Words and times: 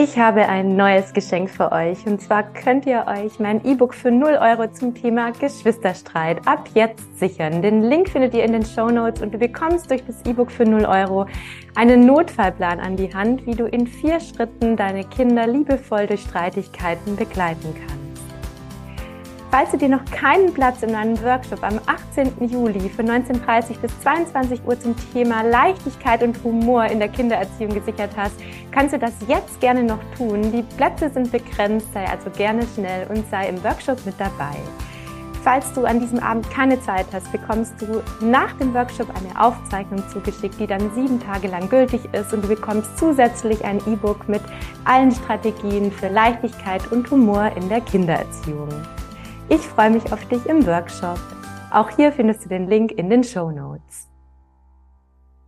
Ich 0.00 0.16
habe 0.16 0.48
ein 0.48 0.76
neues 0.76 1.12
Geschenk 1.12 1.50
für 1.50 1.72
euch 1.72 2.06
und 2.06 2.22
zwar 2.22 2.44
könnt 2.44 2.86
ihr 2.86 3.06
euch 3.08 3.40
mein 3.40 3.64
E-Book 3.64 3.92
für 3.92 4.12
0 4.12 4.38
Euro 4.40 4.70
zum 4.70 4.94
Thema 4.94 5.32
Geschwisterstreit 5.32 6.46
ab 6.46 6.68
jetzt 6.72 7.18
sichern. 7.18 7.62
Den 7.62 7.82
Link 7.82 8.08
findet 8.08 8.32
ihr 8.32 8.44
in 8.44 8.52
den 8.52 8.64
Show 8.64 8.90
Notes 8.90 9.20
und 9.20 9.34
du 9.34 9.38
bekommst 9.38 9.90
durch 9.90 10.04
das 10.04 10.24
E-Book 10.24 10.52
für 10.52 10.64
0 10.64 10.84
Euro 10.84 11.26
einen 11.74 12.06
Notfallplan 12.06 12.78
an 12.78 12.94
die 12.94 13.12
Hand, 13.12 13.44
wie 13.44 13.56
du 13.56 13.64
in 13.64 13.88
vier 13.88 14.20
Schritten 14.20 14.76
deine 14.76 15.02
Kinder 15.02 15.48
liebevoll 15.48 16.06
durch 16.06 16.20
Streitigkeiten 16.20 17.16
begleiten 17.16 17.74
kannst. 17.74 18.07
Falls 19.50 19.70
du 19.70 19.78
dir 19.78 19.88
noch 19.88 20.04
keinen 20.04 20.52
Platz 20.52 20.82
in 20.82 20.92
meinem 20.92 21.18
Workshop 21.22 21.62
am 21.62 21.80
18. 21.86 22.50
Juli 22.50 22.90
von 22.90 23.06
19.30 23.06 23.78
bis 23.80 23.98
22 24.00 24.60
Uhr 24.66 24.78
zum 24.78 24.94
Thema 25.14 25.40
Leichtigkeit 25.42 26.22
und 26.22 26.44
Humor 26.44 26.84
in 26.84 26.98
der 26.98 27.08
Kindererziehung 27.08 27.72
gesichert 27.72 28.10
hast, 28.14 28.34
kannst 28.72 28.92
du 28.92 28.98
das 28.98 29.12
jetzt 29.26 29.58
gerne 29.60 29.84
noch 29.84 30.00
tun. 30.18 30.52
Die 30.52 30.62
Plätze 30.76 31.08
sind 31.08 31.32
begrenzt, 31.32 31.86
sei 31.94 32.04
also 32.04 32.28
gerne 32.36 32.66
schnell 32.74 33.06
und 33.08 33.26
sei 33.30 33.48
im 33.48 33.64
Workshop 33.64 34.04
mit 34.04 34.16
dabei. 34.18 34.54
Falls 35.42 35.72
du 35.72 35.86
an 35.86 35.98
diesem 35.98 36.18
Abend 36.18 36.50
keine 36.50 36.78
Zeit 36.82 37.06
hast, 37.14 37.32
bekommst 37.32 37.72
du 37.80 38.02
nach 38.20 38.52
dem 38.58 38.74
Workshop 38.74 39.08
eine 39.16 39.42
Aufzeichnung 39.42 40.06
zugeschickt, 40.10 40.60
die 40.60 40.66
dann 40.66 40.92
sieben 40.94 41.20
Tage 41.20 41.48
lang 41.48 41.70
gültig 41.70 42.02
ist 42.12 42.34
und 42.34 42.44
du 42.44 42.48
bekommst 42.48 42.98
zusätzlich 42.98 43.64
ein 43.64 43.78
E-Book 43.86 44.28
mit 44.28 44.42
allen 44.84 45.10
Strategien 45.10 45.90
für 45.90 46.08
Leichtigkeit 46.08 46.92
und 46.92 47.10
Humor 47.10 47.50
in 47.56 47.66
der 47.70 47.80
Kindererziehung. 47.80 48.68
Ich 49.50 49.62
freue 49.62 49.88
mich 49.88 50.12
auf 50.12 50.28
dich 50.28 50.44
im 50.44 50.66
Workshop. 50.66 51.18
Auch 51.70 51.88
hier 51.88 52.12
findest 52.12 52.44
du 52.44 52.50
den 52.50 52.68
Link 52.68 52.92
in 52.92 53.08
den 53.08 53.24
Show 53.24 53.50
Notes. 53.50 54.06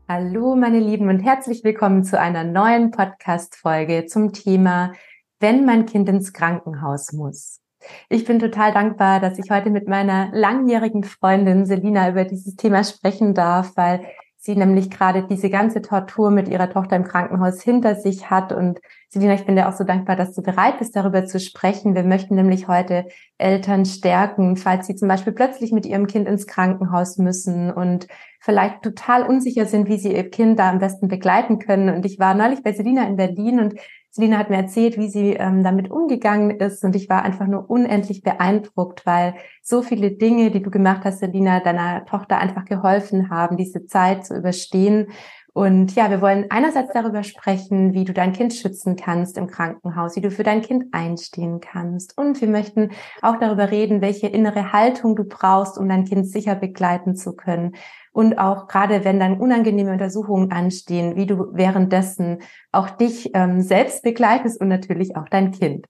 Hallo, 0.08 0.56
meine 0.56 0.80
Lieben, 0.80 1.10
und 1.10 1.20
herzlich 1.20 1.62
willkommen 1.64 2.02
zu 2.02 2.18
einer 2.18 2.42
neuen 2.42 2.92
Podcast-Folge 2.92 4.06
zum 4.06 4.32
Thema, 4.32 4.94
wenn 5.38 5.66
mein 5.66 5.84
Kind 5.84 6.08
ins 6.08 6.32
Krankenhaus 6.32 7.12
muss. 7.12 7.60
Ich 8.08 8.24
bin 8.24 8.38
total 8.38 8.72
dankbar, 8.72 9.20
dass 9.20 9.38
ich 9.38 9.50
heute 9.50 9.68
mit 9.68 9.86
meiner 9.86 10.30
langjährigen 10.32 11.04
Freundin 11.04 11.66
Selina 11.66 12.08
über 12.08 12.24
dieses 12.24 12.56
Thema 12.56 12.84
sprechen 12.84 13.34
darf, 13.34 13.72
weil 13.76 14.06
sie 14.42 14.56
nämlich 14.56 14.90
gerade 14.90 15.26
diese 15.28 15.50
ganze 15.50 15.82
Tortur 15.82 16.30
mit 16.30 16.48
ihrer 16.48 16.70
Tochter 16.70 16.96
im 16.96 17.04
Krankenhaus 17.04 17.60
hinter 17.60 17.94
sich 17.94 18.30
hat. 18.30 18.52
Und 18.52 18.80
Selina, 19.10 19.34
ich 19.34 19.44
bin 19.44 19.54
dir 19.54 19.68
auch 19.68 19.74
so 19.74 19.84
dankbar, 19.84 20.16
dass 20.16 20.34
du 20.34 20.42
bereit 20.42 20.78
bist, 20.78 20.96
darüber 20.96 21.26
zu 21.26 21.38
sprechen. 21.38 21.94
Wir 21.94 22.04
möchten 22.04 22.36
nämlich 22.36 22.66
heute 22.66 23.04
Eltern 23.36 23.84
stärken, 23.84 24.56
falls 24.56 24.86
sie 24.86 24.96
zum 24.96 25.08
Beispiel 25.08 25.34
plötzlich 25.34 25.72
mit 25.72 25.84
ihrem 25.84 26.06
Kind 26.06 26.26
ins 26.26 26.46
Krankenhaus 26.46 27.18
müssen 27.18 27.70
und 27.70 28.06
vielleicht 28.40 28.82
total 28.82 29.22
unsicher 29.22 29.66
sind, 29.66 29.88
wie 29.88 29.98
sie 29.98 30.14
ihr 30.14 30.28
Kind 30.30 30.58
da 30.58 30.70
am 30.70 30.78
besten 30.78 31.08
begleiten 31.08 31.58
können. 31.58 31.94
Und 31.94 32.06
ich 32.06 32.18
war 32.18 32.34
neulich 32.34 32.62
bei 32.62 32.72
Selina 32.72 33.06
in 33.06 33.16
Berlin 33.16 33.60
und 33.60 33.74
Selina 34.12 34.38
hat 34.38 34.50
mir 34.50 34.56
erzählt, 34.56 34.98
wie 34.98 35.08
sie 35.08 35.34
ähm, 35.34 35.62
damit 35.62 35.88
umgegangen 35.88 36.58
ist 36.58 36.82
und 36.82 36.96
ich 36.96 37.08
war 37.08 37.22
einfach 37.22 37.46
nur 37.46 37.70
unendlich 37.70 38.22
beeindruckt, 38.22 39.06
weil 39.06 39.34
so 39.62 39.82
viele 39.82 40.10
Dinge, 40.10 40.50
die 40.50 40.62
du 40.62 40.70
gemacht 40.70 41.02
hast, 41.04 41.20
Selina, 41.20 41.60
deiner 41.60 42.04
Tochter 42.06 42.38
einfach 42.38 42.64
geholfen 42.64 43.30
haben, 43.30 43.56
diese 43.56 43.86
Zeit 43.86 44.26
zu 44.26 44.34
überstehen. 44.36 45.12
Und 45.52 45.94
ja, 45.94 46.10
wir 46.10 46.20
wollen 46.20 46.46
einerseits 46.50 46.92
darüber 46.92 47.22
sprechen, 47.22 47.92
wie 47.92 48.04
du 48.04 48.12
dein 48.12 48.32
Kind 48.32 48.54
schützen 48.54 48.96
kannst 48.96 49.36
im 49.36 49.48
Krankenhaus, 49.48 50.16
wie 50.16 50.20
du 50.20 50.30
für 50.30 50.44
dein 50.44 50.62
Kind 50.62 50.86
einstehen 50.92 51.60
kannst. 51.60 52.16
Und 52.16 52.40
wir 52.40 52.48
möchten 52.48 52.90
auch 53.22 53.36
darüber 53.38 53.70
reden, 53.70 54.00
welche 54.00 54.28
innere 54.28 54.72
Haltung 54.72 55.16
du 55.16 55.24
brauchst, 55.24 55.78
um 55.78 55.88
dein 55.88 56.04
Kind 56.04 56.26
sicher 56.26 56.54
begleiten 56.54 57.16
zu 57.16 57.34
können 57.34 57.72
und 58.12 58.38
auch 58.38 58.66
gerade 58.66 59.04
wenn 59.04 59.20
dann 59.20 59.38
unangenehme 59.38 59.92
Untersuchungen 59.92 60.50
anstehen, 60.50 61.16
wie 61.16 61.26
du 61.26 61.48
währenddessen 61.52 62.38
auch 62.72 62.90
dich 62.90 63.30
ähm, 63.34 63.60
selbst 63.60 64.02
begleitest 64.02 64.60
und 64.60 64.68
natürlich 64.68 65.16
auch 65.16 65.28
dein 65.28 65.52
Kind. 65.52 65.86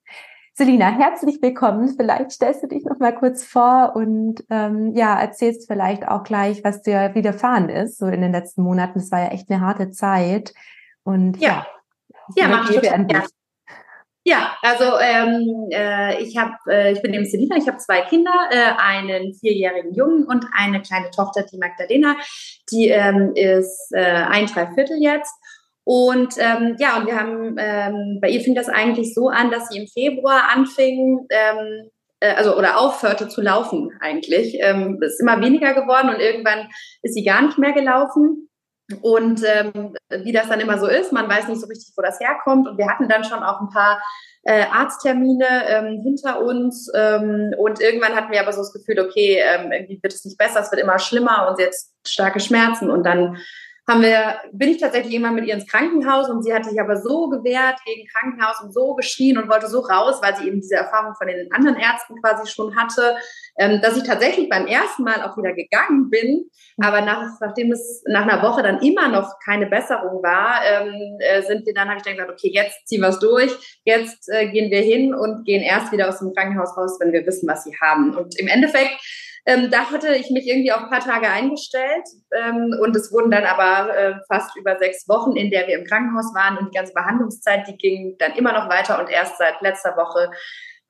Selina, 0.60 0.90
herzlich 0.90 1.40
willkommen. 1.40 1.88
Vielleicht 1.88 2.32
stellst 2.32 2.62
du 2.62 2.66
dich 2.66 2.84
noch 2.84 2.98
mal 2.98 3.14
kurz 3.14 3.42
vor 3.42 3.92
und 3.94 4.44
ähm, 4.50 4.94
ja, 4.94 5.18
erzählst 5.18 5.66
vielleicht 5.66 6.06
auch 6.06 6.22
gleich, 6.22 6.62
was 6.62 6.82
dir 6.82 7.12
widerfahren 7.14 7.70
ist, 7.70 7.96
so 7.96 8.04
in 8.04 8.20
den 8.20 8.32
letzten 8.32 8.60
Monaten. 8.62 8.98
Es 8.98 9.10
war 9.10 9.20
ja 9.20 9.28
echt 9.28 9.50
eine 9.50 9.62
harte 9.62 9.90
Zeit. 9.90 10.52
Und 11.02 11.40
ja, 11.40 11.66
ja, 12.36 12.42
ja 12.42 12.48
mach 12.48 12.68
ich 12.68 12.76
total, 12.76 13.06
ja. 13.10 13.24
Ja, 14.22 14.54
also 14.60 14.98
ähm, 15.00 15.70
äh, 15.72 16.22
ich 16.22 16.36
habe, 16.36 16.52
äh, 16.68 16.92
ich 16.92 17.00
bin 17.00 17.14
eben 17.14 17.24
Selina, 17.24 17.56
ich 17.56 17.66
habe 17.66 17.78
zwei 17.78 18.02
Kinder, 18.02 18.50
äh, 18.50 18.72
einen 18.76 19.32
vierjährigen 19.32 19.94
Jungen 19.94 20.24
und 20.26 20.44
eine 20.52 20.82
kleine 20.82 21.10
Tochter, 21.10 21.42
die 21.42 21.56
Magdalena, 21.56 22.16
die 22.70 22.88
ähm, 22.88 23.32
ist 23.34 23.92
äh, 23.94 24.02
ein 24.02 24.44
Dreiviertel 24.44 24.98
jetzt. 25.00 25.32
Und 25.84 26.34
ähm, 26.38 26.76
ja, 26.78 26.98
und 26.98 27.06
wir 27.06 27.18
haben, 27.18 27.56
ähm, 27.58 28.18
bei 28.20 28.28
ihr 28.28 28.40
fing 28.40 28.54
das 28.54 28.68
eigentlich 28.68 29.14
so 29.14 29.28
an, 29.28 29.50
dass 29.50 29.68
sie 29.68 29.78
im 29.78 29.88
Februar 29.88 30.50
anfing, 30.54 31.26
ähm, 31.30 31.90
äh, 32.20 32.34
also 32.34 32.56
oder 32.56 32.78
aufhörte 32.78 33.28
zu 33.28 33.40
laufen 33.40 33.90
eigentlich. 34.00 34.56
Ähm, 34.60 34.98
ist 35.02 35.20
immer 35.20 35.40
weniger 35.40 35.74
geworden 35.74 36.10
und 36.10 36.20
irgendwann 36.20 36.68
ist 37.02 37.14
sie 37.14 37.24
gar 37.24 37.42
nicht 37.42 37.58
mehr 37.58 37.72
gelaufen. 37.72 38.48
Und 39.02 39.42
ähm, 39.44 39.94
wie 40.24 40.32
das 40.32 40.48
dann 40.48 40.60
immer 40.60 40.78
so 40.78 40.86
ist, 40.86 41.12
man 41.12 41.28
weiß 41.28 41.48
nicht 41.48 41.60
so 41.60 41.66
richtig, 41.66 41.92
wo 41.96 42.02
das 42.02 42.18
herkommt. 42.20 42.68
Und 42.68 42.76
wir 42.76 42.88
hatten 42.88 43.08
dann 43.08 43.24
schon 43.24 43.42
auch 43.42 43.60
ein 43.60 43.70
paar 43.70 44.02
äh, 44.42 44.64
Arzttermine 44.64 45.46
ähm, 45.68 46.00
hinter 46.02 46.40
uns. 46.40 46.90
Ähm, 46.94 47.54
und 47.56 47.80
irgendwann 47.80 48.14
hatten 48.14 48.32
wir 48.32 48.40
aber 48.40 48.52
so 48.52 48.60
das 48.60 48.72
Gefühl, 48.72 49.00
okay, 49.00 49.40
ähm, 49.42 49.72
irgendwie 49.72 50.00
wird 50.02 50.12
es 50.12 50.24
nicht 50.24 50.38
besser, 50.38 50.60
es 50.60 50.70
wird 50.72 50.80
immer 50.80 50.98
schlimmer 50.98 51.48
und 51.48 51.64
hat 51.64 51.74
starke 52.06 52.40
Schmerzen. 52.40 52.90
Und 52.90 53.04
dann 53.04 53.38
haben 53.90 54.02
wir, 54.02 54.38
bin 54.52 54.68
ich 54.68 54.78
tatsächlich 54.78 55.14
immer 55.14 55.32
mit 55.32 55.46
ihr 55.46 55.54
ins 55.54 55.66
Krankenhaus 55.66 56.30
und 56.30 56.44
sie 56.44 56.54
hat 56.54 56.64
sich 56.64 56.80
aber 56.80 56.96
so 56.96 57.28
gewehrt 57.28 57.80
gegen 57.84 58.06
Krankenhaus 58.06 58.60
und 58.62 58.72
so 58.72 58.94
geschrien 58.94 59.36
und 59.36 59.50
wollte 59.50 59.66
so 59.66 59.80
raus, 59.80 60.20
weil 60.22 60.36
sie 60.36 60.46
eben 60.46 60.60
diese 60.60 60.76
Erfahrung 60.76 61.16
von 61.16 61.26
den 61.26 61.50
anderen 61.50 61.76
Ärzten 61.76 62.14
quasi 62.22 62.48
schon 62.48 62.76
hatte, 62.76 63.16
ähm, 63.58 63.80
dass 63.82 63.96
ich 63.96 64.04
tatsächlich 64.04 64.48
beim 64.48 64.68
ersten 64.68 65.02
Mal 65.02 65.22
auch 65.22 65.36
wieder 65.36 65.52
gegangen 65.54 66.08
bin. 66.08 66.48
Aber 66.80 67.00
nach, 67.00 67.40
nachdem 67.40 67.72
es 67.72 68.04
nach 68.06 68.22
einer 68.22 68.42
Woche 68.42 68.62
dann 68.62 68.80
immer 68.80 69.08
noch 69.08 69.40
keine 69.44 69.66
Besserung 69.66 70.22
war, 70.22 70.60
ähm, 70.64 71.18
äh, 71.18 71.42
sind 71.42 71.66
wir 71.66 71.74
dann, 71.74 71.88
habe 71.88 71.96
ich 71.96 72.04
dann 72.04 72.14
gesagt, 72.14 72.30
okay, 72.30 72.52
jetzt 72.54 72.86
ziehen 72.86 73.00
wir 73.00 73.08
es 73.08 73.18
durch, 73.18 73.80
jetzt 73.84 74.28
äh, 74.28 74.48
gehen 74.50 74.70
wir 74.70 74.82
hin 74.82 75.14
und 75.14 75.44
gehen 75.44 75.62
erst 75.62 75.90
wieder 75.90 76.08
aus 76.08 76.20
dem 76.20 76.32
Krankenhaus 76.32 76.76
raus, 76.76 76.96
wenn 77.00 77.12
wir 77.12 77.26
wissen, 77.26 77.48
was 77.48 77.64
sie 77.64 77.76
haben. 77.80 78.16
Und 78.16 78.38
im 78.38 78.46
Endeffekt 78.46 79.00
ähm, 79.46 79.70
da 79.70 79.90
hatte 79.90 80.14
ich 80.14 80.30
mich 80.30 80.46
irgendwie 80.46 80.72
auf 80.72 80.82
ein 80.82 80.90
paar 80.90 81.00
Tage 81.00 81.28
eingestellt 81.28 82.06
ähm, 82.32 82.76
und 82.80 82.94
es 82.94 83.12
wurden 83.12 83.30
dann 83.30 83.44
aber 83.44 83.96
äh, 83.96 84.14
fast 84.28 84.56
über 84.56 84.78
sechs 84.78 85.08
Wochen, 85.08 85.36
in 85.36 85.50
der 85.50 85.66
wir 85.66 85.78
im 85.78 85.84
Krankenhaus 85.84 86.34
waren 86.34 86.58
und 86.58 86.72
die 86.72 86.76
ganze 86.76 86.92
Behandlungszeit, 86.92 87.66
die 87.66 87.76
ging 87.76 88.16
dann 88.18 88.32
immer 88.32 88.52
noch 88.52 88.68
weiter 88.68 88.98
und 89.00 89.10
erst 89.10 89.38
seit 89.38 89.60
letzter 89.60 89.96
Woche 89.96 90.30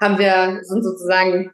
haben 0.00 0.18
wir, 0.18 0.60
sind 0.62 0.82
sozusagen 0.82 1.52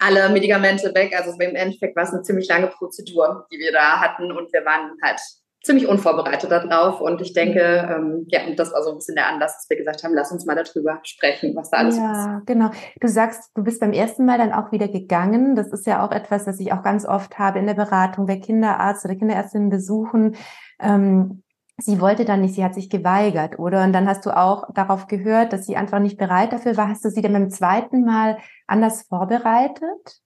alle 0.00 0.28
Medikamente 0.28 0.94
weg. 0.94 1.14
Also 1.16 1.32
im 1.38 1.54
Endeffekt 1.54 1.96
war 1.96 2.04
es 2.04 2.12
eine 2.12 2.22
ziemlich 2.22 2.48
lange 2.48 2.68
Prozedur, 2.68 3.46
die 3.52 3.58
wir 3.58 3.72
da 3.72 4.00
hatten 4.00 4.32
und 4.32 4.52
wir 4.52 4.64
waren 4.64 4.92
halt 5.02 5.20
ziemlich 5.62 5.88
unvorbereitet 5.88 6.50
darauf. 6.50 7.00
Und 7.00 7.20
ich 7.20 7.32
denke, 7.32 7.60
ähm, 7.60 8.26
ja, 8.28 8.40
das 8.56 8.72
war 8.72 8.82
so 8.82 8.90
ein 8.90 8.96
bisschen 8.96 9.16
der 9.16 9.28
Anlass, 9.28 9.56
dass 9.56 9.70
wir 9.70 9.76
gesagt 9.76 10.04
haben, 10.04 10.14
lass 10.14 10.30
uns 10.30 10.46
mal 10.46 10.54
darüber 10.54 11.00
sprechen, 11.02 11.54
was 11.56 11.70
da 11.70 11.78
alles 11.78 11.96
ja, 11.96 12.12
ist. 12.12 12.26
Ja, 12.26 12.42
genau. 12.46 12.70
Du 13.00 13.08
sagst, 13.08 13.50
du 13.54 13.64
bist 13.64 13.80
beim 13.80 13.92
ersten 13.92 14.24
Mal 14.24 14.38
dann 14.38 14.52
auch 14.52 14.72
wieder 14.72 14.88
gegangen. 14.88 15.56
Das 15.56 15.72
ist 15.72 15.86
ja 15.86 16.04
auch 16.06 16.12
etwas, 16.12 16.46
was 16.46 16.60
ich 16.60 16.72
auch 16.72 16.82
ganz 16.82 17.06
oft 17.06 17.38
habe 17.38 17.58
in 17.58 17.66
der 17.66 17.74
Beratung, 17.74 18.28
wer 18.28 18.40
Kinderarzt 18.40 19.04
oder 19.04 19.16
Kinderärztinnen 19.16 19.68
besuchen. 19.68 20.36
Ähm, 20.80 21.42
sie 21.76 22.00
wollte 22.00 22.24
dann 22.24 22.40
nicht, 22.40 22.54
sie 22.54 22.64
hat 22.64 22.74
sich 22.74 22.88
geweigert, 22.88 23.58
oder? 23.58 23.82
Und 23.82 23.92
dann 23.92 24.08
hast 24.08 24.26
du 24.26 24.36
auch 24.36 24.72
darauf 24.74 25.06
gehört, 25.06 25.52
dass 25.52 25.66
sie 25.66 25.76
einfach 25.76 25.98
nicht 25.98 26.18
bereit 26.18 26.52
dafür 26.52 26.76
war. 26.76 26.88
Hast 26.88 27.04
du 27.04 27.10
sie 27.10 27.22
dann 27.22 27.32
beim 27.32 27.50
zweiten 27.50 28.04
Mal 28.04 28.38
anders 28.66 29.02
vorbereitet? 29.08 30.20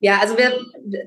Ja, 0.00 0.18
also 0.20 0.36
wir, 0.36 0.52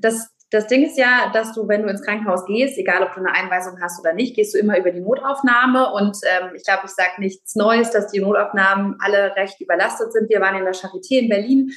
das, 0.01 0.29
das 0.49 0.67
Ding 0.67 0.85
ist 0.85 0.97
ja, 0.97 1.29
dass 1.33 1.53
du, 1.53 1.67
wenn 1.67 1.83
du 1.83 1.89
ins 1.89 2.03
Krankenhaus 2.03 2.45
gehst, 2.45 2.77
egal 2.77 3.03
ob 3.03 3.13
du 3.13 3.19
eine 3.19 3.33
Einweisung 3.33 3.81
hast 3.81 3.99
oder 3.99 4.13
nicht, 4.13 4.35
gehst 4.35 4.55
du 4.55 4.59
immer 4.59 4.77
über 4.77 4.91
die 4.91 5.01
Notaufnahme. 5.01 5.91
Und 5.91 6.17
ähm, 6.23 6.51
ich 6.55 6.63
glaube, 6.63 6.83
ich 6.85 6.91
sage 6.91 7.19
nichts 7.19 7.55
Neues, 7.55 7.91
dass 7.91 8.11
die 8.11 8.21
Notaufnahmen 8.21 8.95
alle 8.99 9.35
recht 9.35 9.59
überlastet 9.59 10.13
sind. 10.13 10.29
Wir 10.29 10.39
waren 10.39 10.55
in 10.55 10.63
der 10.63 10.73
Charité 10.73 11.19
in 11.19 11.29
Berlin 11.29 11.71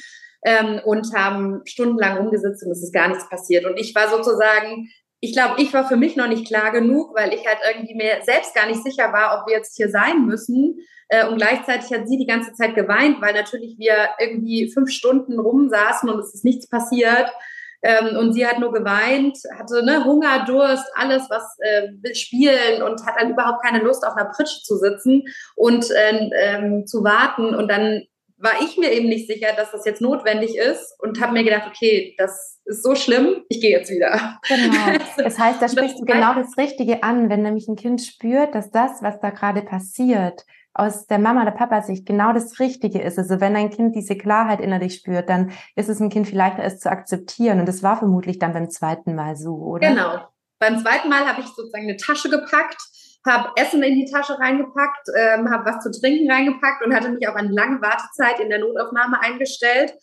ähm, 0.45 0.79
und 0.85 1.13
haben 1.13 1.61
stundenlang 1.65 2.19
umgesetzt 2.19 2.63
und 2.65 2.71
es 2.71 2.81
ist 2.81 2.93
gar 2.93 3.09
nichts 3.09 3.27
passiert. 3.27 3.65
Und 3.65 3.77
ich 3.77 3.93
war 3.93 4.07
sozusagen, 4.07 4.89
ich 5.19 5.33
glaube, 5.33 5.61
ich 5.61 5.73
war 5.73 5.85
für 5.85 5.97
mich 5.97 6.15
noch 6.15 6.29
nicht 6.29 6.47
klar 6.47 6.71
genug, 6.71 7.13
weil 7.13 7.33
ich 7.33 7.45
halt 7.45 7.59
irgendwie 7.69 7.95
mir 7.95 8.23
selbst 8.23 8.55
gar 8.55 8.67
nicht 8.67 8.83
sicher 8.83 9.11
war, 9.11 9.37
ob 9.37 9.47
wir 9.47 9.57
jetzt 9.57 9.75
hier 9.75 9.89
sein 9.89 10.25
müssen. 10.25 10.77
Äh, 11.09 11.27
und 11.27 11.35
gleichzeitig 11.35 11.91
hat 11.91 12.07
sie 12.07 12.17
die 12.17 12.25
ganze 12.25 12.53
Zeit 12.53 12.73
geweint, 12.75 13.21
weil 13.21 13.33
natürlich 13.33 13.75
wir 13.77 14.11
irgendwie 14.17 14.71
fünf 14.71 14.89
Stunden 14.91 15.39
rumsaßen 15.41 16.09
und 16.09 16.19
es 16.19 16.33
ist 16.33 16.45
nichts 16.45 16.69
passiert. 16.69 17.29
Ähm, 17.83 18.17
und 18.17 18.33
sie 18.33 18.45
hat 18.45 18.59
nur 18.59 18.71
geweint, 18.71 19.37
hatte 19.57 19.83
ne, 19.83 20.03
Hunger, 20.05 20.45
Durst, 20.45 20.85
alles, 20.95 21.23
was 21.29 21.43
äh, 21.59 21.89
will 22.01 22.15
spielen 22.15 22.83
und 22.83 23.05
hat 23.05 23.15
dann 23.19 23.31
überhaupt 23.31 23.63
keine 23.63 23.83
Lust, 23.83 24.05
auf 24.05 24.15
einer 24.15 24.29
Pritsche 24.29 24.61
zu 24.63 24.77
sitzen 24.77 25.23
und 25.55 25.89
äh, 25.91 26.29
ähm, 26.35 26.85
zu 26.85 27.03
warten. 27.03 27.55
Und 27.55 27.69
dann 27.69 28.03
war 28.41 28.53
ich 28.61 28.77
mir 28.77 28.91
eben 28.91 29.07
nicht 29.07 29.27
sicher, 29.27 29.49
dass 29.55 29.71
das 29.71 29.85
jetzt 29.85 30.01
notwendig 30.01 30.57
ist 30.57 30.95
und 30.99 31.21
habe 31.21 31.33
mir 31.33 31.43
gedacht, 31.43 31.67
okay, 31.67 32.15
das 32.17 32.59
ist 32.65 32.83
so 32.83 32.95
schlimm, 32.95 33.43
ich 33.49 33.61
gehe 33.61 33.71
jetzt 33.71 33.91
wieder. 33.91 34.39
Genau. 34.47 34.99
Das 35.17 35.37
heißt, 35.37 35.61
da 35.61 35.67
sprichst 35.67 35.99
du 35.99 36.05
genau 36.05 36.33
das 36.33 36.57
Richtige 36.57 37.03
an, 37.03 37.29
wenn 37.29 37.43
nämlich 37.43 37.67
ein 37.67 37.75
Kind 37.75 38.01
spürt, 38.01 38.55
dass 38.55 38.71
das, 38.71 39.01
was 39.01 39.19
da 39.19 39.29
gerade 39.29 39.61
passiert, 39.61 40.45
aus 40.73 41.05
der 41.07 41.19
Mama 41.19 41.41
oder 41.41 41.51
Papa 41.51 41.81
Sicht 41.81 42.05
genau 42.05 42.33
das 42.33 42.59
Richtige 42.59 43.01
ist. 43.01 43.17
Also 43.17 43.41
wenn 43.41 43.55
ein 43.55 43.69
Kind 43.69 43.95
diese 43.95 44.17
Klarheit 44.17 44.61
innerlich 44.61 44.95
spürt, 44.95 45.29
dann 45.29 45.51
ist 45.75 45.89
es 45.89 45.99
ein 45.99 46.09
Kind 46.09 46.27
vielleicht 46.27 46.59
es 46.59 46.79
zu 46.79 46.89
akzeptieren. 46.89 47.59
Und 47.59 47.67
das 47.67 47.83
war 47.83 47.97
vermutlich 47.97 48.39
dann 48.39 48.53
beim 48.53 48.69
zweiten 48.69 49.15
Mal 49.15 49.35
so, 49.35 49.55
oder? 49.55 49.89
Genau. 49.89 50.19
Beim 50.59 50.79
zweiten 50.79 51.09
Mal 51.09 51.27
habe 51.27 51.41
ich 51.41 51.47
sozusagen 51.47 51.83
eine 51.83 51.97
Tasche 51.97 52.29
gepackt, 52.29 52.77
habe 53.25 53.49
Essen 53.55 53.83
in 53.83 53.95
die 53.95 54.09
Tasche 54.09 54.39
reingepackt, 54.39 55.09
ähm, 55.17 55.49
habe 55.49 55.65
was 55.65 55.83
zu 55.83 55.91
trinken 55.91 56.31
reingepackt 56.31 56.85
und 56.85 56.95
hatte 56.95 57.09
mich 57.09 57.27
auf 57.27 57.35
eine 57.35 57.49
lange 57.49 57.81
Wartezeit 57.81 58.39
in 58.39 58.49
der 58.49 58.59
Notaufnahme 58.59 59.19
eingestellt. 59.21 59.93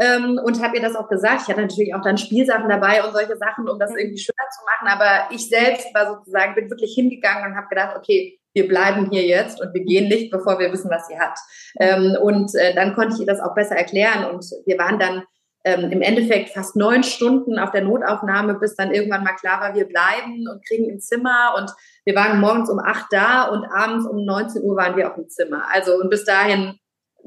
Ähm, 0.00 0.40
und 0.44 0.62
habe 0.62 0.76
ihr 0.76 0.82
das 0.82 0.94
auch 0.94 1.08
gesagt. 1.08 1.42
Ich 1.42 1.48
hatte 1.48 1.60
natürlich 1.60 1.92
auch 1.92 2.02
dann 2.02 2.18
Spielsachen 2.18 2.68
dabei 2.68 3.04
und 3.04 3.12
solche 3.12 3.36
Sachen, 3.36 3.68
um 3.68 3.80
das 3.80 3.90
irgendwie 3.96 4.18
schöner 4.18 4.48
zu 4.50 4.64
machen. 4.64 4.96
Aber 4.96 5.34
ich 5.34 5.48
selbst 5.48 5.92
war 5.92 6.14
sozusagen, 6.14 6.54
bin 6.54 6.70
wirklich 6.70 6.94
hingegangen 6.94 7.50
und 7.50 7.56
habe 7.56 7.66
gedacht, 7.68 7.96
okay, 7.96 8.37
wir 8.54 8.68
bleiben 8.68 9.08
hier 9.10 9.26
jetzt 9.26 9.60
und 9.60 9.72
wir 9.74 9.84
gehen 9.84 10.08
nicht, 10.08 10.30
bevor 10.30 10.58
wir 10.58 10.72
wissen, 10.72 10.90
was 10.90 11.06
sie 11.06 11.18
hat. 11.18 11.38
Ähm, 11.78 12.16
und 12.20 12.54
äh, 12.54 12.74
dann 12.74 12.94
konnte 12.94 13.14
ich 13.14 13.20
ihr 13.20 13.26
das 13.26 13.40
auch 13.40 13.54
besser 13.54 13.76
erklären. 13.76 14.24
Und 14.24 14.44
wir 14.66 14.78
waren 14.78 14.98
dann 14.98 15.24
ähm, 15.64 15.90
im 15.90 16.02
Endeffekt 16.02 16.50
fast 16.50 16.76
neun 16.76 17.02
Stunden 17.02 17.58
auf 17.58 17.70
der 17.70 17.82
Notaufnahme, 17.82 18.54
bis 18.54 18.74
dann 18.76 18.92
irgendwann 18.92 19.24
mal 19.24 19.34
klar 19.34 19.60
war, 19.60 19.74
wir 19.74 19.86
bleiben 19.86 20.46
und 20.50 20.66
kriegen 20.66 20.90
ein 20.90 21.00
Zimmer. 21.00 21.54
Und 21.56 21.70
wir 22.04 22.14
waren 22.14 22.40
morgens 22.40 22.70
um 22.70 22.78
acht 22.78 23.06
da 23.10 23.48
und 23.48 23.64
abends 23.66 24.06
um 24.06 24.24
19 24.24 24.62
Uhr 24.62 24.76
waren 24.76 24.96
wir 24.96 25.08
auf 25.08 25.14
dem 25.16 25.28
Zimmer. 25.28 25.64
Also 25.72 25.94
und 25.96 26.10
bis 26.10 26.24
dahin 26.24 26.78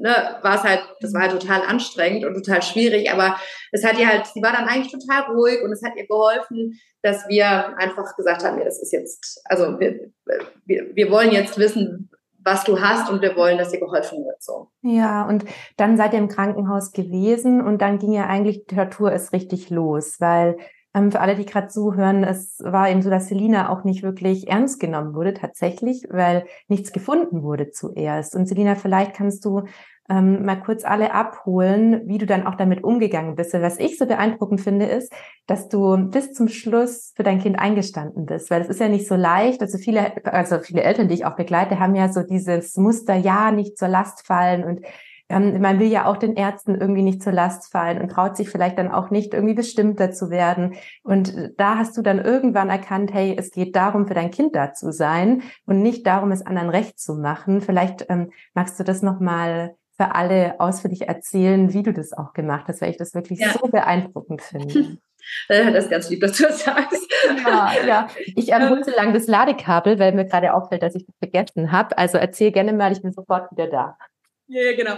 ne, 0.02 0.38
war 0.42 0.56
es 0.56 0.64
halt, 0.64 0.82
das 1.00 1.14
war 1.14 1.22
halt 1.22 1.32
total 1.32 1.62
anstrengend 1.62 2.24
und 2.24 2.34
total 2.34 2.60
schwierig, 2.60 3.10
aber 3.10 3.36
es 3.70 3.84
hat 3.84 3.98
ihr 3.98 4.08
halt, 4.08 4.26
sie 4.26 4.42
war 4.42 4.52
dann 4.52 4.68
eigentlich 4.68 4.92
total 4.92 5.32
ruhig 5.32 5.62
und 5.62 5.72
es 5.72 5.82
hat 5.82 5.96
ihr 5.96 6.06
geholfen, 6.06 6.78
dass 7.02 7.26
wir 7.28 7.78
einfach 7.78 8.14
gesagt 8.16 8.44
haben, 8.44 8.58
ja, 8.58 8.64
das 8.64 8.82
ist 8.82 8.92
jetzt, 8.92 9.40
also 9.44 9.78
wir, 9.78 10.10
wir, 10.66 10.94
wir 10.94 11.10
wollen 11.10 11.30
jetzt 11.30 11.56
wissen, 11.56 12.10
was 12.44 12.64
du 12.64 12.80
hast 12.80 13.08
und 13.08 13.22
wir 13.22 13.36
wollen, 13.36 13.56
dass 13.56 13.70
dir 13.70 13.78
geholfen 13.78 14.24
wird. 14.24 14.42
So. 14.42 14.68
Ja, 14.82 15.26
und 15.28 15.44
dann 15.76 15.96
seid 15.96 16.12
ihr 16.12 16.18
im 16.18 16.28
Krankenhaus 16.28 16.90
gewesen 16.90 17.64
und 17.64 17.80
dann 17.80 17.98
ging 17.98 18.12
ja 18.12 18.26
eigentlich 18.26 18.66
die 18.66 18.76
Tour 18.90 19.12
ist 19.12 19.32
richtig 19.32 19.70
los, 19.70 20.16
weil 20.18 20.56
für 20.94 21.20
alle, 21.20 21.36
die 21.36 21.46
gerade 21.46 21.68
zuhören, 21.68 22.22
es 22.22 22.58
war 22.62 22.90
eben 22.90 23.00
so, 23.00 23.08
dass 23.08 23.28
Selina 23.28 23.70
auch 23.70 23.84
nicht 23.84 24.02
wirklich 24.02 24.48
ernst 24.48 24.78
genommen 24.78 25.14
wurde 25.14 25.32
tatsächlich, 25.32 26.06
weil 26.10 26.44
nichts 26.68 26.92
gefunden 26.92 27.42
wurde 27.42 27.70
zuerst. 27.70 28.36
Und 28.36 28.46
Selina, 28.46 28.74
vielleicht 28.74 29.14
kannst 29.14 29.44
du 29.44 29.62
ähm, 30.10 30.44
mal 30.44 30.56
kurz 30.56 30.84
alle 30.84 31.14
abholen, 31.14 32.02
wie 32.06 32.18
du 32.18 32.26
dann 32.26 32.46
auch 32.46 32.56
damit 32.56 32.84
umgegangen 32.84 33.36
bist. 33.36 33.54
was 33.54 33.78
ich 33.78 33.96
so 33.96 34.06
beeindruckend 34.06 34.60
finde, 34.60 34.86
ist, 34.86 35.12
dass 35.46 35.68
du 35.68 35.96
bis 35.96 36.34
zum 36.34 36.48
Schluss 36.48 37.12
für 37.16 37.22
dein 37.22 37.38
Kind 37.38 37.58
eingestanden 37.58 38.26
bist, 38.26 38.50
weil 38.50 38.60
es 38.60 38.68
ist 38.68 38.80
ja 38.80 38.88
nicht 38.88 39.06
so 39.06 39.14
leicht. 39.14 39.62
Also 39.62 39.78
viele, 39.78 40.24
also 40.26 40.58
viele 40.58 40.82
Eltern, 40.82 41.08
die 41.08 41.14
ich 41.14 41.24
auch 41.24 41.36
begleite, 41.36 41.78
haben 41.78 41.94
ja 41.94 42.12
so 42.12 42.22
dieses 42.22 42.76
Muster, 42.76 43.14
ja, 43.14 43.50
nicht 43.50 43.78
zur 43.78 43.88
Last 43.88 44.26
fallen 44.26 44.64
und 44.64 44.80
ähm, 44.80 44.90
man 45.32 45.78
will 45.78 45.88
ja 45.88 46.06
auch 46.06 46.16
den 46.16 46.36
Ärzten 46.36 46.74
irgendwie 46.74 47.02
nicht 47.02 47.22
zur 47.22 47.32
Last 47.32 47.70
fallen 47.72 48.00
und 48.00 48.10
traut 48.10 48.36
sich 48.36 48.50
vielleicht 48.50 48.78
dann 48.78 48.90
auch 48.90 49.10
nicht 49.10 49.34
irgendwie 49.34 49.54
bestimmter 49.54 50.10
zu 50.10 50.30
werden. 50.30 50.74
Und 51.02 51.52
da 51.56 51.76
hast 51.76 51.96
du 51.96 52.02
dann 52.02 52.18
irgendwann 52.18 52.70
erkannt, 52.70 53.12
hey, 53.12 53.34
es 53.38 53.50
geht 53.50 53.74
darum, 53.76 54.06
für 54.06 54.14
dein 54.14 54.30
Kind 54.30 54.54
da 54.54 54.72
zu 54.72 54.92
sein 54.92 55.42
und 55.66 55.82
nicht 55.82 56.06
darum, 56.06 56.32
es 56.32 56.44
anderen 56.44 56.70
recht 56.70 56.98
zu 56.98 57.14
machen. 57.14 57.60
Vielleicht 57.60 58.06
ähm, 58.08 58.30
magst 58.54 58.78
du 58.78 58.84
das 58.84 59.02
nochmal 59.02 59.74
für 59.96 60.14
alle 60.14 60.58
ausführlich 60.58 61.08
erzählen, 61.08 61.72
wie 61.72 61.82
du 61.82 61.92
das 61.92 62.12
auch 62.12 62.32
gemacht 62.32 62.66
hast, 62.68 62.80
weil 62.80 62.90
ich 62.90 62.96
das 62.96 63.14
wirklich 63.14 63.40
ja. 63.40 63.52
so 63.52 63.68
beeindruckend 63.68 64.42
finde. 64.42 64.98
Das 65.48 65.84
ist 65.84 65.90
ganz 65.90 66.10
lieb, 66.10 66.20
dass 66.20 66.36
du 66.36 66.42
das 66.42 66.64
sagst. 66.64 67.08
Ja, 67.46 67.70
ja. 67.86 68.08
Ich 68.34 68.50
ähm, 68.50 68.68
hole 68.70 68.82
so 68.82 68.90
lange 68.90 69.12
das 69.12 69.28
Ladekabel, 69.28 69.98
weil 70.00 70.12
mir 70.12 70.24
gerade 70.24 70.52
auffällt, 70.52 70.82
dass 70.82 70.96
ich 70.96 71.06
das 71.06 71.14
vergessen 71.18 71.70
habe. 71.70 71.96
Also 71.96 72.18
erzähl 72.18 72.50
gerne 72.50 72.72
mal, 72.72 72.90
ich 72.90 73.02
bin 73.02 73.12
sofort 73.12 73.50
wieder 73.52 73.68
da. 73.68 73.96
Ja, 74.52 74.76
genau. 74.76 74.96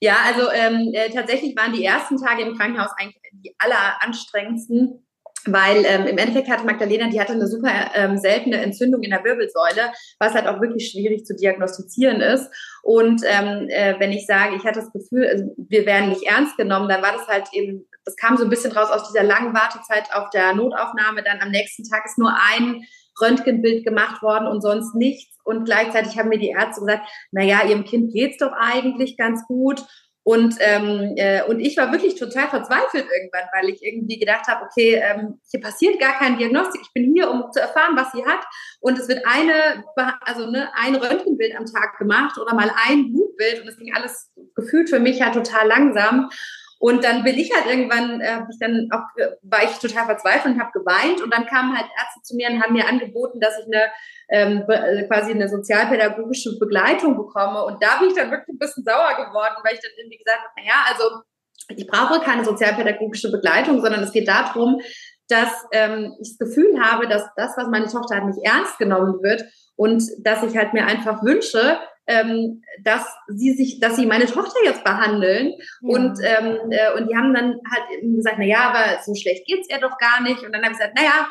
Ja, 0.00 0.16
also 0.26 0.50
ähm, 0.50 0.90
äh, 0.92 1.10
tatsächlich 1.10 1.56
waren 1.56 1.72
die 1.72 1.84
ersten 1.84 2.20
Tage 2.20 2.42
im 2.42 2.56
Krankenhaus 2.56 2.90
eigentlich 2.98 3.20
die 3.32 3.54
alleranstrengendsten 3.58 5.06
weil 5.48 5.84
ähm, 5.86 6.06
im 6.06 6.18
Endeffekt 6.18 6.48
hatte 6.48 6.66
Magdalena, 6.66 7.08
die 7.08 7.20
hatte 7.20 7.32
eine 7.32 7.46
super 7.46 7.70
ähm, 7.94 8.18
seltene 8.18 8.60
Entzündung 8.60 9.02
in 9.02 9.10
der 9.10 9.22
Wirbelsäule, 9.24 9.92
was 10.18 10.34
halt 10.34 10.46
auch 10.46 10.60
wirklich 10.60 10.90
schwierig 10.90 11.24
zu 11.24 11.36
diagnostizieren 11.36 12.20
ist. 12.20 12.50
Und 12.82 13.22
ähm, 13.24 13.68
äh, 13.68 13.94
wenn 13.98 14.12
ich 14.12 14.26
sage, 14.26 14.56
ich 14.56 14.64
hatte 14.64 14.80
das 14.80 14.92
Gefühl, 14.92 15.26
also 15.26 15.44
wir 15.56 15.86
werden 15.86 16.08
nicht 16.08 16.24
ernst 16.24 16.56
genommen, 16.56 16.88
dann 16.88 17.02
war 17.02 17.12
das 17.12 17.28
halt 17.28 17.46
eben, 17.52 17.86
das 18.04 18.16
kam 18.16 18.36
so 18.36 18.44
ein 18.44 18.50
bisschen 18.50 18.72
raus 18.72 18.90
aus 18.90 19.08
dieser 19.08 19.22
langen 19.22 19.54
Wartezeit 19.54 20.12
auf 20.12 20.30
der 20.30 20.54
Notaufnahme. 20.54 21.22
Dann 21.22 21.40
am 21.40 21.50
nächsten 21.50 21.84
Tag 21.84 22.04
ist 22.06 22.18
nur 22.18 22.34
ein 22.50 22.84
Röntgenbild 23.20 23.84
gemacht 23.84 24.22
worden 24.22 24.46
und 24.46 24.60
sonst 24.60 24.94
nichts. 24.94 25.36
Und 25.44 25.64
gleichzeitig 25.64 26.18
haben 26.18 26.28
mir 26.28 26.38
die 26.38 26.50
Ärzte 26.50 26.80
gesagt, 26.80 27.08
na 27.30 27.42
ja, 27.42 27.64
ihrem 27.64 27.84
Kind 27.84 28.12
geht's 28.12 28.38
doch 28.38 28.52
eigentlich 28.52 29.16
ganz 29.16 29.46
gut. 29.46 29.84
Und, 30.28 30.56
ähm, 30.58 31.14
äh, 31.18 31.44
und 31.44 31.60
ich 31.60 31.76
war 31.76 31.92
wirklich 31.92 32.16
total 32.16 32.48
verzweifelt 32.48 33.06
irgendwann, 33.16 33.48
weil 33.54 33.68
ich 33.68 33.80
irgendwie 33.80 34.18
gedacht 34.18 34.48
habe, 34.48 34.64
okay, 34.64 35.00
ähm, 35.00 35.40
hier 35.48 35.60
passiert 35.60 36.00
gar 36.00 36.18
kein 36.18 36.36
Diagnostik. 36.36 36.80
Ich 36.82 36.92
bin 36.92 37.12
hier, 37.14 37.30
um 37.30 37.44
zu 37.52 37.60
erfahren, 37.60 37.96
was 37.96 38.10
sie 38.10 38.26
hat. 38.26 38.44
Und 38.80 38.98
es 38.98 39.06
wird 39.06 39.24
eine, 39.24 39.84
also 40.22 40.50
ne, 40.50 40.68
ein 40.74 40.96
Röntgenbild 40.96 41.56
am 41.56 41.64
Tag 41.64 41.96
gemacht 41.98 42.38
oder 42.38 42.56
mal 42.56 42.72
ein 42.88 43.12
Blutbild. 43.12 43.62
Und 43.62 43.68
es 43.68 43.78
ging 43.78 43.94
alles 43.94 44.32
gefühlt 44.56 44.90
für 44.90 44.98
mich 44.98 45.20
ja 45.20 45.30
total 45.30 45.68
langsam. 45.68 46.28
Und 46.78 47.04
dann 47.04 47.24
bin 47.24 47.38
ich 47.38 47.50
halt 47.54 47.66
irgendwann, 47.66 48.20
äh, 48.20 48.42
ich 48.50 48.58
dann 48.58 48.88
auch, 48.92 49.04
war 49.42 49.62
ich 49.64 49.78
total 49.78 50.04
verzweifelt 50.04 50.54
und 50.54 50.60
habe 50.60 50.72
geweint. 50.72 51.22
Und 51.22 51.32
dann 51.32 51.46
kamen 51.46 51.76
halt 51.76 51.86
Ärzte 51.96 52.20
zu 52.22 52.36
mir 52.36 52.50
und 52.50 52.62
haben 52.62 52.74
mir 52.74 52.86
angeboten, 52.86 53.40
dass 53.40 53.58
ich 53.58 53.66
eine 53.66 53.86
ähm, 54.28 54.64
äh, 54.68 55.06
quasi 55.06 55.32
eine 55.32 55.48
sozialpädagogische 55.48 56.58
Begleitung 56.58 57.16
bekomme. 57.16 57.64
Und 57.64 57.82
da 57.82 57.98
bin 57.98 58.08
ich 58.08 58.14
dann 58.14 58.30
wirklich 58.30 58.54
ein 58.54 58.58
bisschen 58.58 58.84
sauer 58.84 59.14
geworden, 59.16 59.56
weil 59.64 59.74
ich 59.74 59.80
dann 59.80 59.92
irgendwie 59.96 60.18
gesagt 60.18 60.40
habe, 60.40 60.60
naja, 60.60 60.84
also 60.88 61.22
ich 61.68 61.86
brauche 61.86 62.20
keine 62.20 62.44
sozialpädagogische 62.44 63.30
Begleitung, 63.30 63.80
sondern 63.80 64.02
es 64.02 64.12
geht 64.12 64.28
darum, 64.28 64.80
dass 65.28 65.50
ähm, 65.72 66.14
ich 66.20 66.36
das 66.36 66.48
Gefühl 66.48 66.80
habe, 66.80 67.08
dass 67.08 67.24
das, 67.36 67.56
was 67.56 67.68
meine 67.68 67.86
Tochter 67.86 68.16
hat, 68.16 68.24
nicht 68.24 68.44
ernst 68.44 68.78
genommen 68.78 69.22
wird 69.22 69.44
und 69.74 70.02
dass 70.22 70.42
ich 70.42 70.56
halt 70.56 70.72
mir 70.72 70.86
einfach 70.86 71.22
wünsche, 71.22 71.78
ähm, 72.06 72.62
dass 72.82 73.04
sie 73.28 73.52
sich, 73.52 73.80
dass 73.80 73.96
sie 73.96 74.06
meine 74.06 74.26
Tochter 74.26 74.58
jetzt 74.64 74.84
behandeln. 74.84 75.54
Ja. 75.80 75.88
Und, 75.88 76.18
ähm, 76.22 76.70
äh, 76.70 76.92
und 76.96 77.08
die 77.08 77.16
haben 77.16 77.34
dann 77.34 77.60
halt 77.70 78.02
gesagt, 78.02 78.36
na 78.38 78.44
ja, 78.44 78.70
aber 78.70 79.02
so 79.04 79.14
schlecht 79.14 79.46
geht's 79.46 79.68
ihr 79.70 79.78
doch 79.78 79.98
gar 79.98 80.22
nicht. 80.22 80.42
Und 80.42 80.52
dann 80.52 80.62
habe 80.62 80.72
ich 80.72 80.78
gesagt, 80.78 80.94
na 80.96 81.04
ja, 81.04 81.28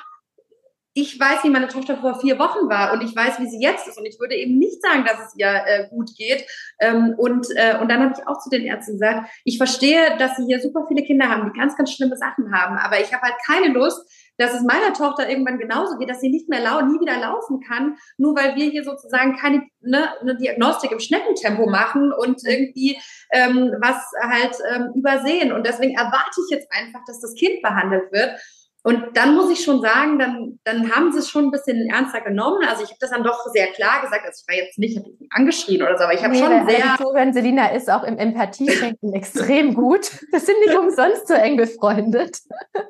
ich 0.97 1.19
weiß, 1.19 1.43
wie 1.43 1.49
meine 1.49 1.67
Tochter 1.67 1.97
vor 1.97 2.21
vier 2.21 2.39
Wochen 2.39 2.69
war 2.69 2.93
und 2.93 3.03
ich 3.03 3.13
weiß, 3.13 3.39
wie 3.39 3.49
sie 3.49 3.61
jetzt 3.61 3.85
ist. 3.85 3.97
Und 3.97 4.05
ich 4.05 4.17
würde 4.17 4.35
eben 4.35 4.57
nicht 4.57 4.81
sagen, 4.81 5.03
dass 5.03 5.27
es 5.27 5.35
ihr 5.35 5.47
äh, 5.47 5.89
gut 5.89 6.09
geht. 6.17 6.45
Ähm, 6.79 7.13
und, 7.17 7.47
äh, 7.53 7.77
und 7.81 7.91
dann 7.91 8.01
habe 8.01 8.13
ich 8.17 8.25
auch 8.25 8.39
zu 8.39 8.49
den 8.49 8.63
Ärzten 8.63 8.93
gesagt, 8.93 9.29
ich 9.43 9.57
verstehe, 9.57 10.17
dass 10.17 10.37
sie 10.37 10.45
hier 10.45 10.61
super 10.61 10.85
viele 10.87 11.03
Kinder 11.03 11.29
haben, 11.29 11.51
die 11.51 11.59
ganz, 11.59 11.75
ganz 11.75 11.91
schlimme 11.91 12.15
Sachen 12.15 12.53
haben. 12.53 12.77
Aber 12.77 13.01
ich 13.01 13.13
habe 13.13 13.23
halt 13.23 13.35
keine 13.45 13.73
Lust, 13.73 14.09
dass 14.37 14.53
es 14.53 14.63
meiner 14.63 14.93
Tochter 14.93 15.29
irgendwann 15.29 15.59
genauso 15.59 15.97
geht, 15.97 16.09
dass 16.09 16.21
sie 16.21 16.29
nicht 16.29 16.49
mehr 16.49 16.61
lau 16.61 16.81
nie 16.81 16.99
wieder 16.99 17.19
laufen 17.19 17.59
kann, 17.59 17.97
nur 18.17 18.35
weil 18.35 18.55
wir 18.55 18.65
hier 18.65 18.83
sozusagen 18.83 19.35
keine 19.35 19.63
ne, 19.81 20.09
eine 20.21 20.35
Diagnostik 20.35 20.91
im 20.91 20.99
Schneckentempo 20.99 21.69
machen 21.69 22.11
und 22.11 22.41
irgendwie 22.45 22.97
ähm, 23.31 23.73
was 23.81 23.97
halt 24.21 24.57
ähm, 24.73 24.91
übersehen. 24.95 25.51
Und 25.51 25.65
deswegen 25.65 25.95
erwarte 25.95 26.41
ich 26.45 26.51
jetzt 26.51 26.67
einfach, 26.71 27.01
dass 27.07 27.21
das 27.21 27.33
Kind 27.35 27.61
behandelt 27.61 28.11
wird. 28.11 28.39
Und 28.83 29.17
dann 29.17 29.33
muss 29.33 29.49
ich 29.49 29.63
schon 29.63 29.81
sagen, 29.81 30.19
dann, 30.19 30.59
dann 30.63 30.91
haben 30.95 31.11
sie 31.11 31.17
es 31.17 31.27
schon 31.27 31.45
ein 31.45 31.51
bisschen 31.51 31.89
ernster 31.89 32.21
genommen. 32.21 32.63
Also 32.69 32.83
ich 32.83 32.89
habe 32.89 32.99
das 32.99 33.09
dann 33.09 33.23
doch 33.23 33.43
sehr 33.51 33.65
klar 33.67 33.99
gesagt. 34.03 34.23
Also 34.27 34.43
ich 34.45 34.47
war 34.47 34.63
jetzt 34.63 34.77
nicht, 34.77 34.99
habe 34.99 35.09
ihn 35.09 35.27
angeschrien 35.31 35.81
oder 35.81 35.97
so, 35.97 36.03
aber 36.03 36.13
ich 36.13 36.23
habe 36.23 36.33
nee, 36.33 36.39
schon 36.39 36.69
sehr. 36.69 36.95
Zuhören, 36.95 37.33
Selina 37.33 37.69
ist 37.69 37.89
auch 37.89 38.03
im 38.03 38.19
Empathie-Schenken 38.19 39.11
extrem 39.15 39.73
gut. 39.73 40.11
Das 40.31 40.45
sind 40.45 40.59
nicht 40.59 40.77
umsonst 40.77 41.27
so 41.27 41.33
eng 41.33 41.57
befreundet. 41.57 42.37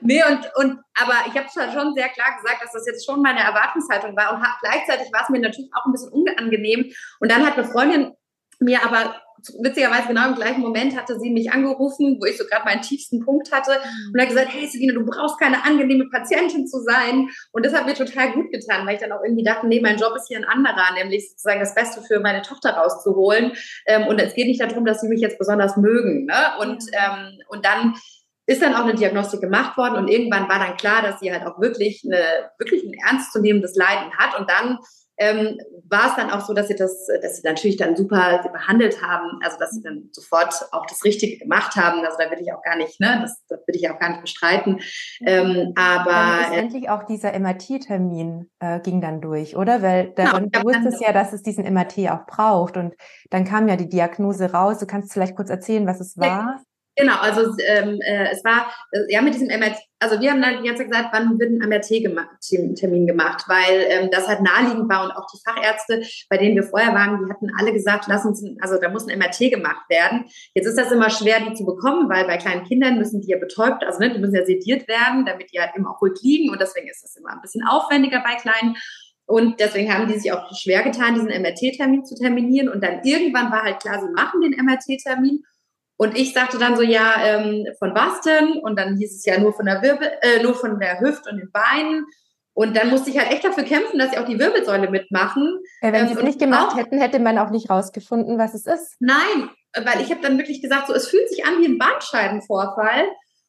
nee, 0.00 0.22
und, 0.24 0.50
und 0.56 0.80
aber 0.94 1.14
ich 1.26 1.34
habe 1.34 1.48
schon 1.48 1.94
sehr 1.94 2.08
klar 2.08 2.36
gesagt, 2.40 2.62
dass 2.62 2.72
das 2.72 2.86
jetzt 2.86 3.06
schon 3.06 3.22
meine 3.22 3.40
Erwartungshaltung 3.40 4.16
war. 4.16 4.34
Und 4.34 4.44
gleichzeitig 4.60 5.12
war 5.12 5.22
es 5.22 5.28
mir 5.30 5.40
natürlich 5.40 5.70
auch 5.74 5.86
ein 5.86 5.92
bisschen 5.92 6.12
unangenehm. 6.12 6.92
Und 7.20 7.30
dann 7.30 7.46
hat 7.46 7.54
eine 7.54 7.64
Freundin 7.64 8.12
mir 8.60 8.84
aber 8.84 9.16
witzigerweise 9.60 10.08
genau 10.08 10.28
im 10.28 10.34
gleichen 10.34 10.60
Moment 10.60 10.96
hatte 10.96 11.18
sie 11.18 11.30
mich 11.30 11.50
angerufen, 11.50 12.18
wo 12.20 12.26
ich 12.26 12.38
so 12.38 12.44
gerade 12.44 12.64
meinen 12.64 12.82
tiefsten 12.82 13.24
Punkt 13.24 13.50
hatte 13.52 13.80
und 14.12 14.20
hat 14.20 14.28
gesagt, 14.28 14.48
hey 14.52 14.66
Selina, 14.66 14.94
du 14.94 15.04
brauchst 15.04 15.38
keine 15.38 15.64
angenehme 15.64 16.08
Patientin 16.10 16.66
zu 16.66 16.80
sein. 16.80 17.28
Und 17.50 17.66
das 17.66 17.74
hat 17.74 17.86
mir 17.86 17.94
total 17.94 18.32
gut 18.32 18.52
getan, 18.52 18.86
weil 18.86 18.94
ich 18.94 19.00
dann 19.00 19.12
auch 19.12 19.22
irgendwie 19.22 19.44
dachte, 19.44 19.66
nee, 19.66 19.80
mein 19.80 19.98
Job 19.98 20.14
ist 20.16 20.28
hier 20.28 20.38
ein 20.38 20.44
anderer, 20.44 20.94
nämlich 20.94 21.30
sozusagen 21.30 21.60
das 21.60 21.74
Beste 21.74 22.02
für 22.02 22.20
meine 22.20 22.42
Tochter 22.42 22.70
rauszuholen. 22.70 23.52
Ähm, 23.86 24.06
und 24.06 24.20
es 24.20 24.34
geht 24.34 24.46
nicht 24.46 24.60
darum, 24.60 24.84
dass 24.84 25.00
sie 25.00 25.08
mich 25.08 25.20
jetzt 25.20 25.38
besonders 25.38 25.76
mögen. 25.76 26.26
Ne? 26.26 26.52
Und, 26.60 26.84
ähm, 26.92 27.38
und 27.48 27.64
dann 27.64 27.94
ist 28.46 28.62
dann 28.62 28.74
auch 28.74 28.84
eine 28.84 28.94
Diagnostik 28.94 29.40
gemacht 29.40 29.76
worden 29.76 29.96
und 29.96 30.08
irgendwann 30.08 30.48
war 30.48 30.58
dann 30.58 30.76
klar, 30.76 31.02
dass 31.02 31.20
sie 31.20 31.32
halt 31.32 31.46
auch 31.46 31.60
wirklich, 31.60 32.02
eine, 32.04 32.50
wirklich 32.58 32.82
ein 32.82 32.94
ernstzunehmendes 32.94 33.76
Leiden 33.76 34.12
hat. 34.18 34.38
Und 34.38 34.50
dann 34.50 34.78
ähm, 35.18 35.58
war 35.88 36.08
es 36.08 36.16
dann 36.16 36.30
auch 36.30 36.40
so, 36.40 36.52
dass 36.52 36.68
sie 36.68 36.74
das, 36.74 37.06
dass 37.22 37.36
sie 37.36 37.46
natürlich 37.46 37.76
dann 37.76 37.96
super 37.96 38.42
behandelt 38.52 39.02
haben, 39.02 39.38
also 39.42 39.58
dass 39.58 39.70
sie 39.70 39.82
dann 39.82 40.08
sofort 40.10 40.54
auch 40.72 40.86
das 40.86 41.04
Richtige 41.04 41.38
gemacht 41.38 41.76
haben. 41.76 42.04
Also 42.04 42.16
da 42.18 42.30
will 42.30 42.40
ich 42.40 42.52
auch 42.52 42.62
gar 42.62 42.76
nicht, 42.76 42.98
ne, 42.98 43.18
das, 43.22 43.40
das 43.48 43.60
will 43.66 43.76
ich 43.76 43.88
auch 43.90 43.98
gar 43.98 44.10
nicht 44.10 44.22
bestreiten. 44.22 44.80
Ähm, 45.24 45.72
aber 45.76 46.42
dann 46.42 46.52
endlich 46.52 46.88
auch 46.88 47.04
dieser 47.04 47.38
MRT-Termin 47.38 48.50
äh, 48.58 48.80
ging 48.80 49.00
dann 49.00 49.20
durch, 49.20 49.56
oder? 49.56 49.82
Weil 49.82 50.12
da, 50.16 50.32
genau, 50.32 50.48
du 50.50 50.64
wusstest 50.64 51.00
ja, 51.00 51.12
dass 51.12 51.32
es 51.32 51.42
diesen 51.42 51.72
MRT 51.72 52.10
auch 52.10 52.26
braucht 52.26 52.76
und 52.76 52.94
dann 53.30 53.44
kam 53.44 53.68
ja 53.68 53.76
die 53.76 53.88
Diagnose 53.88 54.52
raus. 54.52 54.78
Du 54.78 54.86
kannst 54.86 55.12
vielleicht 55.12 55.36
kurz 55.36 55.50
erzählen, 55.50 55.86
was 55.86 56.00
es 56.00 56.16
war? 56.16 56.62
Genau, 57.02 57.16
also 57.18 57.56
ähm, 57.66 58.00
äh, 58.00 58.30
es 58.30 58.44
war 58.44 58.72
äh, 58.92 59.12
ja 59.12 59.20
mit 59.22 59.34
diesem 59.34 59.48
MRT, 59.48 59.74
also 59.98 60.20
wir 60.20 60.30
haben 60.30 60.40
dann 60.40 60.62
die 60.62 60.68
ganze 60.68 60.84
Zeit 60.84 60.92
gesagt, 60.92 61.08
wann 61.10 61.36
wird 61.36 61.50
ein 61.50 61.68
MRT-Termin 61.68 63.08
gemacht, 63.08 63.42
weil 63.48 63.86
ähm, 63.88 64.08
das 64.12 64.28
halt 64.28 64.40
naheliegend 64.40 64.88
war 64.88 65.02
und 65.02 65.10
auch 65.10 65.26
die 65.26 65.40
Fachärzte, 65.44 66.00
bei 66.30 66.36
denen 66.36 66.54
wir 66.54 66.62
vorher 66.62 66.94
waren, 66.94 67.24
die 67.24 67.32
hatten 67.32 67.50
alle 67.58 67.72
gesagt, 67.72 68.04
lass 68.06 68.24
uns, 68.24 68.44
also 68.60 68.78
da 68.80 68.88
muss 68.88 69.08
ein 69.08 69.18
MRT 69.18 69.50
gemacht 69.50 69.82
werden. 69.88 70.26
Jetzt 70.54 70.66
ist 70.66 70.78
das 70.78 70.92
immer 70.92 71.10
schwer, 71.10 71.40
die 71.40 71.54
zu 71.54 71.66
bekommen, 71.66 72.08
weil 72.08 72.24
bei 72.24 72.36
kleinen 72.36 72.62
Kindern 72.62 72.98
müssen 72.98 73.20
die 73.20 73.32
ja 73.32 73.38
betäubt, 73.38 73.82
also 73.82 73.98
ne, 73.98 74.12
die 74.12 74.20
müssen 74.20 74.36
ja 74.36 74.44
sediert 74.44 74.86
werden, 74.86 75.26
damit 75.26 75.52
die 75.52 75.58
halt 75.58 75.72
immer 75.74 75.90
auch 75.90 76.00
ruhig 76.00 76.22
liegen 76.22 76.50
und 76.52 76.60
deswegen 76.60 76.86
ist 76.86 77.02
das 77.02 77.16
immer 77.16 77.32
ein 77.32 77.42
bisschen 77.42 77.66
aufwendiger 77.66 78.22
bei 78.22 78.36
kleinen. 78.36 78.76
Und 79.26 79.58
deswegen 79.58 79.92
haben 79.92 80.06
die 80.06 80.18
sich 80.18 80.30
auch 80.30 80.54
schwer 80.54 80.82
getan, 80.84 81.14
diesen 81.14 81.30
MRT-Termin 81.30 82.04
zu 82.04 82.14
terminieren. 82.14 82.68
Und 82.68 82.82
dann 82.84 83.02
irgendwann 83.02 83.50
war 83.50 83.62
halt 83.62 83.80
klar, 83.80 84.00
sie 84.00 84.12
machen 84.12 84.40
den 84.40 84.52
MRT-Termin. 84.52 85.42
Und 85.96 86.16
ich 86.16 86.32
sagte 86.32 86.58
dann 86.58 86.76
so, 86.76 86.82
ja, 86.82 87.14
ähm, 87.24 87.66
von 87.78 87.94
was 87.94 88.20
denn? 88.22 88.60
Und 88.62 88.78
dann 88.78 88.96
hieß 88.96 89.16
es 89.16 89.24
ja 89.24 89.38
nur 89.38 89.52
von 89.52 89.66
der 89.66 89.82
Wirbel, 89.82 90.10
äh, 90.20 90.42
nur 90.42 90.54
von 90.54 90.80
der 90.80 91.00
Hüfte 91.00 91.30
und 91.30 91.38
den 91.38 91.52
Beinen. 91.52 92.06
Und 92.54 92.76
dann 92.76 92.90
musste 92.90 93.10
ich 93.10 93.18
halt 93.18 93.30
echt 93.30 93.44
dafür 93.44 93.64
kämpfen, 93.64 93.98
dass 93.98 94.10
sie 94.10 94.18
auch 94.18 94.26
die 94.26 94.38
Wirbelsäule 94.38 94.90
mitmachen. 94.90 95.60
Ja, 95.80 95.92
wenn 95.92 96.02
ähm, 96.02 96.08
sie 96.08 96.14
es 96.14 96.22
nicht 96.22 96.38
gemacht 96.38 96.72
auch, 96.72 96.76
hätten, 96.76 96.98
hätte 96.98 97.18
man 97.18 97.38
auch 97.38 97.50
nicht 97.50 97.70
rausgefunden, 97.70 98.38
was 98.38 98.54
es 98.54 98.66
ist. 98.66 98.96
Nein, 99.00 99.50
weil 99.74 100.02
ich 100.02 100.10
habe 100.10 100.20
dann 100.20 100.38
wirklich 100.38 100.60
gesagt, 100.60 100.88
so 100.88 100.92
es 100.92 101.08
fühlt 101.08 101.28
sich 101.30 101.46
an 101.46 101.60
wie 101.60 101.66
ein 101.66 101.78
Bandscheibenvorfall. 101.78 103.04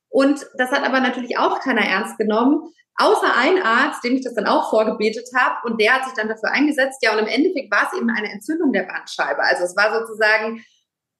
Und 0.09 0.45
das 0.57 0.71
hat 0.71 0.85
aber 0.85 0.99
natürlich 0.99 1.37
auch 1.37 1.59
keiner 1.59 1.81
ernst 1.81 2.17
genommen, 2.17 2.71
außer 2.95 3.35
ein 3.35 3.61
Arzt, 3.61 4.03
dem 4.03 4.15
ich 4.15 4.23
das 4.23 4.35
dann 4.35 4.45
auch 4.45 4.69
vorgebetet 4.69 5.27
habe. 5.35 5.55
Und 5.65 5.81
der 5.81 5.95
hat 5.95 6.05
sich 6.05 6.13
dann 6.13 6.29
dafür 6.29 6.51
eingesetzt. 6.51 6.99
Ja, 7.01 7.13
und 7.13 7.19
im 7.19 7.27
Endeffekt 7.27 7.71
war 7.71 7.89
es 7.91 7.97
eben 7.97 8.09
eine 8.09 8.31
Entzündung 8.31 8.71
der 8.71 8.83
Bandscheibe. 8.83 9.41
Also 9.41 9.63
es 9.63 9.75
war 9.75 9.99
sozusagen 9.99 10.63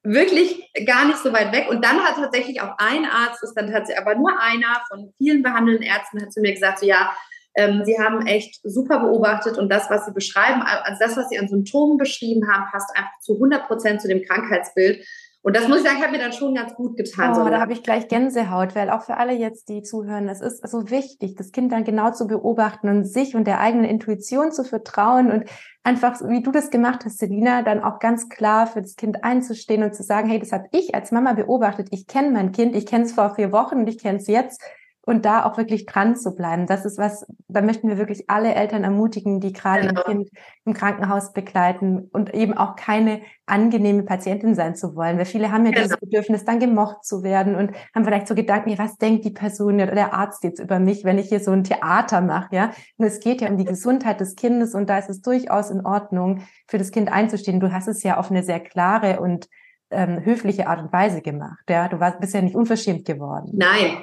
wirklich 0.04 0.70
gar 0.86 1.06
nicht 1.06 1.18
so 1.18 1.32
weit 1.32 1.52
weg. 1.54 1.68
Und 1.70 1.84
dann 1.84 2.00
hat 2.00 2.16
tatsächlich 2.16 2.62
auch 2.62 2.76
ein 2.78 3.06
Arzt, 3.06 3.42
ist 3.42 3.54
dann 3.56 3.72
tatsächlich 3.72 4.06
aber 4.06 4.16
nur 4.16 4.40
einer 4.40 4.82
von 4.90 5.14
vielen 5.18 5.42
behandelnden 5.42 5.84
Ärzten, 5.84 6.22
hat 6.22 6.34
zu 6.34 6.42
mir 6.42 6.54
gesagt, 6.54 6.80
so 6.80 6.86
ja, 6.86 7.16
ähm, 7.56 7.84
sie 7.86 8.00
haben 8.00 8.26
echt 8.26 8.60
super 8.64 9.00
beobachtet 9.00 9.58
und 9.58 9.70
das, 9.70 9.90
was 9.90 10.06
sie 10.06 10.12
beschreiben, 10.12 10.62
also 10.64 10.98
das, 11.00 11.16
was 11.16 11.30
sie 11.30 11.38
an 11.38 11.48
Symptomen 11.48 11.98
beschrieben 11.98 12.52
haben, 12.52 12.66
passt 12.72 12.90
einfach 12.96 13.20
zu 13.22 13.36
100 13.36 13.68
Prozent 13.68 14.02
zu 14.02 14.08
dem 14.08 14.24
Krankheitsbild. 14.24 15.06
Und 15.44 15.58
das 15.58 15.68
muss 15.68 15.80
ich 15.80 15.84
sagen, 15.84 16.02
hat 16.02 16.12
mir 16.12 16.20
dann 16.20 16.32
schon 16.32 16.56
ganz 16.56 16.74
gut 16.74 16.96
getan. 16.96 17.32
Oh, 17.32 17.44
so 17.44 17.50
da 17.50 17.60
habe 17.60 17.74
ich 17.74 17.84
gleich 17.84 18.08
Gänsehaut, 18.08 18.76
weil 18.76 18.90
auch 18.90 19.02
für 19.02 19.18
alle 19.18 19.34
jetzt, 19.34 19.68
die 19.68 19.82
zuhören, 19.84 20.30
es 20.30 20.40
ist 20.40 20.66
so 20.66 20.90
wichtig, 20.90 21.36
das 21.36 21.52
Kind 21.52 21.74
dann 21.74 21.84
genau 21.84 22.12
zu 22.12 22.28
beobachten 22.28 22.88
und 22.88 23.04
sich 23.04 23.36
und 23.36 23.46
der 23.46 23.60
eigenen 23.60 23.84
Intuition 23.84 24.54
zu 24.54 24.64
vertrauen 24.64 25.30
und 25.30 25.44
einfach, 25.84 26.22
wie 26.30 26.42
du 26.42 26.52
das 26.52 26.70
gemacht 26.70 27.04
hast, 27.04 27.20
Selina, 27.20 27.62
dann 27.62 27.84
auch 27.84 28.00
ganz 28.00 28.30
klar 28.30 28.68
für 28.68 28.82
das 28.82 28.96
Kind 28.96 29.26
einzustehen 29.26 29.84
und 29.84 29.94
zu 29.94 30.04
sagen, 30.04 30.30
hey, 30.30 30.40
das 30.40 30.54
habe 30.54 30.70
ich 30.72 30.96
als 30.96 31.12
Mama 31.12 31.34
beobachtet. 31.34 31.90
Ich 31.92 32.08
kenne 32.08 32.32
mein 32.32 32.54
Kind, 32.54 32.74
ich 32.74 32.86
kenne 32.86 33.04
es 33.04 33.12
vor 33.12 33.36
vier 33.36 33.52
Wochen 33.52 33.80
und 33.80 33.88
ich 33.88 33.98
kenne 33.98 34.20
es 34.20 34.28
jetzt 34.28 34.62
und 35.06 35.26
da 35.26 35.46
auch 35.46 35.58
wirklich 35.58 35.86
dran 35.86 36.16
zu 36.16 36.34
bleiben. 36.34 36.66
Das 36.66 36.86
ist 36.86 36.98
was, 36.98 37.26
da 37.50 37.62
möchten 37.62 37.90
wir 37.90 37.98
wirklich 37.98 38.30
alle 38.30 38.56
Eltern 38.56 38.86
ermutigen, 38.86 39.42
die 39.42 39.52
gerade 39.52 39.88
genau. 39.88 40.04
ein 40.04 40.18
Kind 40.18 40.30
im 40.66 40.74
Krankenhaus 40.74 41.34
begleiten 41.34 42.10
und 42.14 42.34
eben 42.34 42.58
auch 42.58 42.78
keine 42.78 43.22
angenehme 43.46 44.04
Patientin 44.04 44.56
sein 44.56 44.76
zu 44.76 44.96
wollen. 44.96 45.18
Weil 45.18 45.26
viele 45.26 45.52
haben 45.52 45.66
ja 45.66 45.72
genau. 45.72 45.84
dieses 45.84 46.00
Bedürfnis, 46.00 46.46
dann 46.46 46.60
gemocht 46.60 47.04
zu 47.04 47.22
werden 47.22 47.56
und 47.56 47.72
haben 47.94 48.06
vielleicht 48.06 48.30
so 48.30 48.36
Gedanken, 48.36 48.70
ja, 48.70 48.78
was 48.78 48.98
denkt 48.98 49.26
die 49.26 49.32
Person 49.32 49.76
oder 49.76 49.88
der 49.88 50.14
Arzt 50.14 50.44
jetzt 50.46 50.60
über 50.60 50.80
mich, 50.80 51.04
wenn 51.04 51.18
ich 51.18 51.28
hier 51.28 51.42
so 51.42 51.52
ein 51.52 51.66
Theater 51.66 52.22
mache, 52.22 52.56
ja? 52.56 52.72
Und 52.98 53.06
es 53.06 53.20
geht 53.20 53.42
ja 53.42 53.50
um 53.50 53.58
die 53.58 53.66
Gesundheit 53.66 54.22
des 54.22 54.36
Kindes 54.36 54.74
und 54.74 54.90
da 54.90 55.00
ist 55.00 55.10
es 55.10 55.22
durchaus 55.22 55.70
in 55.70 55.86
Ordnung, 55.86 56.44
für 56.68 56.78
das 56.78 56.92
Kind 56.92 57.12
einzustehen. 57.12 57.60
Du 57.60 57.74
hast 57.74 57.90
es 57.90 58.04
ja 58.04 58.18
auf 58.18 58.32
eine 58.32 58.44
sehr 58.44 58.62
klare 58.62 59.20
und 59.20 59.50
ähm, 59.92 60.24
höfliche 60.24 60.68
Art 60.68 60.82
und 60.82 60.94
Weise 60.94 61.22
gemacht. 61.22 61.64
Ja, 61.70 61.90
du 61.90 62.00
warst 62.00 62.22
bisher 62.22 62.42
nicht 62.42 62.56
unverschämt 62.56 63.06
geworden. 63.06 63.52
Nein, 63.54 63.98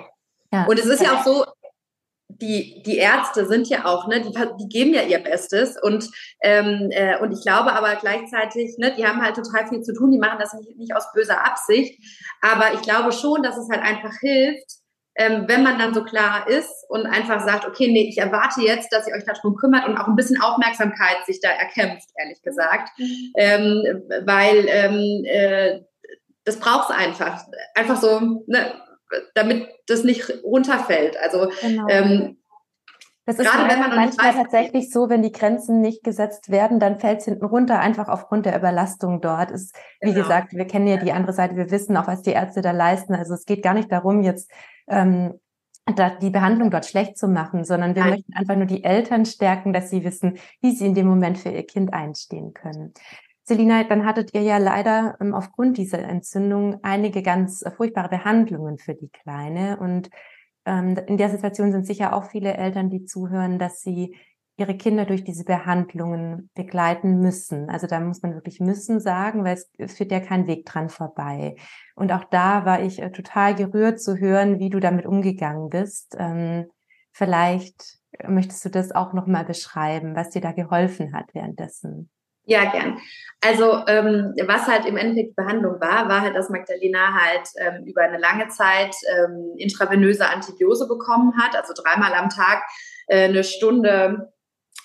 ja. 0.53 0.65
Und 0.67 0.79
es 0.79 0.87
ist 0.87 1.03
ja 1.03 1.17
auch 1.17 1.25
so, 1.25 1.45
die, 2.41 2.83
die 2.85 2.97
Ärzte 2.97 3.47
sind 3.47 3.69
ja 3.69 3.85
auch, 3.85 4.07
ne, 4.07 4.21
die, 4.21 4.33
die 4.33 4.69
geben 4.69 4.95
ja 4.95 5.03
ihr 5.03 5.19
Bestes 5.19 5.77
und, 5.81 6.09
ähm, 6.43 6.89
äh, 6.91 7.19
und 7.19 7.33
ich 7.33 7.43
glaube 7.43 7.73
aber 7.73 7.97
gleichzeitig, 7.97 8.77
ne, 8.79 8.95
die 8.97 9.07
haben 9.07 9.23
halt 9.23 9.37
total 9.37 9.69
viel 9.69 9.83
zu 9.83 9.93
tun, 9.93 10.11
die 10.11 10.19
machen 10.19 10.39
das 10.39 10.55
nicht, 10.55 10.77
nicht 10.77 10.95
aus 10.95 11.13
böser 11.13 11.45
Absicht, 11.45 12.03
aber 12.41 12.75
ich 12.75 12.83
glaube 12.83 13.13
schon, 13.13 13.43
dass 13.43 13.57
es 13.57 13.69
halt 13.71 13.83
einfach 13.83 14.13
hilft, 14.21 14.81
ähm, 15.17 15.45
wenn 15.49 15.63
man 15.63 15.79
dann 15.79 15.93
so 15.93 16.05
klar 16.05 16.49
ist 16.49 16.85
und 16.89 17.07
einfach 17.07 17.45
sagt, 17.45 17.67
okay, 17.67 17.89
nee, 17.89 18.09
ich 18.09 18.19
erwarte 18.19 18.63
jetzt, 18.63 18.93
dass 18.93 19.07
ihr 19.07 19.15
euch 19.15 19.25
darum 19.25 19.57
kümmert 19.57 19.87
und 19.87 19.99
auch 19.99 20.07
ein 20.07 20.17
bisschen 20.17 20.41
Aufmerksamkeit 20.41 21.27
sich 21.27 21.41
da 21.41 21.49
erkämpft, 21.49 22.09
ehrlich 22.17 22.41
gesagt, 22.43 22.91
mhm. 22.97 23.33
ähm, 23.37 24.03
weil 24.25 24.67
ähm, 24.69 25.25
äh, 25.25 25.81
das 26.45 26.59
braucht 26.59 26.91
es 26.91 26.97
einfach, 26.97 27.45
einfach 27.75 28.01
so, 28.01 28.43
ne, 28.47 28.73
damit 29.35 29.69
das 29.87 30.05
nicht 30.05 30.31
runterfällt. 30.43 31.17
Also 31.19 31.51
genau. 31.61 31.87
ähm, 31.89 32.37
das 33.27 33.39
ist 33.39 33.49
Gerade 33.49 33.71
wenn 33.71 33.79
man 33.79 33.95
manchmal 33.95 34.33
tatsächlich 34.33 34.91
so, 34.91 35.09
wenn 35.09 35.23
die 35.23 35.31
Grenzen 35.31 35.81
nicht 35.81 36.03
gesetzt 36.03 36.51
werden, 36.51 36.81
dann 36.81 36.99
fällt 36.99 37.21
es 37.21 37.27
hinten 37.27 37.45
runter, 37.45 37.79
einfach 37.79 38.09
aufgrund 38.09 38.47
der 38.47 38.57
Überlastung 38.57 39.21
dort. 39.21 39.51
Ist, 39.53 39.77
wie 40.01 40.13
genau. 40.13 40.23
gesagt, 40.23 40.53
wir 40.53 40.67
kennen 40.67 40.89
ja 40.89 40.97
die 40.97 41.13
andere 41.13 41.33
Seite, 41.33 41.55
wir 41.55 41.71
wissen 41.71 41.97
auch, 41.97 42.09
was 42.09 42.23
die 42.23 42.33
Ärzte 42.33 42.61
da 42.61 42.73
leisten. 42.73 43.15
Also 43.15 43.35
es 43.35 43.45
geht 43.45 43.63
gar 43.63 43.75
nicht 43.75 43.93
darum, 43.93 44.23
jetzt 44.23 44.51
ähm, 44.89 45.39
da 45.95 46.11
die 46.11 46.31
Behandlung 46.31 46.71
dort 46.71 46.87
schlecht 46.87 47.19
zu 47.19 47.29
machen, 47.29 47.65
sondern 47.65 47.95
wir 47.95 48.03
Nein. 48.03 48.11
möchten 48.13 48.35
einfach 48.35 48.57
nur 48.57 48.67
die 48.67 48.85
Eltern 48.85 49.25
stärken, 49.25 49.73
dass 49.73 49.91
sie 49.91 50.03
wissen, 50.03 50.39
wie 50.61 50.75
sie 50.75 50.87
in 50.87 50.95
dem 50.95 51.07
Moment 51.07 51.39
für 51.39 51.51
ihr 51.51 51.67
Kind 51.67 51.93
einstehen 51.93 52.53
können. 52.53 52.95
Selina, 53.45 53.85
dann 53.85 54.07
hattet 54.07 54.35
ihr 54.35 54.43
ja 54.43 54.59
leider 54.59 55.17
ähm, 55.21 55.35
aufgrund 55.35 55.79
dieser 55.79 55.99
Entzündung 56.01 56.79
einige 56.83 57.23
ganz 57.23 57.63
äh, 57.63 57.71
furchtbare 57.71 58.09
Behandlungen 58.09 58.79
für 58.79 58.95
die 58.95 59.09
Kleine. 59.09 59.79
Und 59.79 60.11
ähm, 60.67 60.97
in 61.07 61.17
der 61.17 61.31
Situation 61.31 61.73
sind 61.73 61.87
sicher 61.87 62.15
auch 62.15 62.25
viele 62.25 62.55
Eltern, 62.55 62.91
die 62.91 63.05
zuhören, 63.05 63.59
dass 63.59 63.81
sie 63.81 64.15
ihre 64.61 64.77
Kinder 64.77 65.07
durch 65.07 65.25
diese 65.25 65.45
Behandlungen 65.45 66.51
begleiten 66.55 67.19
müssen. 67.21 67.71
Also 67.71 67.87
da 67.87 67.99
muss 67.99 68.23
man 68.23 68.35
wirklich 68.35 68.61
müssen 68.61 69.01
sagen, 69.01 69.43
weil 69.43 69.59
es 69.79 69.95
führt 69.95 70.13
ja 70.13 70.21
kein 70.21 70.47
Weg 70.47 70.67
dran 70.67 70.91
vorbei. 70.91 71.57
Und 71.95 72.13
auch 72.13 72.25
da 72.25 72.67
war 72.67 72.83
ich 72.83 73.01
äh, 73.01 73.11
total 73.11 73.55
gerührt 73.55 74.01
zu 74.01 74.19
hören, 74.19 74.59
wie 74.59 74.69
du 74.69 74.79
damit 74.79 75.07
umgegangen 75.07 75.71
bist. 75.71 76.15
Ähm, 76.19 76.67
vielleicht 77.11 77.99
möchtest 78.29 78.65
du 78.65 78.69
das 78.69 78.93
auch 78.93 79.15
nochmal 79.15 79.45
beschreiben, 79.45 80.15
was 80.15 80.31
dir 80.31 80.43
da 80.43 80.53
geholfen 80.53 81.15
hat 81.15 81.35
währenddessen. 81.35 82.11
Ja, 82.45 82.71
gern. 82.71 82.99
Also 83.43 83.85
ähm, 83.87 84.35
was 84.47 84.67
halt 84.67 84.85
im 84.87 84.97
Endeffekt 84.97 85.31
die 85.31 85.35
Behandlung 85.35 85.81
war, 85.81 86.09
war 86.09 86.21
halt, 86.21 86.35
dass 86.35 86.51
Magdalena 86.51 87.15
halt 87.15 87.49
ähm, 87.59 87.85
über 87.87 88.03
eine 88.03 88.19
lange 88.19 88.49
Zeit 88.49 88.95
ähm, 89.17 89.55
intravenöse 89.57 90.29
Antibiose 90.29 90.87
bekommen 90.89 91.33
hat, 91.39 91.57
also 91.57 91.73
dreimal 91.75 92.13
am 92.13 92.29
Tag 92.29 92.63
äh, 93.07 93.25
eine 93.25 93.45
Stunde 93.45 94.33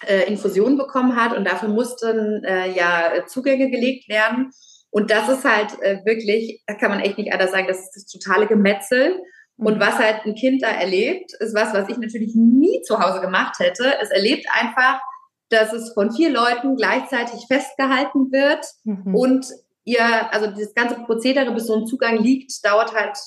äh, 0.05 0.27
Infusion 0.27 0.77
bekommen 0.77 1.15
hat 1.15 1.35
und 1.35 1.45
dafür 1.45 1.69
mussten 1.69 2.43
äh, 2.43 2.71
ja 2.71 3.25
Zugänge 3.27 3.69
gelegt 3.69 4.09
werden. 4.09 4.51
Und 4.89 5.11
das 5.11 5.27
ist 5.27 5.43
halt 5.43 5.81
äh, 5.81 5.99
wirklich, 6.05 6.63
da 6.67 6.73
kann 6.75 6.91
man 6.91 7.01
echt 7.01 7.17
nicht 7.17 7.33
anders 7.33 7.51
sagen, 7.51 7.67
das 7.67 7.79
ist 7.79 7.95
das 7.95 8.05
totale 8.05 8.47
Gemetzel. 8.47 9.19
Und 9.57 9.75
mhm. 9.75 9.81
was 9.81 9.99
halt 9.99 10.25
ein 10.25 10.35
Kind 10.35 10.63
da 10.63 10.69
erlebt, 10.69 11.31
ist 11.39 11.55
was, 11.55 11.73
was 11.73 11.89
ich 11.89 11.97
natürlich 11.97 12.35
nie 12.35 12.81
zu 12.83 12.99
Hause 12.99 13.21
gemacht 13.21 13.59
hätte. 13.59 13.93
Es 14.01 14.09
erlebt 14.09 14.45
einfach, 14.53 15.01
dass 15.49 15.73
es 15.73 15.93
von 15.93 16.11
vier 16.11 16.31
Leuten 16.31 16.75
gleichzeitig 16.75 17.45
festgehalten 17.47 18.31
wird 18.31 18.65
mhm. 18.83 19.15
und 19.15 19.47
ihr, 19.83 20.33
also 20.33 20.47
das 20.47 20.73
ganze 20.73 20.95
Prozedere, 20.95 21.51
bis 21.53 21.67
so 21.67 21.75
ein 21.75 21.85
Zugang 21.85 22.17
liegt, 22.17 22.65
dauert 22.65 22.93
halt 22.93 23.17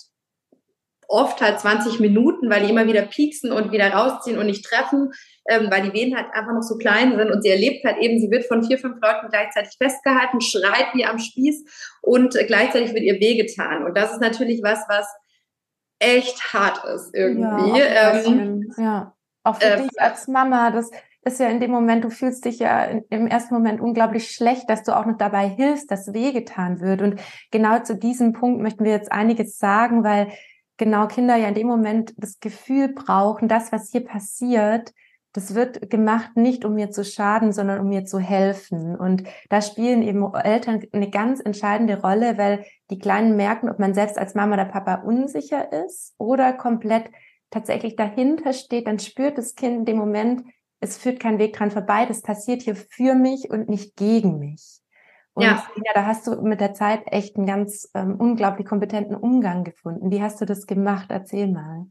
oft 1.08 1.40
halt 1.40 1.58
20 1.58 2.00
Minuten, 2.00 2.50
weil 2.50 2.62
die 2.64 2.70
immer 2.70 2.86
wieder 2.86 3.02
pieksen 3.02 3.50
und 3.50 3.72
wieder 3.72 3.90
rausziehen 3.90 4.38
und 4.38 4.46
nicht 4.46 4.64
treffen, 4.64 5.10
ähm, 5.48 5.68
weil 5.70 5.82
die 5.82 5.94
Venen 5.94 6.14
halt 6.14 6.26
einfach 6.34 6.52
noch 6.52 6.62
so 6.62 6.76
klein 6.76 7.16
sind 7.16 7.30
und 7.30 7.42
sie 7.42 7.48
erlebt 7.48 7.82
halt 7.84 7.96
eben, 7.98 8.20
sie 8.20 8.30
wird 8.30 8.44
von 8.44 8.62
vier, 8.62 8.78
fünf 8.78 8.96
Leuten 9.00 9.28
gleichzeitig 9.30 9.74
festgehalten, 9.78 10.42
schreit 10.42 10.88
wie 10.92 11.06
am 11.06 11.18
Spieß 11.18 11.64
und 12.02 12.34
gleichzeitig 12.46 12.92
wird 12.92 13.04
ihr 13.04 13.14
wehgetan. 13.14 13.84
Und 13.84 13.96
das 13.96 14.12
ist 14.12 14.20
natürlich 14.20 14.60
was, 14.62 14.80
was 14.88 15.06
echt 15.98 16.52
hart 16.52 16.84
ist 16.84 17.14
irgendwie. 17.14 17.78
Ja, 17.78 18.12
ähm, 18.20 18.72
ja. 18.76 19.16
auch 19.44 19.56
für 19.56 19.64
äh, 19.64 19.82
dich 19.82 20.00
als 20.00 20.28
Mama, 20.28 20.70
das 20.70 20.90
ist 21.28 21.40
ja 21.40 21.48
in 21.48 21.60
dem 21.60 21.70
Moment, 21.70 22.04
du 22.04 22.10
fühlst 22.10 22.44
dich 22.44 22.58
ja 22.58 22.84
im 22.84 23.26
ersten 23.26 23.54
Moment 23.54 23.80
unglaublich 23.80 24.30
schlecht, 24.30 24.68
dass 24.68 24.82
du 24.82 24.96
auch 24.96 25.06
noch 25.06 25.16
dabei 25.16 25.48
hilfst, 25.48 25.90
dass 25.90 26.12
wehgetan 26.12 26.80
wird. 26.80 27.02
Und 27.02 27.20
genau 27.50 27.78
zu 27.80 27.96
diesem 27.96 28.32
Punkt 28.32 28.60
möchten 28.60 28.84
wir 28.84 28.92
jetzt 28.92 29.12
einiges 29.12 29.58
sagen, 29.58 30.04
weil 30.04 30.28
genau 30.76 31.06
Kinder 31.06 31.36
ja 31.36 31.48
in 31.48 31.54
dem 31.54 31.66
Moment 31.66 32.14
das 32.16 32.40
Gefühl 32.40 32.88
brauchen, 32.88 33.48
das, 33.48 33.72
was 33.72 33.90
hier 33.90 34.04
passiert, 34.04 34.92
das 35.32 35.54
wird 35.54 35.90
gemacht 35.90 36.36
nicht, 36.36 36.64
um 36.64 36.74
mir 36.74 36.90
zu 36.90 37.04
schaden, 37.04 37.52
sondern 37.52 37.80
um 37.80 37.88
mir 37.88 38.04
zu 38.04 38.18
helfen. 38.18 38.96
Und 38.96 39.24
da 39.50 39.60
spielen 39.60 40.02
eben 40.02 40.34
Eltern 40.34 40.82
eine 40.92 41.10
ganz 41.10 41.40
entscheidende 41.40 42.00
Rolle, 42.00 42.38
weil 42.38 42.64
die 42.90 42.98
Kleinen 42.98 43.36
merken, 43.36 43.68
ob 43.68 43.78
man 43.78 43.94
selbst 43.94 44.18
als 44.18 44.34
Mama 44.34 44.54
oder 44.54 44.64
Papa 44.64 45.02
unsicher 45.02 45.70
ist 45.84 46.14
oder 46.18 46.52
komplett 46.54 47.10
tatsächlich 47.50 47.96
dahinter 47.96 48.52
steht, 48.52 48.86
dann 48.86 48.98
spürt 48.98 49.38
das 49.38 49.54
Kind 49.54 49.78
in 49.78 49.84
dem 49.84 49.96
Moment, 49.96 50.42
es 50.80 50.98
führt 50.98 51.20
kein 51.20 51.38
Weg 51.38 51.54
dran 51.54 51.70
vorbei, 51.70 52.06
das 52.06 52.22
passiert 52.22 52.62
hier 52.62 52.76
für 52.76 53.14
mich 53.14 53.50
und 53.50 53.68
nicht 53.68 53.96
gegen 53.96 54.38
mich. 54.38 54.80
Und 55.34 55.44
ja. 55.44 55.64
ja, 55.76 55.92
da 55.94 56.06
hast 56.06 56.26
du 56.26 56.42
mit 56.42 56.60
der 56.60 56.74
Zeit 56.74 57.02
echt 57.06 57.36
einen 57.36 57.46
ganz 57.46 57.88
ähm, 57.94 58.16
unglaublich 58.18 58.66
kompetenten 58.66 59.14
Umgang 59.14 59.62
gefunden. 59.62 60.10
Wie 60.10 60.20
hast 60.20 60.40
du 60.40 60.44
das 60.44 60.66
gemacht? 60.66 61.06
Erzähl 61.10 61.46
mal. 61.46 61.86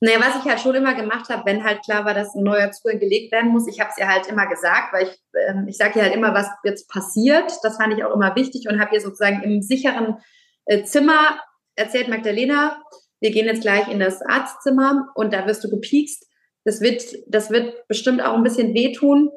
Naja, 0.00 0.18
was 0.20 0.44
ich 0.44 0.50
halt 0.50 0.60
schon 0.60 0.74
immer 0.74 0.94
gemacht 0.94 1.28
habe, 1.30 1.46
wenn 1.46 1.62
halt 1.62 1.82
klar 1.84 2.04
war, 2.04 2.12
dass 2.12 2.34
ein 2.34 2.42
neuer 2.42 2.72
Zugang 2.72 2.98
gelegt 2.98 3.32
werden 3.32 3.52
muss, 3.52 3.68
ich 3.68 3.80
habe 3.80 3.90
es 3.90 3.98
ihr 3.98 4.08
halt 4.08 4.26
immer 4.26 4.46
gesagt, 4.46 4.92
weil 4.92 5.06
ich, 5.06 5.22
ähm, 5.48 5.68
ich 5.68 5.76
sage 5.76 5.98
ihr 5.98 6.02
halt 6.02 6.14
immer, 6.14 6.34
was 6.34 6.48
jetzt 6.64 6.90
passiert. 6.90 7.52
Das 7.62 7.76
fand 7.76 7.94
ich 7.94 8.04
auch 8.04 8.12
immer 8.12 8.34
wichtig 8.34 8.66
und 8.68 8.80
habe 8.80 8.94
ihr 8.94 9.00
sozusagen 9.00 9.42
im 9.42 9.62
sicheren 9.62 10.18
äh, 10.66 10.82
Zimmer 10.82 11.38
erzählt, 11.76 12.08
Magdalena, 12.08 12.82
wir 13.20 13.30
gehen 13.30 13.46
jetzt 13.46 13.62
gleich 13.62 13.88
in 13.88 14.00
das 14.00 14.20
Arztzimmer 14.22 15.08
und 15.14 15.32
da 15.32 15.46
wirst 15.46 15.62
du 15.62 15.70
gepiekst. 15.70 16.26
Das 16.64 16.80
wird, 16.80 17.02
das 17.26 17.50
wird 17.50 17.86
bestimmt 17.88 18.22
auch 18.22 18.34
ein 18.34 18.42
bisschen 18.42 18.74
wehtun. 18.74 19.30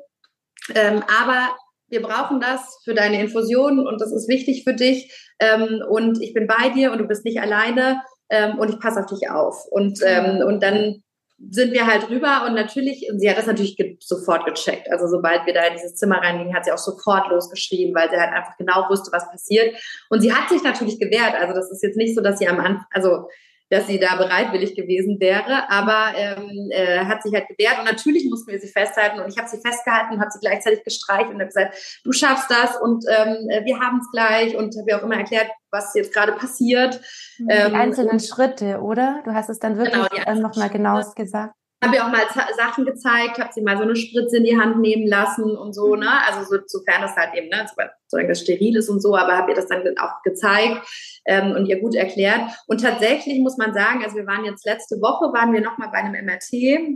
Ähm, 0.74 1.04
aber 1.22 1.56
wir 1.88 2.02
brauchen 2.02 2.40
das 2.40 2.80
für 2.84 2.94
deine 2.94 3.22
Infusion 3.22 3.86
und 3.86 4.02
das 4.02 4.12
ist 4.12 4.28
wichtig 4.28 4.64
für 4.64 4.74
dich. 4.74 5.12
Ähm, 5.40 5.84
und 5.88 6.22
ich 6.22 6.34
bin 6.34 6.48
bei 6.48 6.70
dir 6.70 6.92
und 6.92 6.98
du 6.98 7.08
bist 7.08 7.26
nicht 7.26 7.40
alleine 7.40 8.02
ähm, 8.30 8.58
und 8.58 8.70
ich 8.70 8.80
passe 8.80 9.00
auf 9.00 9.06
dich 9.06 9.30
auf. 9.30 9.66
Und, 9.70 10.00
ähm, 10.04 10.46
und 10.46 10.64
dann 10.64 11.04
sind 11.38 11.74
wir 11.74 11.86
halt 11.86 12.10
rüber 12.10 12.46
und 12.48 12.54
natürlich, 12.54 13.08
sie 13.18 13.30
hat 13.30 13.38
das 13.38 13.46
natürlich 13.46 13.76
ge 13.76 13.98
sofort 14.00 14.46
gecheckt. 14.46 14.90
Also 14.90 15.08
sobald 15.08 15.46
wir 15.46 15.54
da 15.54 15.66
in 15.66 15.74
dieses 15.74 15.96
Zimmer 15.96 16.20
reingingen, 16.20 16.56
hat 16.56 16.64
sie 16.64 16.72
auch 16.72 16.78
sofort 16.78 17.30
losgeschrieben, 17.30 17.94
weil 17.94 18.10
sie 18.10 18.16
halt 18.16 18.34
einfach 18.34 18.56
genau 18.58 18.90
wusste, 18.90 19.12
was 19.12 19.30
passiert. 19.30 19.76
Und 20.10 20.22
sie 20.22 20.34
hat 20.34 20.50
sich 20.50 20.64
natürlich 20.64 20.98
gewehrt. 20.98 21.36
Also 21.36 21.54
das 21.54 21.70
ist 21.72 21.84
jetzt 21.84 21.98
nicht 21.98 22.16
so, 22.16 22.22
dass 22.22 22.40
sie 22.40 22.48
am 22.48 22.60
Anfang, 22.60 22.86
also 22.92 23.28
dass 23.76 23.88
sie 23.88 24.00
da 24.00 24.16
bereitwillig 24.16 24.76
gewesen 24.76 25.20
wäre, 25.20 25.70
aber 25.70 26.14
ähm, 26.16 26.70
äh, 26.72 27.00
hat 27.00 27.22
sich 27.24 27.34
halt 27.34 27.48
gewehrt. 27.50 27.78
Und 27.80 27.86
natürlich 27.86 28.30
mussten 28.30 28.52
wir 28.52 28.60
sie 28.60 28.70
festhalten. 28.70 29.20
Und 29.20 29.30
ich 29.30 29.38
habe 29.38 29.50
sie 29.50 29.60
festgehalten 29.60 30.14
und 30.14 30.22
habe 30.22 30.32
sie 30.32 30.40
gleichzeitig 30.40 30.84
gestreicht 30.84 31.28
und 31.28 31.36
habe 31.36 31.48
gesagt, 31.48 32.02
du 32.04 32.12
schaffst 32.12 32.50
das 32.50 32.80
und 32.80 33.04
ähm, 33.10 33.50
äh, 33.50 33.66
wir 33.66 33.80
haben 33.80 34.00
es 34.00 34.10
gleich. 34.12 34.56
Und 34.56 34.76
habe 34.78 34.90
ihr 34.90 34.98
auch 34.98 35.04
immer 35.04 35.18
erklärt, 35.18 35.50
was 35.72 35.94
jetzt 35.94 36.14
gerade 36.14 36.32
passiert. 36.34 37.02
Die 37.38 37.46
ähm, 37.50 37.76
einzelnen 37.76 38.20
Schritte, 38.20 38.80
oder? 38.80 39.22
Du 39.26 39.34
hast 39.34 39.50
es 39.50 39.60
dann 39.60 39.78
wirklich 39.78 40.10
genau, 40.10 40.26
äh, 40.26 40.36
nochmal 40.36 40.70
genau 40.70 41.02
gesagt 41.16 41.54
habe 41.86 41.96
ihr 41.96 42.06
auch 42.06 42.12
mal 42.12 42.26
Sachen 42.56 42.86
gezeigt, 42.86 43.40
habe 43.40 43.54
sie 43.54 43.62
mal 43.62 43.78
so 43.78 43.84
eine 43.84 43.96
Spritze 43.96 44.38
in 44.38 44.44
die 44.44 44.58
Hand 44.58 44.80
nehmen 44.80 45.08
lassen 45.08 45.56
und 45.56 45.74
so, 45.74 45.96
ne? 45.96 46.10
Also 46.28 46.44
so, 46.44 46.62
sofern 46.66 47.02
das 47.02 47.16
halt 47.16 47.36
eben, 47.36 47.50
ne, 47.50 47.66
solange 48.08 48.30
das 48.30 48.42
steril 48.42 48.78
ist 48.78 48.90
und 48.90 49.02
so, 49.02 49.16
aber 49.16 49.38
habe 49.38 49.52
ihr 49.52 49.56
das 49.56 49.68
dann 49.68 49.84
auch 49.98 50.22
gezeigt 50.24 50.82
ähm, 51.26 51.52
und 51.52 51.68
ihr 51.68 51.80
gut 51.80 51.96
erklärt. 51.96 52.42
Und 52.68 52.82
tatsächlich 52.82 53.40
muss 53.40 53.58
man 53.58 53.74
sagen, 53.74 54.04
also 54.04 54.16
wir 54.16 54.28
waren 54.28 54.46
jetzt 54.46 54.66
letzte 54.66 54.96
Woche, 55.02 55.34
waren 55.34 55.54
wir 55.54 55.62
nochmal 55.62 55.90
bei 55.92 56.00
einem 56.00 56.26
MRT, 56.26 56.54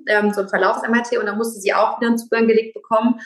ähm, 0.08 0.34
so 0.34 0.42
ein 0.42 0.50
Verlaufs-MRT 0.50 1.18
und 1.20 1.26
da 1.26 1.36
musste 1.36 1.60
sie 1.60 1.74
auch 1.74 2.00
wieder 2.00 2.08
einen 2.08 2.18
Zugang 2.18 2.48
gelegt 2.48 2.74
bekommen. 2.74 3.20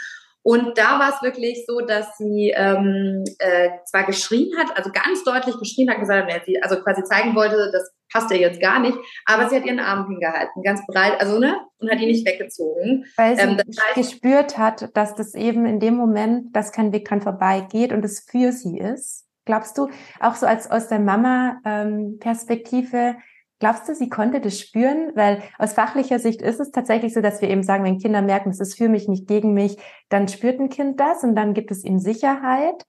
Und 0.43 0.77
da 0.77 0.99
war 0.99 1.09
es 1.09 1.21
wirklich 1.21 1.65
so, 1.65 1.79
dass 1.79 2.17
sie 2.17 2.53
ähm, 2.55 3.23
äh, 3.39 3.69
zwar 3.85 4.03
geschrien 4.03 4.51
hat, 4.57 4.75
also 4.77 4.91
ganz 4.91 5.23
deutlich 5.23 5.57
geschrien 5.57 5.89
hat, 5.89 5.99
gesagt, 5.99 6.29
sie 6.45 6.61
also 6.61 6.75
quasi 6.81 7.03
zeigen 7.05 7.33
wollte, 7.33 7.71
das 7.71 7.93
passt 8.11 8.29
ja 8.29 8.37
jetzt 8.37 8.59
gar 8.61 8.79
nicht, 8.79 8.97
aber 9.25 9.49
sie 9.49 9.55
hat 9.55 9.65
ihren 9.65 9.79
Arm 9.79 10.07
hingehalten, 10.07 10.61
ganz 10.61 10.85
breit, 10.85 11.19
also 11.19 11.39
ne, 11.39 11.55
und 11.79 11.89
hat 11.89 11.99
ihn 11.99 12.09
nicht 12.09 12.27
weggezogen. 12.27 13.05
Weil 13.15 13.37
sie 13.37 13.41
ähm, 13.41 13.57
gespürt 13.95 14.57
hat, 14.57 14.95
dass 14.95 15.15
das 15.15 15.33
eben 15.33 15.65
in 15.65 15.79
dem 15.79 15.95
Moment, 15.95 16.53
dass 16.55 16.73
kein 16.73 16.91
Weg 16.91 17.05
dran 17.05 17.21
vorbeigeht 17.21 17.93
und 17.93 18.03
es 18.03 18.19
für 18.29 18.51
sie 18.51 18.77
ist. 18.77 19.25
Glaubst 19.45 19.77
du, 19.77 19.89
auch 20.19 20.35
so 20.35 20.45
als 20.45 20.69
aus 20.71 20.89
der 20.89 20.99
Mama-Perspektive, 20.99 22.97
ähm, 22.97 23.15
Glaubst 23.63 23.87
du, 23.87 23.95
sie 23.95 24.09
konnte 24.09 24.41
das 24.41 24.59
spüren? 24.59 25.13
Weil 25.15 25.41
aus 25.57 25.71
fachlicher 25.71 26.19
Sicht 26.19 26.41
ist 26.41 26.59
es 26.59 26.71
tatsächlich 26.71 27.13
so, 27.13 27.21
dass 27.21 27.41
wir 27.41 27.49
eben 27.49 27.63
sagen, 27.63 27.85
wenn 27.85 27.97
Kinder 27.97 28.21
merken, 28.21 28.49
es 28.49 28.59
ist 28.59 28.77
für 28.77 28.89
mich, 28.89 29.07
nicht 29.07 29.25
gegen 29.25 29.53
mich, 29.53 29.77
dann 30.09 30.27
spürt 30.27 30.59
ein 30.59 30.67
Kind 30.67 30.99
das 30.99 31.23
und 31.23 31.33
dann 31.33 31.53
gibt 31.53 31.71
es 31.71 31.85
ihm 31.85 31.97
Sicherheit. 31.97 32.83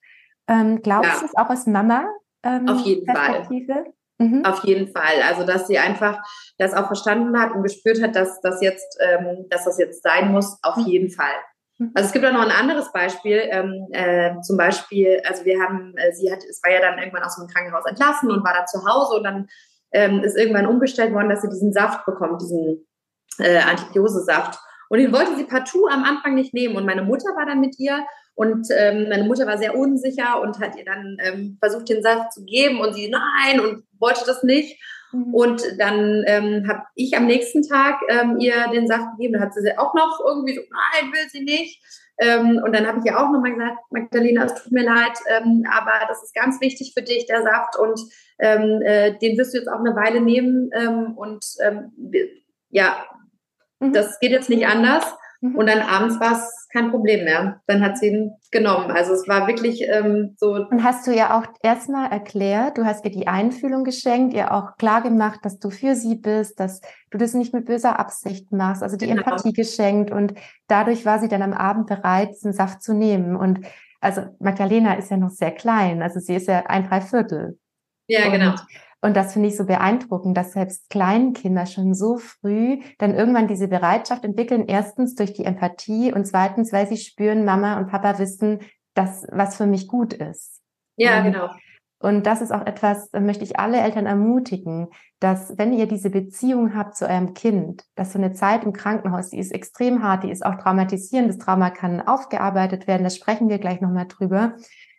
Ähm, 0.49 0.83
glaubst 0.83 1.13
ja. 1.13 1.21
du 1.21 1.27
es 1.27 1.37
auch 1.37 1.49
aus 1.49 1.69
Mama? 1.69 2.09
Ähm, 2.43 2.69
Auf 2.69 2.81
jeden 2.81 3.07
Fall. 3.07 3.47
Mhm. 4.19 4.45
Auf 4.45 4.65
jeden 4.65 4.89
Fall. 4.89 5.23
Also, 5.29 5.47
dass 5.47 5.69
sie 5.69 5.79
einfach 5.79 6.19
das 6.59 6.75
auch 6.75 6.89
verstanden 6.89 7.39
hat 7.41 7.53
und 7.53 7.63
gespürt 7.63 8.03
hat, 8.03 8.17
dass 8.17 8.41
das 8.41 8.61
jetzt, 8.61 8.99
ähm, 9.01 9.47
dass 9.51 9.67
das 9.67 9.79
jetzt 9.79 10.03
sein 10.03 10.33
muss. 10.33 10.59
Auf 10.65 10.77
mhm. 10.79 10.87
jeden 10.87 11.11
Fall. 11.11 11.37
Mhm. 11.79 11.93
Also 11.95 12.09
es 12.09 12.13
gibt 12.13 12.27
auch 12.27 12.33
noch 12.33 12.43
ein 12.43 12.51
anderes 12.51 12.91
Beispiel. 12.91 13.43
Ähm, 13.49 13.87
äh, 13.93 14.41
zum 14.41 14.57
Beispiel, 14.57 15.23
also 15.25 15.45
wir 15.45 15.61
haben, 15.61 15.95
äh, 15.97 16.13
sie 16.13 16.33
hat, 16.33 16.43
es 16.43 16.61
war 16.65 16.73
ja 16.73 16.81
dann 16.81 16.99
irgendwann 16.99 17.23
aus 17.23 17.37
dem 17.37 17.47
Krankenhaus 17.47 17.87
entlassen 17.87 18.33
und 18.33 18.45
war 18.45 18.55
da 18.55 18.67
zu 18.67 18.85
Hause 18.85 19.19
und 19.19 19.23
dann 19.23 19.47
ähm, 19.95 20.23
ist 20.23 20.37
irgendwann 20.37 20.67
umgestellt 20.67 21.15
worden, 21.15 21.31
dass 21.31 21.43
sie 21.43 21.49
diesen 21.49 21.73
Saft 21.73 22.05
bekommt, 22.05 22.43
diesen 22.43 22.87
äh, 23.39 23.59
Antibiosesaft. 23.59 24.59
Und 24.91 24.99
den 24.99 25.13
wollte 25.13 25.37
sie 25.37 25.45
partout 25.45 25.89
am 25.89 26.05
Anfang 26.05 26.35
nicht 26.35 26.53
nehmen. 26.53 26.77
Und 26.77 26.85
meine 26.85 27.03
Mutter 27.03 27.31
war 27.37 27.47
dann 27.47 27.61
mit 27.61 27.79
ihr 27.79 28.05
und 28.35 28.67
ähm, 28.77 29.09
meine 29.09 29.25
Mutter 29.25 29.47
war 29.47 29.59
sehr 29.59 29.77
unsicher 29.77 30.41
und 30.41 30.59
hat 30.59 30.77
ihr 30.77 30.85
dann 30.85 31.17
ähm, 31.21 31.57
versucht, 31.61 31.89
den 31.89 32.03
Saft 32.03 32.33
zu 32.33 32.45
geben 32.45 32.81
und 32.81 32.93
sie 32.93 33.09
nein 33.09 33.61
und 33.61 33.85
wollte 33.99 34.25
das 34.27 34.43
nicht. 34.43 34.79
Mhm. 35.13 35.35
Und 35.35 35.63
dann 35.79 36.25
ähm, 36.27 36.67
habe 36.69 36.83
ich 36.97 37.17
am 37.17 37.27
nächsten 37.27 37.63
Tag 37.63 38.01
ähm, 38.09 38.39
ihr 38.41 38.69
den 38.73 38.89
Saft 38.89 39.17
gegeben. 39.17 39.35
Da 39.35 39.41
hat 39.41 39.55
sie 39.55 39.79
auch 39.79 39.95
noch 39.95 40.21
irgendwie 40.27 40.57
so, 40.57 40.63
nein, 40.63 41.13
will 41.13 41.29
sie 41.31 41.45
nicht. 41.45 41.81
Ähm, 42.19 42.61
und 42.65 42.75
dann 42.75 42.87
habe 42.87 42.99
ich 42.99 43.05
ihr 43.07 43.19
auch 43.19 43.31
nochmal 43.31 43.53
gesagt, 43.53 43.79
Magdalena, 43.91 44.45
es 44.45 44.55
tut 44.63 44.73
mir 44.73 44.85
leid, 44.85 45.19
ähm, 45.29 45.65
aber 45.71 46.07
das 46.09 46.23
ist 46.23 46.35
ganz 46.35 46.61
wichtig 46.61 46.93
für 46.97 47.03
dich, 47.03 47.27
der 47.27 47.43
Saft. 47.43 47.77
Und 47.77 48.01
ähm, 48.39 48.83
äh, 48.83 49.19
den 49.19 49.37
wirst 49.37 49.55
du 49.55 49.59
jetzt 49.59 49.69
auch 49.69 49.81
eine 49.81 49.97
Weile 49.97 50.21
nehmen. 50.21 50.71
Ähm, 50.73 51.15
und 51.17 51.45
ähm, 51.61 51.93
ja, 52.71 53.05
mhm. 53.81 53.93
das 53.93 54.21
geht 54.21 54.31
jetzt 54.31 54.49
nicht 54.49 54.67
anders. 54.67 55.05
Mhm. 55.45 55.57
Und 55.57 55.69
dann 55.69 55.83
abends 55.83 56.19
war 56.21 56.33
es 56.33 56.69
kein 56.73 56.91
Problem 56.91 57.25
mehr. 57.25 57.61
Dann 57.67 57.83
hat 57.83 57.99
sie 57.99 58.09
ihn 58.09 58.33
genommen. 58.51 58.91
Also 58.91 59.13
es 59.13 59.29
war 59.29 59.47
wirklich 59.47 59.83
ähm, 59.87 60.35
so. 60.39 60.55
Und 60.55 60.83
hast 60.83 61.07
du 61.07 61.15
ja 61.15 61.39
auch 61.39 61.47
erstmal 61.63 62.11
erklärt, 62.11 62.79
du 62.79 62.87
hast 62.87 63.05
ihr 63.05 63.11
die 63.11 63.27
Einfühlung 63.27 63.85
geschenkt, 63.85 64.33
ihr 64.33 64.53
auch 64.53 64.79
klar 64.79 65.03
gemacht, 65.03 65.41
dass 65.43 65.59
du 65.59 65.69
für 65.69 65.95
sie 65.97 66.15
bist, 66.15 66.59
dass 66.61 66.81
du 67.11 67.19
das 67.19 67.35
nicht 67.35 67.53
mit 67.53 67.67
böser 67.67 67.99
Absicht 67.99 68.53
machst, 68.53 68.83
also 68.83 68.97
die 68.97 69.07
genau. 69.07 69.21
Empathie 69.21 69.53
geschenkt. 69.53 70.11
Und 70.11 70.33
dadurch 70.67 71.05
war 71.05 71.19
sie 71.19 71.29
dann 71.29 71.43
am 71.43 71.53
Abend 71.53 71.89
bereit, 71.89 72.31
diesen 72.31 72.55
Saft 72.55 72.83
zu 72.83 72.95
nehmen. 72.95 73.37
Und 73.37 73.61
also 74.01 74.23
Magdalena 74.39 74.95
ist 74.95 75.11
ja 75.11 75.19
noch 75.19 75.31
sehr 75.31 75.53
klein, 75.53 76.03
also 76.03 76.21
sie 76.21 76.37
ist 76.37 76.49
ja 76.49 76.65
ein 76.67 76.89
Dreiviertel. 76.89 77.59
Ja, 78.07 78.27
und, 78.27 78.33
genau. 78.33 78.55
Und 79.05 79.19
das 79.19 79.35
finde 79.35 79.51
ich 79.51 79.57
so 79.59 79.67
beeindruckend, 79.67 80.35
dass 80.35 80.53
selbst 80.53 80.89
Kleinkinder 80.89 81.67
schon 81.67 81.93
so 81.93 82.17
früh 82.17 82.81
dann 82.97 83.15
irgendwann 83.15 83.49
diese 83.49 83.69
Bereitschaft 83.69 84.25
entwickeln. 84.25 84.65
Erstens 84.67 85.15
durch 85.15 85.35
die 85.35 85.45
Empathie 85.45 86.11
und 86.11 86.27
zweitens, 86.27 86.73
weil 86.73 86.89
sie 86.89 86.97
spüren, 86.97 87.45
Mama 87.45 87.77
und 87.77 87.91
Papa 87.91 88.19
wissen, 88.19 88.61
dass 88.95 89.27
was 89.31 89.59
für 89.59 89.67
mich 89.67 89.89
gut 89.89 90.15
ist. 90.15 90.63
Ja, 90.97 91.19
und, 91.19 91.25
genau. 91.25 91.51
Und 91.99 92.25
das 92.25 92.41
ist 92.41 92.51
auch 92.51 92.65
etwas, 92.65 93.11
da 93.11 93.21
möchte 93.21 93.45
ich 93.45 93.59
alle 93.59 93.79
Eltern 93.79 94.07
ermutigen, 94.07 94.89
dass 95.21 95.59
wenn 95.59 95.75
ihr 95.75 95.87
diese 95.87 96.09
Beziehung 96.09 96.75
habt 96.75 96.97
zu 96.97 97.07
eurem 97.07 97.35
Kind, 97.35 97.85
dass 97.97 98.15
so 98.15 98.19
eine 98.19 98.33
Zeit 98.33 98.65
im 98.65 98.73
Krankenhaus, 98.73 99.29
die 99.29 99.39
ist 99.39 99.53
extrem 99.53 100.03
hart, 100.03 100.25
die 100.25 100.31
ist 100.31 100.47
auch 100.47 100.55
traumatisierend, 100.55 101.29
das 101.29 101.37
Trauma 101.37 101.69
kann 101.69 102.01
aufgearbeitet 102.01 102.87
werden, 102.87 103.05
das 103.05 103.17
sprechen 103.17 103.51
wir 103.51 103.59
gleich 103.59 103.83
nochmal 103.83 104.07
drüber. 104.07 104.55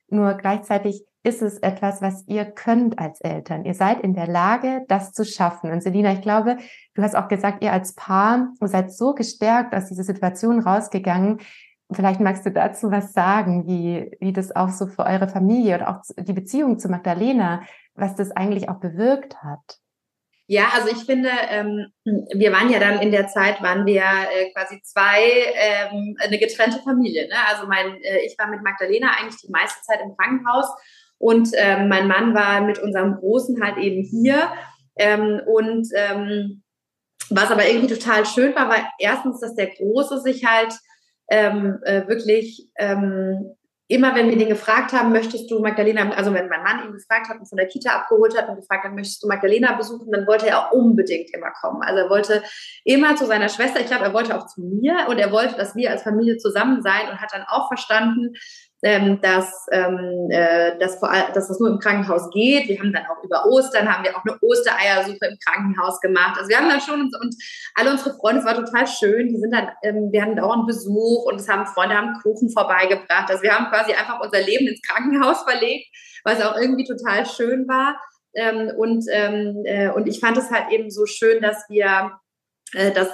Nur 0.09 0.35
gleichzeitig 0.35 1.07
ist 1.25 1.41
es 1.41 1.57
etwas, 1.57 2.01
was 2.01 2.23
ihr 2.27 2.45
könnt 2.45 2.99
als 2.99 3.19
Eltern. 3.21 3.65
Ihr 3.65 3.73
seid 3.73 4.01
in 4.01 4.13
der 4.13 4.27
Lage, 4.27 4.85
das 4.87 5.11
zu 5.11 5.25
schaffen. 5.25 5.71
Und 5.71 5.81
Selina, 5.81 6.13
ich 6.13 6.21
glaube, 6.21 6.57
du 6.93 7.01
hast 7.01 7.15
auch 7.15 7.27
gesagt, 7.27 7.63
ihr 7.63 7.73
als 7.73 7.95
Paar 7.95 8.49
seid 8.61 8.91
so 8.93 9.13
gestärkt 9.13 9.73
aus 9.73 9.87
dieser 9.87 10.03
Situation 10.03 10.59
rausgegangen. 10.59 11.39
Vielleicht 11.91 12.19
magst 12.19 12.45
du 12.45 12.51
dazu 12.51 12.91
was 12.91 13.13
sagen, 13.13 13.65
wie, 13.65 14.11
wie 14.19 14.33
das 14.33 14.55
auch 14.55 14.69
so 14.69 14.85
für 14.85 15.05
eure 15.05 15.27
Familie 15.27 15.75
oder 15.75 15.89
auch 15.89 16.01
die 16.17 16.33
Beziehung 16.33 16.77
zu 16.77 16.89
Magdalena, 16.89 17.63
was 17.95 18.15
das 18.15 18.31
eigentlich 18.31 18.69
auch 18.69 18.79
bewirkt 18.79 19.43
hat. 19.43 19.79
Ja, 20.47 20.69
also 20.75 20.89
ich 20.89 21.05
finde, 21.05 21.31
ähm, 21.49 21.87
wir 22.03 22.51
waren 22.51 22.69
ja 22.69 22.77
dann 22.77 23.01
in 23.01 23.09
der 23.09 23.27
Zeit, 23.27 23.63
waren 23.63 23.87
wir 23.87 24.03
äh, 24.03 24.51
quasi 24.51 24.79
zwei, 24.83 25.23
ähm, 25.55 26.15
eine 26.19 26.37
getrennte 26.37 26.79
Familie. 26.83 27.27
Ne? 27.27 27.35
Also 27.49 27.65
mein, 27.65 27.99
äh, 28.03 28.19
ich 28.27 28.37
war 28.37 28.45
mit 28.47 28.61
Magdalena 28.61 29.07
eigentlich 29.19 29.41
die 29.41 29.51
meiste 29.51 29.81
Zeit 29.81 30.01
im 30.03 30.15
Krankenhaus 30.15 30.67
und 31.17 31.49
ähm, 31.55 31.87
mein 31.87 32.07
Mann 32.07 32.33
war 32.33 32.61
mit 32.61 32.79
unserem 32.79 33.15
Großen 33.15 33.63
halt 33.63 33.77
eben 33.77 34.03
hier. 34.03 34.49
Ähm, 34.97 35.41
und 35.45 35.87
ähm, 35.95 36.63
was 37.29 37.51
aber 37.51 37.67
irgendwie 37.67 37.93
total 37.93 38.25
schön 38.25 38.55
war, 38.55 38.69
war 38.69 38.93
erstens, 38.99 39.39
dass 39.39 39.55
der 39.55 39.67
Große 39.67 40.21
sich 40.21 40.45
halt 40.45 40.73
ähm, 41.29 41.79
äh, 41.83 42.07
wirklich 42.07 42.69
ähm, 42.77 43.55
immer 43.87 44.15
wenn 44.15 44.29
wir 44.29 44.37
den 44.37 44.49
gefragt 44.49 44.93
haben, 44.93 45.11
möchtest 45.11 45.49
du 45.51 45.59
Magdalena, 45.59 46.09
also 46.11 46.33
wenn 46.33 46.49
mein 46.49 46.63
Mann 46.63 46.85
ihn 46.85 46.93
gefragt 46.93 47.29
hat 47.29 47.39
und 47.39 47.47
von 47.47 47.57
der 47.57 47.67
Kita 47.67 47.91
abgeholt 47.91 48.35
hat 48.35 48.49
und 48.49 48.55
gefragt 48.55 48.83
hat, 48.83 48.93
möchtest 48.93 49.21
du 49.21 49.27
Magdalena 49.27 49.73
besuchen, 49.73 50.11
dann 50.11 50.25
wollte 50.25 50.47
er 50.47 50.73
unbedingt 50.73 51.31
immer 51.35 51.51
kommen. 51.51 51.83
Also 51.83 51.99
er 51.99 52.09
wollte 52.09 52.43
immer 52.83 53.15
zu 53.15 53.27
seiner 53.27 53.49
Schwester, 53.49 53.79
ich 53.79 53.85
glaube, 53.85 54.05
er 54.05 54.13
wollte 54.13 54.35
auch 54.35 54.47
zu 54.47 54.61
mir 54.61 55.05
und 55.07 55.19
er 55.19 55.31
wollte, 55.31 55.55
dass 55.55 55.75
wir 55.75 55.91
als 55.91 56.01
Familie 56.01 56.37
zusammen 56.37 56.81
sein 56.81 57.09
und 57.11 57.21
hat 57.21 57.31
dann 57.31 57.45
auch 57.47 57.67
verstanden, 57.67 58.33
ähm, 58.83 59.19
dass, 59.21 59.65
ähm, 59.71 60.27
äh, 60.29 60.77
dass, 60.79 60.99
vor 60.99 61.09
dass 61.33 61.47
das 61.47 61.59
nur 61.59 61.69
im 61.69 61.79
Krankenhaus 61.79 62.29
geht. 62.31 62.67
Wir 62.67 62.79
haben 62.79 62.93
dann 62.93 63.05
auch 63.05 63.23
über 63.23 63.45
Ostern, 63.45 63.91
haben 63.91 64.03
wir 64.03 64.15
auch 64.15 64.23
eine 64.25 64.37
Ostereiersuche 64.41 65.25
im 65.25 65.37
Krankenhaus 65.45 65.99
gemacht. 66.01 66.37
Also 66.37 66.49
wir 66.49 66.57
haben 66.57 66.69
dann 66.69 66.81
schon, 66.81 67.01
und, 67.01 67.15
und 67.19 67.35
alle 67.75 67.91
unsere 67.91 68.15
Freunde, 68.15 68.39
es 68.41 68.45
war 68.45 68.55
total 68.55 68.85
schön, 68.85 69.29
die 69.29 69.37
sind 69.37 69.51
dann, 69.51 69.69
ähm, 69.83 70.09
wir 70.11 70.21
hatten 70.21 70.35
dauernd 70.35 70.67
Besuch 70.67 71.25
und 71.25 71.39
es 71.39 71.47
haben 71.47 71.65
Freunde 71.65 71.95
haben 71.95 72.19
Kuchen 72.21 72.49
vorbeigebracht. 72.49 73.29
Also 73.29 73.43
wir 73.43 73.57
haben 73.57 73.71
quasi 73.71 73.93
einfach 73.93 74.19
unser 74.21 74.41
Leben 74.41 74.67
ins 74.67 74.81
Krankenhaus 74.81 75.43
verlegt, 75.43 75.87
was 76.23 76.41
auch 76.41 76.57
irgendwie 76.57 76.85
total 76.85 77.25
schön 77.25 77.67
war. 77.67 77.99
Ähm, 78.35 78.71
und, 78.77 79.05
ähm, 79.11 79.63
äh, 79.65 79.89
und 79.89 80.07
ich 80.07 80.19
fand 80.19 80.37
es 80.37 80.51
halt 80.51 80.71
eben 80.71 80.91
so 80.91 81.05
schön, 81.05 81.41
dass 81.41 81.63
wir 81.69 82.11
äh, 82.73 82.91
dass 82.91 83.09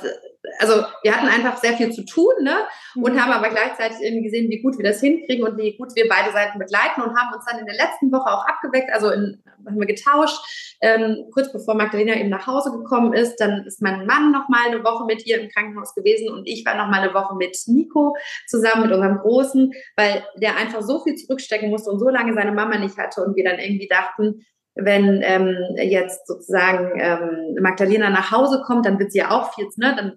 also 0.59 0.83
wir 1.03 1.15
hatten 1.15 1.27
einfach 1.27 1.57
sehr 1.57 1.73
viel 1.73 1.91
zu 1.91 2.03
tun, 2.03 2.33
ne? 2.41 2.55
Und 2.95 3.13
mhm. 3.13 3.21
haben 3.21 3.31
aber 3.31 3.49
gleichzeitig 3.49 3.97
irgendwie 4.01 4.23
gesehen, 4.23 4.49
wie 4.49 4.61
gut 4.61 4.77
wir 4.77 4.85
das 4.85 4.99
hinkriegen 4.99 5.45
und 5.45 5.57
wie 5.57 5.77
gut 5.77 5.95
wir 5.95 6.07
beide 6.09 6.31
Seiten 6.31 6.57
begleiten 6.59 7.01
und 7.01 7.15
haben 7.15 7.33
uns 7.33 7.45
dann 7.45 7.59
in 7.59 7.65
der 7.65 7.75
letzten 7.75 8.11
Woche 8.11 8.29
auch 8.29 8.45
abgeweckt, 8.45 8.91
also 8.91 9.11
in, 9.11 9.41
haben 9.65 9.79
wir 9.79 9.85
getauscht. 9.85 10.39
Ähm, 10.81 11.29
kurz 11.31 11.51
bevor 11.51 11.75
Magdalena 11.75 12.15
eben 12.15 12.29
nach 12.29 12.47
Hause 12.47 12.71
gekommen 12.71 13.13
ist, 13.13 13.37
dann 13.37 13.65
ist 13.65 13.81
mein 13.81 14.05
Mann 14.05 14.31
noch 14.31 14.49
mal 14.49 14.67
eine 14.67 14.83
Woche 14.83 15.05
mit 15.05 15.25
ihr 15.27 15.39
im 15.39 15.49
Krankenhaus 15.49 15.93
gewesen 15.93 16.29
und 16.29 16.47
ich 16.47 16.65
war 16.65 16.75
noch 16.75 16.87
mal 16.87 17.01
eine 17.01 17.13
Woche 17.13 17.35
mit 17.35 17.57
Nico 17.67 18.15
zusammen 18.47 18.83
mit 18.83 18.91
unserem 18.91 19.19
Großen, 19.19 19.71
weil 19.95 20.25
der 20.37 20.57
einfach 20.57 20.81
so 20.81 21.03
viel 21.03 21.15
zurückstecken 21.15 21.69
musste 21.69 21.91
und 21.91 21.99
so 21.99 22.09
lange 22.09 22.33
seine 22.33 22.51
Mama 22.51 22.77
nicht 22.77 22.97
hatte 22.97 23.23
und 23.23 23.35
wir 23.35 23.43
dann 23.43 23.59
irgendwie 23.59 23.87
dachten, 23.87 24.45
wenn 24.75 25.21
ähm, 25.23 25.57
jetzt 25.75 26.27
sozusagen 26.27 26.99
ähm, 26.99 27.57
Magdalena 27.61 28.09
nach 28.09 28.31
Hause 28.31 28.61
kommt, 28.65 28.85
dann 28.85 28.99
wird 28.99 29.11
sie 29.11 29.19
ja 29.19 29.31
auch 29.31 29.53
viel, 29.53 29.67
ne, 29.77 29.95
dann 29.95 30.15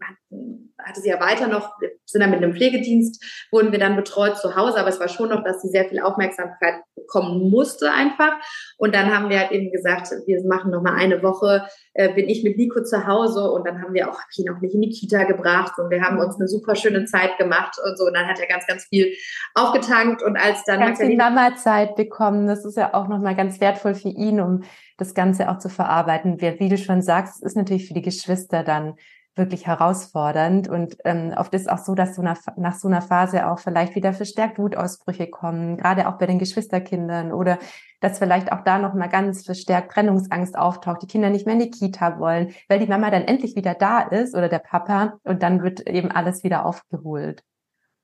hatte 0.84 1.00
sie 1.00 1.08
ja 1.08 1.20
weiter 1.20 1.48
noch, 1.48 1.72
sind 2.06 2.20
dann 2.20 2.30
mit 2.30 2.42
einem 2.42 2.54
Pflegedienst, 2.54 3.48
wurden 3.50 3.72
wir 3.72 3.78
dann 3.78 3.96
betreut 3.96 4.36
zu 4.38 4.56
Hause, 4.56 4.78
aber 4.78 4.88
es 4.88 5.00
war 5.00 5.08
schon 5.08 5.30
noch, 5.30 5.42
dass 5.44 5.62
sie 5.62 5.68
sehr 5.68 5.86
viel 5.88 6.00
Aufmerksamkeit 6.00 6.82
bekommen 6.94 7.50
musste 7.50 7.92
einfach. 7.92 8.32
Und 8.78 8.94
dann 8.94 9.14
haben 9.14 9.28
wir 9.28 9.38
halt 9.38 9.52
eben 9.52 9.70
gesagt, 9.72 10.10
wir 10.26 10.44
machen 10.46 10.70
noch 10.70 10.82
mal 10.82 10.94
eine 10.94 11.22
Woche, 11.22 11.66
äh, 11.94 12.12
bin 12.12 12.28
ich 12.28 12.44
mit 12.44 12.56
Nico 12.56 12.82
zu 12.82 13.06
Hause 13.06 13.50
und 13.50 13.66
dann 13.66 13.82
haben 13.82 13.94
wir 13.94 14.10
auch, 14.10 14.18
hab 14.18 14.26
ich 14.30 14.44
ihn 14.44 14.50
auch 14.50 14.60
nicht 14.60 14.74
in 14.74 14.80
die 14.80 14.90
Kita 14.90 15.24
gebracht 15.24 15.78
und 15.78 15.90
wir 15.90 16.02
haben 16.02 16.18
uns 16.18 16.36
eine 16.36 16.48
super 16.48 16.74
schöne 16.74 17.04
Zeit 17.04 17.38
gemacht 17.38 17.76
und 17.84 17.96
so. 17.96 18.04
Und 18.04 18.14
dann 18.14 18.26
hat 18.26 18.40
er 18.40 18.46
ganz, 18.46 18.66
ganz 18.66 18.84
viel 18.84 19.14
aufgetankt 19.54 20.22
und 20.22 20.36
als 20.36 20.64
dann 20.64 20.80
ganz 20.80 20.98
viel 20.98 21.16
Mama-Zeit 21.16 21.96
bekommen, 21.96 22.46
das 22.46 22.64
ist 22.64 22.76
ja 22.76 22.94
auch 22.94 23.08
noch 23.08 23.20
mal 23.20 23.34
ganz 23.34 23.60
wertvoll 23.60 23.94
für 23.94 24.08
ihn, 24.08 24.40
um 24.40 24.62
das 24.96 25.14
Ganze 25.14 25.48
auch 25.50 25.58
zu 25.58 25.68
verarbeiten. 25.68 26.40
Wie, 26.40 26.58
wie 26.58 26.68
du 26.68 26.78
schon 26.78 27.02
sagst, 27.02 27.42
ist 27.42 27.56
natürlich 27.56 27.88
für 27.88 27.94
die 27.94 28.02
Geschwister 28.02 28.62
dann 28.62 28.94
wirklich 29.36 29.66
herausfordernd 29.66 30.68
und 30.68 30.96
ähm, 31.04 31.34
oft 31.36 31.52
ist 31.54 31.68
auch 31.68 31.78
so, 31.78 31.94
dass 31.94 32.14
so 32.14 32.22
nach, 32.22 32.38
nach 32.56 32.74
so 32.74 32.88
einer 32.88 33.02
Phase 33.02 33.48
auch 33.48 33.58
vielleicht 33.58 33.94
wieder 33.94 34.12
verstärkt 34.12 34.58
Wutausbrüche 34.58 35.28
kommen, 35.28 35.76
gerade 35.76 36.08
auch 36.08 36.18
bei 36.18 36.26
den 36.26 36.38
Geschwisterkindern 36.38 37.32
oder 37.32 37.58
dass 38.00 38.18
vielleicht 38.18 38.52
auch 38.52 38.60
da 38.60 38.78
noch 38.78 38.94
mal 38.94 39.08
ganz 39.08 39.44
verstärkt 39.44 39.92
Trennungsangst 39.92 40.56
auftaucht, 40.56 41.02
die 41.02 41.06
Kinder 41.06 41.30
nicht 41.30 41.46
mehr 41.46 41.54
in 41.54 41.62
die 41.62 41.70
Kita 41.70 42.18
wollen, 42.18 42.52
weil 42.68 42.78
die 42.78 42.86
Mama 42.86 43.10
dann 43.10 43.22
endlich 43.22 43.56
wieder 43.56 43.74
da 43.74 44.02
ist 44.02 44.36
oder 44.36 44.48
der 44.48 44.60
Papa 44.60 45.18
und 45.24 45.42
dann 45.42 45.62
wird 45.62 45.80
eben 45.88 46.10
alles 46.10 46.44
wieder 46.44 46.64
aufgeholt. 46.66 47.42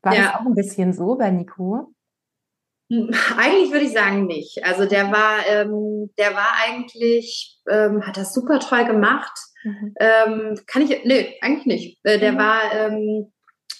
War 0.02 0.14
ja. 0.14 0.22
das 0.22 0.34
auch 0.34 0.46
ein 0.46 0.54
bisschen 0.54 0.92
so 0.92 1.16
bei 1.16 1.30
Nico? 1.30 1.92
Hm, 2.90 3.10
eigentlich 3.38 3.70
würde 3.70 3.86
ich 3.86 3.92
sagen 3.92 4.26
nicht. 4.26 4.64
Also 4.64 4.84
der 4.84 5.10
war, 5.10 5.46
ähm, 5.48 6.10
der 6.18 6.34
war 6.34 6.48
eigentlich, 6.66 7.58
ähm, 7.70 8.06
hat 8.06 8.16
das 8.16 8.34
super 8.34 8.58
toll 8.58 8.84
gemacht 8.84 9.32
Mhm. 9.64 9.94
Ähm, 9.98 10.60
kann 10.66 10.82
ich, 10.82 11.04
nee, 11.04 11.38
eigentlich 11.40 11.66
nicht. 11.66 11.98
Äh, 12.04 12.18
der 12.18 12.32
mhm. 12.32 12.38
war, 12.38 12.60
ähm, 12.72 13.32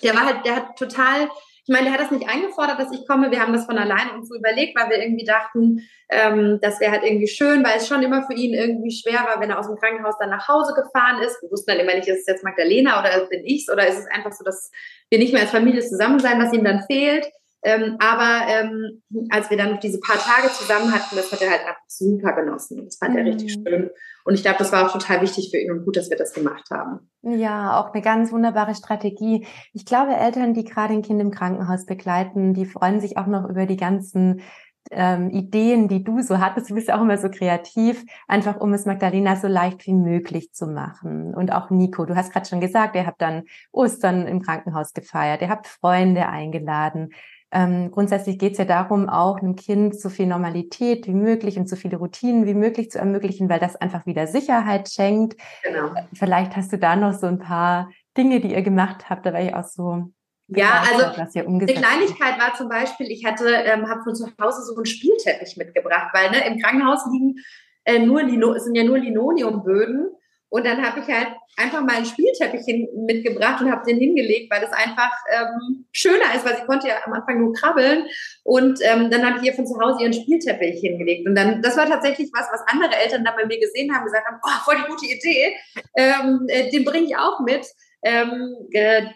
der 0.03 0.15
war 0.15 0.27
halt, 0.27 0.45
der 0.45 0.57
hat 0.57 0.77
total, 0.79 1.29
ich 1.65 1.73
meine, 1.73 1.85
der 1.85 1.93
hat 1.93 2.01
das 2.01 2.11
nicht 2.11 2.29
eingefordert, 2.29 2.79
dass 2.79 2.93
ich 2.93 3.07
komme. 3.07 3.31
Wir 3.31 3.41
haben 3.41 3.53
das 3.53 3.67
von 3.67 3.79
alleine 3.79 4.13
uns 4.15 4.29
so 4.29 4.37
überlegt, 4.37 4.79
weil 4.79 4.91
wir 4.91 5.03
irgendwie 5.03 5.25
dachten, 5.25 5.81
ähm, 6.11 6.59
das 6.61 6.81
wäre 6.81 6.93
halt 6.93 7.05
irgendwie 7.05 7.29
schön, 7.29 7.65
weil 7.65 7.77
es 7.77 7.87
schon 7.87 8.03
immer 8.03 8.27
für 8.27 8.35
ihn 8.35 8.55
irgendwie 8.55 8.91
schwer 8.91 9.25
war, 9.27 9.41
wenn 9.41 9.51
er 9.51 9.59
aus 9.59 9.67
dem 9.67 9.77
Krankenhaus 9.77 10.17
dann 10.19 10.31
nach 10.31 10.49
Hause 10.49 10.75
gefahren 10.75 11.23
ist. 11.23 11.41
Wir 11.43 11.51
wussten 11.51 11.71
dann 11.71 11.81
immer 11.81 11.95
nicht, 11.95 12.09
ist 12.09 12.21
es 12.21 12.27
jetzt 12.27 12.45
Magdalena 12.45 13.01
oder 13.01 13.27
bin 13.27 13.45
ich's 13.45 13.71
oder 13.71 13.87
ist 13.87 13.99
es 13.99 14.07
einfach 14.07 14.33
so, 14.33 14.45
dass 14.45 14.71
wir 15.11 15.19
nicht 15.19 15.33
mehr 15.33 15.43
als 15.43 15.51
Familie 15.51 15.81
zusammen 15.81 16.19
sein, 16.19 16.41
was 16.41 16.53
ihm 16.53 16.65
dann 16.65 16.85
fehlt. 16.91 17.27
Ähm, 17.63 17.97
aber 17.99 18.47
ähm, 18.49 19.03
als 19.31 19.51
wir 19.51 19.57
dann 19.57 19.73
noch 19.73 19.81
diese 19.81 20.01
paar 20.01 20.17
Tage 20.17 20.49
zusammen 20.53 20.93
hatten, 20.93 21.17
das 21.17 21.31
hat 21.31 21.43
er 21.43 21.51
halt 21.51 21.61
einfach 21.61 21.83
super 21.87 22.33
genossen. 22.33 22.85
Das 22.87 22.97
fand 22.97 23.13
mhm. 23.13 23.19
er 23.19 23.25
richtig 23.27 23.57
mhm. 23.59 23.65
schön. 23.67 23.91
Und 24.25 24.35
ich 24.35 24.43
glaube, 24.43 24.59
das 24.59 24.73
war 24.73 24.87
auch 24.87 24.93
total 24.93 25.21
wichtig 25.21 25.51
für 25.51 25.59
ihn 25.59 25.71
und 25.71 25.85
gut, 25.85 25.97
dass 25.97 26.11
wir 26.11 26.17
das 26.17 26.33
gemacht 26.33 26.71
haben. 26.71 27.11
Ja, 27.23 27.81
auch 27.81 27.93
eine 27.93 28.03
ganz 28.03 28.33
wunderbare 28.33 28.75
Strategie. 28.75 29.47
Ich 29.73 29.85
glaube, 29.85 30.15
Eltern, 30.15 30.55
die 30.55 30.65
gerade 30.65 30.95
ein 30.95 31.03
Kind 31.03 31.21
im 31.21 31.31
Krankenhaus 31.31 31.85
begleiten, 31.85 32.55
die 32.55 32.67
freuen 32.67 33.01
sich 33.01 33.17
auch 33.17 33.27
noch 33.27 33.49
über 33.49 33.67
die 33.67 33.77
ganzen 33.77 34.43
ähm, 34.91 35.31
Ideen, 35.31 35.89
die 35.89 36.03
du 36.03 36.21
so 36.23 36.39
hattest. 36.39 36.71
Du 36.71 36.75
bist 36.75 36.89
ja 36.89 36.97
auch 36.97 37.03
immer 37.03 37.19
so 37.19 37.29
kreativ, 37.29 38.05
einfach 38.27 38.61
um 38.61 38.73
es 38.73 38.87
Magdalena 38.87 39.37
so 39.37 39.47
leicht 39.47 39.87
wie 39.87 39.95
möglich 39.95 40.53
zu 40.53 40.67
machen. 40.67 41.35
Und 41.35 41.53
auch 41.53 41.71
Nico, 41.71 42.05
du 42.07 42.17
hast 42.17 42.33
gerade 42.33 42.49
schon 42.49 42.61
gesagt, 42.61 42.97
ihr 42.97 43.07
habt 43.07 43.21
dann 43.21 43.45
Ostern 43.73 44.27
im 44.27 44.41
Krankenhaus 44.41 44.93
gefeiert, 44.93 45.43
ihr 45.43 45.49
habt 45.49 45.67
Freunde 45.67 46.29
eingeladen. 46.29 47.11
Ähm, 47.53 47.91
grundsätzlich 47.91 48.39
geht 48.39 48.53
es 48.53 48.59
ja 48.59 48.65
darum, 48.65 49.09
auch 49.09 49.39
einem 49.39 49.57
Kind 49.57 49.99
so 49.99 50.09
viel 50.09 50.27
Normalität 50.27 51.07
wie 51.09 51.15
möglich 51.15 51.59
und 51.59 51.69
so 51.69 51.75
viele 51.75 51.97
Routinen 51.97 52.47
wie 52.47 52.55
möglich 52.55 52.91
zu 52.91 52.99
ermöglichen, 52.99 53.49
weil 53.49 53.59
das 53.59 53.77
einfach 53.77 54.07
wieder 54.07 54.27
Sicherheit 54.27 54.89
schenkt. 54.89 55.41
Genau. 55.63 55.89
Äh, 55.95 56.05
vielleicht 56.15 56.57
hast 56.57 56.73
du 56.73 56.79
da 56.79 56.95
noch 56.95 57.13
so 57.13 57.27
ein 57.27 57.41
paar 57.41 57.91
Dinge, 58.17 58.41
die 58.41 58.53
ihr 58.53 58.63
gemacht 58.63 59.11
habt, 59.11 59.27
da 59.27 59.33
wäre 59.33 59.47
ich 59.47 59.55
auch 59.55 59.65
so. 59.65 60.13
Ja, 60.49 60.83
also 60.93 61.05
eine 61.05 61.67
Kleinigkeit 61.67 62.39
war 62.41 62.55
zum 62.57 62.69
Beispiel, 62.69 63.07
ich 63.09 63.25
hatte, 63.25 63.49
ähm, 63.49 63.89
habe 63.89 64.03
von 64.03 64.15
zu 64.15 64.27
Hause 64.41 64.63
so 64.63 64.75
einen 64.75 64.85
Spielteppich 64.85 65.57
mitgebracht, 65.57 66.09
weil 66.13 66.31
ne, 66.31 66.45
im 66.47 66.59
Krankenhaus 66.61 67.07
liegen 67.13 67.37
äh, 67.85 68.01
nur 68.01 68.23
Lino, 68.23 68.59
sind 68.59 68.75
ja 68.75 68.83
nur 68.83 68.99
Linoleumböden 68.99 70.11
und 70.51 70.67
dann 70.67 70.85
habe 70.85 71.01
ich 71.01 71.07
halt 71.07 71.29
einfach 71.57 71.81
mal 71.83 71.97
ein 71.97 72.05
Spielteppich 72.05 72.89
mitgebracht 72.97 73.63
und 73.63 73.71
habe 73.71 73.87
den 73.87 73.99
hingelegt, 73.99 74.51
weil 74.51 74.61
das 74.61 74.73
einfach 74.73 75.13
ähm, 75.33 75.87
schöner 75.93 76.35
ist, 76.35 76.45
weil 76.45 76.57
sie 76.57 76.65
konnte 76.65 76.89
ja 76.89 76.97
am 77.07 77.13
Anfang 77.13 77.41
nur 77.41 77.53
krabbeln. 77.53 78.07
Und 78.43 78.81
ähm, 78.83 79.11
dann 79.11 79.25
habe 79.25 79.39
ich 79.39 79.45
ihr 79.45 79.55
von 79.55 79.67
zu 79.67 79.79
Hause 79.81 80.03
ihren 80.03 80.13
Spielteppich 80.13 80.81
hingelegt. 80.81 81.29
Und 81.29 81.37
dann, 81.37 81.63
das 81.63 81.77
war 81.77 81.87
tatsächlich 81.87 82.31
was, 82.35 82.49
was 82.53 82.67
andere 82.67 83.01
Eltern 83.01 83.25
dann 83.25 83.37
bei 83.37 83.47
mir 83.47 83.61
gesehen 83.61 83.95
haben, 83.95 84.05
gesagt 84.05 84.27
haben, 84.27 84.41
oh, 84.43 84.65
voll 84.65 84.77
die 84.77 84.91
gute 84.91 85.07
Idee, 85.07 85.57
ähm, 85.97 86.47
äh, 86.49 86.69
den 86.71 86.85
bringe 86.85 87.07
ich 87.07 87.17
auch 87.17 87.41
mit. 87.41 87.65
Ähm, 88.03 88.57
äh, 88.73 89.07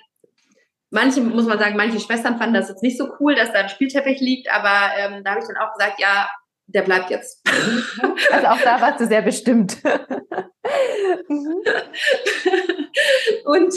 manche, 0.91 1.21
muss 1.21 1.47
man 1.47 1.59
sagen, 1.59 1.77
manche 1.77 1.99
Schwestern 1.99 2.39
fanden 2.39 2.55
das 2.55 2.69
jetzt 2.69 2.83
nicht 2.83 2.97
so 2.97 3.09
cool, 3.19 3.35
dass 3.35 3.53
da 3.53 3.61
ein 3.61 3.69
Spielteppich 3.69 4.21
liegt, 4.21 4.53
aber 4.53 4.97
ähm, 4.99 5.25
da 5.25 5.31
habe 5.31 5.41
ich 5.41 5.47
dann 5.49 5.57
auch 5.57 5.73
gesagt, 5.73 5.99
ja, 5.99 6.29
der 6.67 6.83
bleibt 6.83 7.11
jetzt. 7.11 7.43
Also 8.31 8.47
auch 8.49 8.61
da 8.61 8.81
warst 8.81 9.01
du 9.01 9.07
sehr 9.07 9.23
bestimmt. 9.23 9.77
Mhm. 11.29 11.63
und 13.45 13.75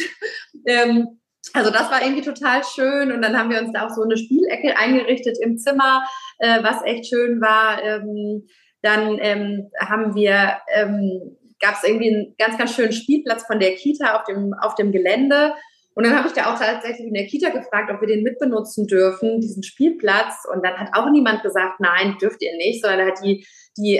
ähm, 0.65 1.19
also 1.53 1.69
das 1.69 1.91
war 1.91 2.01
irgendwie 2.01 2.21
total 2.21 2.63
schön 2.63 3.11
und 3.11 3.21
dann 3.21 3.37
haben 3.37 3.49
wir 3.49 3.61
uns 3.61 3.71
da 3.73 3.85
auch 3.85 3.89
so 3.89 4.03
eine 4.03 4.17
Spielecke 4.17 4.77
eingerichtet 4.77 5.37
im 5.41 5.57
Zimmer, 5.57 6.03
äh, 6.39 6.63
was 6.63 6.83
echt 6.83 7.07
schön 7.07 7.41
war. 7.41 7.83
Ähm, 7.83 8.47
dann 8.81 9.17
ähm, 9.19 9.69
haben 9.79 10.15
wir, 10.15 10.57
ähm, 10.73 11.37
gab 11.59 11.75
es 11.75 11.83
irgendwie 11.83 12.13
einen 12.13 12.35
ganz, 12.37 12.57
ganz 12.57 12.73
schönen 12.73 12.93
Spielplatz 12.93 13.45
von 13.45 13.59
der 13.59 13.75
Kita 13.75 14.15
auf 14.17 14.23
dem, 14.25 14.53
auf 14.61 14.75
dem 14.75 14.91
Gelände 14.91 15.53
Und 15.97 16.03
dann 16.03 16.15
habe 16.15 16.27
ich 16.27 16.33
da 16.35 16.53
auch 16.53 16.59
tatsächlich 16.59 17.07
in 17.07 17.15
der 17.15 17.25
Kita 17.25 17.49
gefragt, 17.49 17.89
ob 17.91 17.99
wir 18.01 18.07
den 18.07 18.21
mitbenutzen 18.21 18.85
dürfen, 18.85 19.41
diesen 19.41 19.63
Spielplatz. 19.63 20.45
Und 20.53 20.63
dann 20.63 20.75
hat 20.75 20.89
auch 20.93 21.09
niemand 21.09 21.41
gesagt, 21.41 21.79
nein, 21.79 22.17
dürft 22.21 22.39
ihr 22.43 22.55
nicht, 22.55 22.83
sondern 22.83 23.07
hat 23.07 23.17
die, 23.23 23.47
die, 23.77 23.99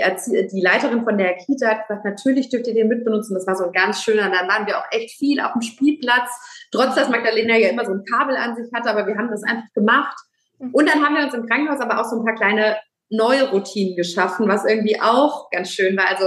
die 0.52 0.60
Leiterin 0.60 1.02
von 1.02 1.18
der 1.18 1.34
Kita 1.38 1.74
gesagt, 1.74 2.04
natürlich 2.04 2.50
dürft 2.50 2.68
ihr 2.68 2.74
den 2.74 2.86
mitbenutzen. 2.86 3.34
Das 3.34 3.48
war 3.48 3.56
so 3.56 3.64
ein 3.64 3.72
ganz 3.72 4.00
schöner. 4.00 4.30
Dann 4.30 4.46
waren 4.46 4.68
wir 4.68 4.78
auch 4.78 4.84
echt 4.92 5.18
viel 5.18 5.40
auf 5.40 5.54
dem 5.54 5.62
Spielplatz, 5.62 6.30
trotz 6.70 6.94
dass 6.94 7.08
Magdalena 7.08 7.56
ja 7.56 7.70
immer 7.70 7.84
so 7.84 7.94
ein 7.94 8.04
Kabel 8.04 8.36
an 8.36 8.54
sich 8.54 8.70
hatte, 8.72 8.90
aber 8.90 9.04
wir 9.08 9.16
haben 9.16 9.32
das 9.32 9.42
einfach 9.42 9.72
gemacht. 9.74 10.16
Mhm. 10.60 10.70
Und 10.70 10.88
dann 10.88 11.04
haben 11.04 11.16
wir 11.16 11.24
uns 11.24 11.34
im 11.34 11.46
Krankenhaus 11.46 11.80
aber 11.80 12.00
auch 12.00 12.08
so 12.08 12.20
ein 12.20 12.24
paar 12.24 12.36
kleine 12.36 12.76
neue 13.10 13.50
Routinen 13.50 13.96
geschaffen, 13.96 14.46
was 14.46 14.64
irgendwie 14.64 15.00
auch 15.00 15.50
ganz 15.50 15.72
schön 15.72 15.96
war. 15.96 16.06
Also 16.06 16.26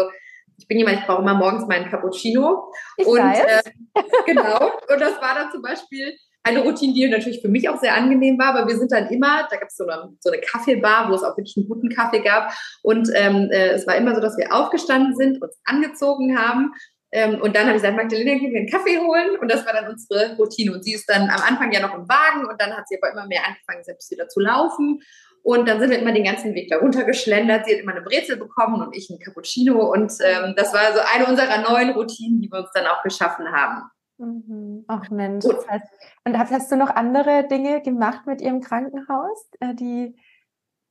ich 0.62 0.68
bin 0.68 0.78
jemand, 0.78 1.00
ich 1.00 1.06
brauche 1.06 1.22
immer 1.22 1.34
morgens 1.34 1.66
meinen 1.68 1.90
Cappuccino. 1.90 2.72
Ich 2.98 3.08
und. 3.08 3.18
Äh, 3.18 3.62
genau. 4.28 4.68
Und 4.68 5.02
das 5.02 5.20
war 5.20 5.34
dann 5.36 5.52
zum 5.52 5.62
Beispiel 5.64 6.16
eine 6.44 6.62
Routine, 6.62 6.94
die 6.94 7.08
natürlich 7.08 7.42
für 7.42 7.50
mich 7.50 7.68
auch 7.68 7.80
sehr 7.80 7.96
angenehm 7.96 8.38
war, 8.38 8.56
aber 8.56 8.68
wir 8.68 8.78
sind 8.78 8.92
dann 8.92 9.08
immer, 9.08 9.48
da 9.50 9.58
gab 9.58 9.68
es 9.68 9.76
so 9.76 9.88
eine, 9.88 10.16
so 10.20 10.32
eine 10.32 10.42
Kaffeebar, 10.42 11.10
wo 11.10 11.16
es 11.16 11.24
auch 11.24 11.38
wirklich 11.38 11.56
einen 11.58 11.68
guten 11.68 11.90
Kaffee 11.90 12.22
gab. 12.22 12.54
Und 12.84 13.10
ähm, 13.16 13.50
äh, 13.52 13.70
es 13.70 13.86
war 13.86 13.96
immer 13.96 14.16
so, 14.16 14.22
dass 14.22 14.38
wir 14.38 14.54
aufgestanden 14.54 15.16
sind, 15.16 15.42
uns 15.42 15.60
angezogen 15.66 16.38
haben. 16.38 16.74
Ähm, 17.12 17.42
und 17.42 17.56
dann 17.56 17.68
habe 17.68 17.76
ich 17.76 17.82
gesagt, 17.82 17.98
Magdalena, 17.98 18.40
gehen 18.40 18.54
wir 18.54 18.60
einen 18.60 18.70
Kaffee 18.70 19.00
holen. 19.00 19.38
Und 19.40 19.52
das 19.52 19.66
war 19.66 19.74
dann 19.74 19.88
unsere 19.88 20.36
Routine. 20.38 20.74
Und 20.74 20.84
sie 20.84 20.94
ist 20.94 21.10
dann 21.10 21.24
am 21.24 21.42
Anfang 21.42 21.72
ja 21.72 21.82
noch 21.82 21.94
im 21.94 22.08
Wagen 22.08 22.46
und 22.48 22.60
dann 22.60 22.76
hat 22.76 22.88
sie 22.88 22.98
aber 23.02 23.12
immer 23.12 23.28
mehr 23.28 23.46
angefangen, 23.46 23.84
selbst 23.84 24.10
wieder 24.12 24.28
zu 24.28 24.40
laufen. 24.40 25.02
Und 25.44 25.68
dann 25.68 25.80
sind 25.80 25.90
wir 25.90 26.00
immer 26.00 26.12
den 26.12 26.24
ganzen 26.24 26.54
Weg 26.54 26.70
da 26.70 26.78
runtergeschlendert. 26.78 27.66
Sie 27.66 27.74
hat 27.74 27.82
immer 27.82 27.94
eine 27.94 28.04
Brezel 28.04 28.38
bekommen 28.38 28.82
und 28.82 28.96
ich 28.96 29.10
ein 29.10 29.20
Cappuccino. 29.20 29.92
Und 29.92 30.14
ähm, 30.24 30.54
das 30.56 30.74
war 30.74 30.94
so 30.94 31.00
eine 31.14 31.26
unserer 31.26 31.62
neuen 31.62 31.92
Routinen, 31.92 32.42
die 32.42 32.50
wir 32.52 32.60
uns 32.60 32.72
dann 32.74 32.86
auch 32.86 33.02
geschaffen 33.02 33.52
haben. 33.52 33.90
Mhm. 34.22 34.86
Ach 34.88 35.10
Mensch. 35.10 35.46
Das 35.46 35.68
heißt, 35.68 35.86
und 36.26 36.38
hast 36.38 36.72
du 36.72 36.76
noch 36.76 36.90
andere 36.90 37.48
Dinge 37.48 37.82
gemacht 37.82 38.28
mit 38.28 38.42
ihrem 38.42 38.62
Krankenhaus, 38.62 39.50
äh, 39.60 39.74
die, 39.74 40.16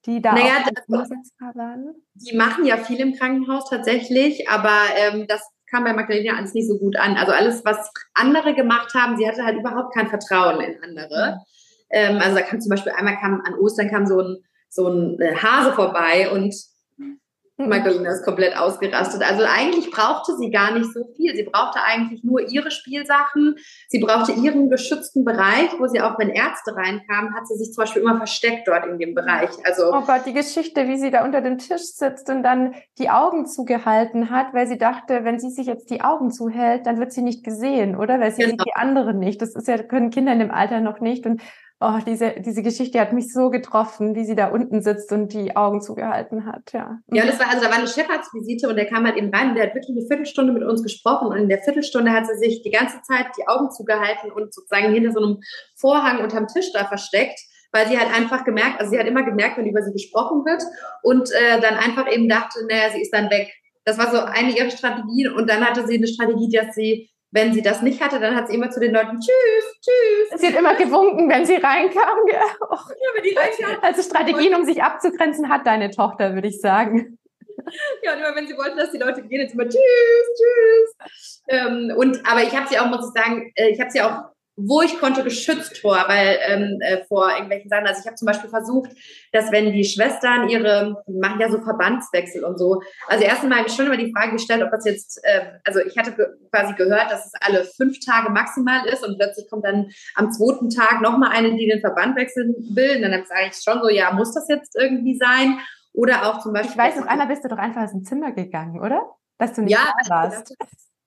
die 0.07 0.21
da 0.21 0.33
naja, 0.33 0.65
auch 0.65 0.89
umsetzbar 0.89 1.55
waren? 1.55 1.95
Die 2.15 2.37
machen 2.37 2.65
ja 2.65 2.77
viel 2.77 2.99
im 2.99 3.15
Krankenhaus 3.15 3.71
tatsächlich, 3.71 4.49
aber 4.49 4.77
ähm, 4.97 5.27
das 5.29 5.49
kam 5.71 5.85
bei 5.85 5.93
Magdalena 5.93 6.37
alles 6.37 6.55
nicht 6.55 6.69
so 6.69 6.79
gut 6.79 6.97
an. 6.97 7.17
Also 7.17 7.33
alles, 7.33 7.65
was 7.65 7.93
andere 8.15 8.55
gemacht 8.55 8.93
haben, 8.95 9.17
sie 9.17 9.29
hatte 9.29 9.45
halt 9.45 9.59
überhaupt 9.59 9.95
kein 9.95 10.09
Vertrauen 10.09 10.61
in 10.61 10.83
andere. 10.83 11.37
Mhm. 11.37 11.41
Ähm, 11.91 12.19
also 12.21 12.37
da 12.37 12.43
kam 12.43 12.61
zum 12.61 12.71
Beispiel 12.71 12.93
einmal 12.93 13.19
kam 13.19 13.43
an 13.45 13.55
Ostern 13.55 13.91
kam 13.91 14.07
so 14.07 14.21
ein, 14.21 14.37
so 14.69 14.89
ein 14.89 15.21
äh, 15.21 15.35
Hase 15.37 15.73
vorbei 15.73 16.31
und 16.31 16.55
Magdalena 17.69 18.11
ist 18.11 18.25
komplett 18.25 18.57
ausgerastet. 18.57 19.23
Also 19.23 19.45
eigentlich 19.45 19.91
brauchte 19.91 20.37
sie 20.37 20.51
gar 20.51 20.73
nicht 20.73 20.93
so 20.93 21.05
viel. 21.17 21.35
Sie 21.35 21.43
brauchte 21.43 21.81
eigentlich 21.83 22.25
nur 22.25 22.41
ihre 22.49 22.71
Spielsachen. 22.71 23.57
Sie 23.89 23.99
brauchte 23.99 24.33
ihren 24.33 24.71
geschützten 24.71 25.25
Bereich, 25.25 25.71
wo 25.79 25.87
sie 25.87 26.01
auch, 26.01 26.19
wenn 26.19 26.31
Ärzte 26.31 26.75
reinkamen, 26.75 27.35
hat 27.35 27.47
sie 27.47 27.57
sich 27.57 27.73
zum 27.73 27.83
Beispiel 27.83 28.03
immer 28.03 28.17
versteckt 28.17 28.67
dort 28.67 28.87
in 28.87 28.99
dem 28.99 29.15
Bereich. 29.15 29.51
Also 29.65 29.93
oh 29.93 30.03
Gott, 30.03 30.23
die 30.27 30.33
Geschichte, 30.33 30.89
wie 30.89 30.99
sie 30.99 31.11
da 31.11 31.25
unter 31.25 31.41
dem 31.41 31.59
Tisch 31.59 31.83
sitzt 31.83 32.29
und 32.31 32.43
dann 32.43 32.75
die 32.99 33.11
Augen 33.11 33.47
zugehalten 33.47 34.31
hat, 34.31 34.55
weil 34.55 34.67
sie 34.67 34.79
dachte, 34.79 35.25
wenn 35.25 35.39
sie 35.39 35.51
sich 35.51 35.67
jetzt 35.67 35.91
die 35.91 36.01
Augen 36.01 36.31
zuhält, 36.31 36.87
dann 36.87 36.99
wird 36.99 37.13
sie 37.13 37.23
nicht 37.23 37.45
gesehen, 37.45 37.97
oder? 37.97 38.21
Weil 38.21 38.33
sie 38.33 38.43
genau. 38.43 38.51
sieht 38.53 38.67
die 38.67 38.75
anderen 38.75 39.19
nicht. 39.19 39.43
Das 39.43 39.55
ist 39.55 39.69
ja 39.69 39.79
können 39.83 40.11
Kinder 40.11 40.33
in 40.33 40.39
dem 40.39 40.51
Alter 40.51 40.81
noch 40.81 41.01
nicht 41.01 41.27
und 41.27 41.43
Oh, 41.83 41.99
diese, 42.07 42.35
diese 42.39 42.63
Geschichte 42.63 43.01
hat 43.01 43.15
mich 43.15 43.33
so 43.33 43.49
getroffen, 43.49 44.15
wie 44.15 44.27
sie 44.27 44.37
da 44.37 44.49
unten 44.49 44.83
sitzt 44.83 45.11
und 45.13 45.33
die 45.33 45.57
Augen 45.57 45.81
zugehalten 45.81 46.45
hat, 46.45 46.75
ja. 46.75 46.99
Ja, 47.11 47.25
das 47.25 47.41
war, 47.41 47.49
also 47.49 47.63
da 47.63 47.71
war 47.71 47.79
eine 47.79 47.89
Chefarztvisite 47.89 48.69
und 48.69 48.77
der 48.77 48.85
kam 48.85 49.07
halt 49.07 49.17
eben 49.17 49.35
rein 49.35 49.51
und 49.51 49.55
der 49.55 49.69
hat 49.69 49.75
wirklich 49.75 49.97
eine 49.97 50.07
Viertelstunde 50.07 50.53
mit 50.53 50.63
uns 50.63 50.83
gesprochen 50.83 51.29
und 51.29 51.39
in 51.39 51.49
der 51.49 51.63
Viertelstunde 51.63 52.13
hat 52.13 52.27
sie 52.27 52.37
sich 52.37 52.61
die 52.61 52.71
ganze 52.71 53.01
Zeit 53.01 53.29
die 53.39 53.49
Augen 53.49 53.71
zugehalten 53.71 54.31
und 54.31 54.53
sozusagen 54.53 54.93
hinter 54.93 55.13
so 55.13 55.25
einem 55.25 55.39
Vorhang 55.75 56.23
unterm 56.23 56.49
Tisch 56.49 56.71
da 56.75 56.85
versteckt, 56.85 57.41
weil 57.73 57.89
sie 57.89 57.99
halt 57.99 58.15
einfach 58.15 58.45
gemerkt, 58.45 58.79
also 58.79 58.91
sie 58.91 58.99
hat 58.99 59.07
immer 59.07 59.23
gemerkt, 59.23 59.57
wenn 59.57 59.67
über 59.67 59.81
sie 59.81 59.93
gesprochen 59.93 60.45
wird 60.45 60.63
und 61.03 61.31
äh, 61.31 61.63
dann 61.63 61.79
einfach 61.79 62.13
eben 62.13 62.29
dachte, 62.29 62.59
naja, 62.69 62.91
sie 62.93 63.01
ist 63.01 63.15
dann 63.15 63.31
weg. 63.31 63.55
Das 63.87 63.97
war 63.97 64.11
so 64.11 64.19
eine 64.19 64.55
ihrer 64.55 64.71
Strategien 64.71 65.33
und 65.33 65.49
dann 65.49 65.65
hatte 65.65 65.87
sie 65.87 65.97
eine 65.97 66.09
Strategie, 66.09 66.51
dass 66.51 66.75
sie 66.75 67.09
wenn 67.33 67.53
sie 67.53 67.63
das 67.63 67.83
nicht 67.83 68.03
hatte, 68.03 68.19
dann 68.19 68.35
hat 68.35 68.49
sie 68.49 68.55
immer 68.55 68.71
zu 68.71 68.81
den 68.81 68.93
Leuten 68.93 69.19
Tschüss, 69.21 69.81
Tschüss. 69.81 70.41
Sie 70.41 70.49
hat 70.49 70.59
immer 70.59 70.75
gewunken, 70.75 71.29
wenn 71.29 71.47
sie 71.47 71.55
reinkam. 71.55 72.19
Ja, 72.31 72.43
wenn 73.15 73.23
die 73.23 73.37
reinkam. 73.37 73.83
Also 73.83 74.03
Strategien, 74.03 74.55
um 74.55 74.65
sich 74.65 74.83
abzugrenzen, 74.83 75.49
hat 75.49 75.67
deine 75.67 75.91
Tochter, 75.91 76.35
würde 76.35 76.49
ich 76.49 76.61
sagen. 76.61 77.19
Ja, 78.03 78.15
und 78.15 78.21
immer 78.21 78.35
wenn 78.35 78.47
sie 78.47 78.57
wollten, 78.57 78.79
dass 78.79 78.91
die 78.91 78.99
Leute 78.99 79.23
gehen, 79.23 79.43
jetzt 79.43 79.55
immer 79.55 79.69
Tschüss, 79.69 79.81
Tschüss. 80.37 81.43
Ähm, 81.49 81.93
und 81.97 82.21
aber 82.27 82.43
ich 82.43 82.57
habe 82.57 82.67
sie 82.69 82.79
auch, 82.79 82.87
muss 82.87 83.07
ich 83.09 83.23
sagen, 83.23 83.53
äh, 83.55 83.69
ich 83.69 83.81
habe 83.81 83.91
sie 83.91 84.01
auch 84.01 84.31
wo 84.67 84.83
ich 84.83 84.99
konnte, 84.99 85.23
geschützt 85.23 85.79
vor, 85.79 86.05
weil 86.07 86.39
ähm, 86.47 86.79
äh, 86.81 87.05
vor 87.07 87.31
irgendwelchen 87.31 87.69
Sachen. 87.69 87.87
Also 87.87 88.01
ich 88.01 88.07
habe 88.07 88.17
zum 88.17 88.27
Beispiel 88.27 88.51
versucht, 88.51 88.91
dass 89.33 89.53
wenn 89.53 89.73
die 89.73 89.85
Schwestern 89.85 90.49
ihre, 90.49 91.03
die 91.07 91.19
machen 91.19 91.41
ja 91.41 91.51
so 91.51 91.61
Verbandswechsel 91.61 92.45
und 92.45 92.59
so. 92.59 92.83
Also 93.09 93.25
erst 93.25 93.43
einmal 93.43 93.59
habe 93.59 93.69
ich 93.69 93.75
schon 93.75 93.87
immer 93.87 93.97
die 93.97 94.13
Frage 94.13 94.33
gestellt, 94.33 94.63
ob 94.63 94.71
das 94.71 94.85
jetzt, 94.85 95.21
äh, 95.25 95.59
also 95.65 95.81
ich 95.81 95.97
hatte 95.97 96.13
ge 96.13 96.27
quasi 96.51 96.75
gehört, 96.75 97.11
dass 97.11 97.27
es 97.27 97.33
alle 97.41 97.65
fünf 97.65 97.99
Tage 98.05 98.31
maximal 98.31 98.87
ist 98.87 99.07
und 99.07 99.19
plötzlich 99.19 99.49
kommt 99.49 99.65
dann 99.65 99.91
am 100.15 100.31
zweiten 100.33 100.71
Tag 100.71 101.01
nochmal 101.01 101.31
eine, 101.33 101.55
die 101.57 101.67
den 101.67 101.81
Verband 101.81 102.17
wechseln 102.17 102.55
will. 102.75 102.97
Und 102.97 103.03
dann 103.03 103.13
habe 103.13 103.25
ich 103.49 103.57
schon 103.63 103.81
so, 103.83 103.89
ja, 103.89 104.13
muss 104.13 104.35
das 104.35 104.49
jetzt 104.49 104.77
irgendwie 104.77 105.17
sein? 105.17 105.59
Oder 105.93 106.27
auch 106.27 106.41
zum 106.41 106.53
Beispiel. 106.53 106.73
Ich 106.73 106.79
weiß, 106.79 106.99
auf 106.99 107.09
einmal 107.09 107.27
bist 107.27 107.45
du 107.45 107.49
doch 107.49 107.59
einfach 107.59 107.83
aus 107.83 107.93
dem 107.93 108.05
Zimmer 108.05 108.33
gegangen, 108.33 108.81
oder? 108.81 109.03
Dass 109.39 109.55
du 109.55 109.63
nicht 109.63 109.73
ja, 109.73 109.93
da 110.05 110.11
warst. 110.11 110.55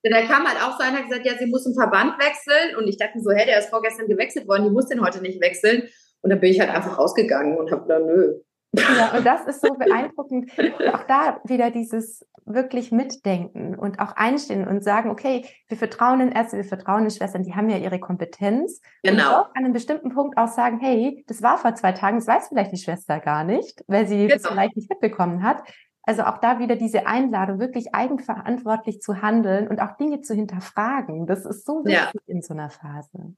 Da 0.04 0.22
kam 0.22 0.46
halt 0.46 0.62
auch 0.62 0.78
so 0.78 0.84
einer 0.84 1.02
gesagt, 1.02 1.26
ja, 1.26 1.38
sie 1.38 1.46
muss 1.46 1.66
im 1.66 1.74
Verband 1.74 2.20
wechseln. 2.20 2.76
Und 2.78 2.88
ich 2.88 2.98
dachte 2.98 3.22
so, 3.22 3.32
hä, 3.32 3.46
der 3.46 3.60
ist 3.60 3.70
vorgestern 3.70 4.08
gewechselt 4.08 4.48
worden, 4.48 4.66
die 4.66 4.70
muss 4.70 4.88
den 4.88 5.02
heute 5.02 5.22
nicht 5.22 5.42
wechseln. 5.42 5.84
Und 6.22 6.30
dann 6.30 6.40
bin 6.40 6.52
ich 6.52 6.60
halt 6.60 6.70
einfach 6.70 6.98
rausgegangen 6.98 7.58
und 7.58 7.72
habe 7.72 7.84
gedacht, 7.84 8.04
nö. 8.06 8.40
Ja, 8.76 9.14
und 9.16 9.26
das 9.26 9.46
ist 9.46 9.62
so 9.62 9.74
beeindruckend. 9.76 10.52
auch 10.94 11.04
da 11.04 11.40
wieder 11.46 11.70
dieses 11.70 12.26
wirklich 12.46 12.92
mitdenken 12.92 13.76
und 13.76 14.00
auch 14.00 14.16
einstehen 14.16 14.68
und 14.68 14.84
sagen, 14.84 15.10
okay, 15.10 15.46
wir 15.68 15.78
vertrauen 15.78 16.20
den 16.20 16.32
Ärzten, 16.32 16.58
wir 16.58 16.66
vertrauen 16.66 17.04
den 17.04 17.12
Schwestern, 17.12 17.44
die 17.44 17.54
haben 17.54 17.70
ja 17.70 17.78
ihre 17.78 18.00
Kompetenz. 18.00 18.82
Genau. 19.04 19.14
Und 19.14 19.36
auch 19.36 19.56
an 19.56 19.64
einem 19.64 19.74
bestimmten 19.74 20.10
Punkt 20.10 20.38
auch 20.38 20.48
sagen, 20.48 20.80
hey, 20.80 21.24
das 21.28 21.42
war 21.42 21.58
vor 21.58 21.76
zwei 21.76 21.92
Tagen, 21.92 22.18
das 22.18 22.28
weiß 22.28 22.50
vielleicht 22.50 22.72
die 22.72 22.78
Schwester 22.78 23.20
gar 23.20 23.44
nicht, 23.44 23.84
weil 23.88 24.08
sie 24.08 24.28
genau. 24.28 24.34
das 24.34 24.48
vielleicht 24.48 24.76
nicht 24.76 24.90
mitbekommen 24.90 25.44
hat. 25.44 25.64
Also 26.04 26.24
auch 26.24 26.38
da 26.40 26.60
wieder 26.60 26.76
diese 26.76 27.08
Einladung, 27.08 27.60
wirklich 27.60 27.96
eigenverantwortlich 27.96 29.02
zu 29.02 29.22
handeln 29.22 29.68
und 29.70 29.80
auch 29.80 29.96
Dinge 29.98 30.22
zu 30.22 30.34
hinterfragen. 30.34 31.26
Das 31.26 31.46
ist 31.46 31.66
so 31.66 31.86
wichtig 31.86 32.14
ja. 32.14 32.22
in 32.28 32.42
so 32.42 32.54
einer 32.54 32.70
Phase. 32.70 33.36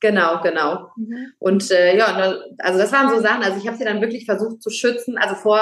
Genau, 0.00 0.40
genau. 0.42 0.90
Mhm. 0.96 1.32
Und 1.38 1.70
äh, 1.70 1.96
ja, 1.96 2.06
also 2.58 2.78
das 2.78 2.92
waren 2.92 3.10
so 3.10 3.20
Sachen. 3.20 3.42
Also 3.42 3.58
ich 3.58 3.66
habe 3.66 3.76
sie 3.76 3.84
dann 3.84 4.00
wirklich 4.00 4.26
versucht 4.26 4.62
zu 4.62 4.70
schützen. 4.70 5.18
Also 5.18 5.34
vor 5.34 5.60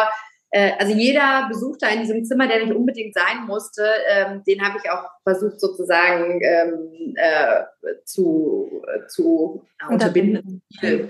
also 0.52 0.92
jeder 0.92 1.48
Besuch 1.48 1.76
da 1.78 1.88
in 1.88 2.00
diesem 2.00 2.24
Zimmer, 2.24 2.46
der 2.46 2.64
nicht 2.64 2.74
unbedingt 2.74 3.14
sein 3.14 3.46
musste, 3.46 3.86
ähm, 4.08 4.42
den 4.46 4.62
habe 4.62 4.78
ich 4.82 4.90
auch 4.90 5.04
versucht 5.22 5.58
sozusagen 5.58 6.40
ähm, 6.42 7.14
äh, 7.16 7.62
zu, 8.04 8.82
zu 9.08 9.62
unterbinden. 9.88 10.62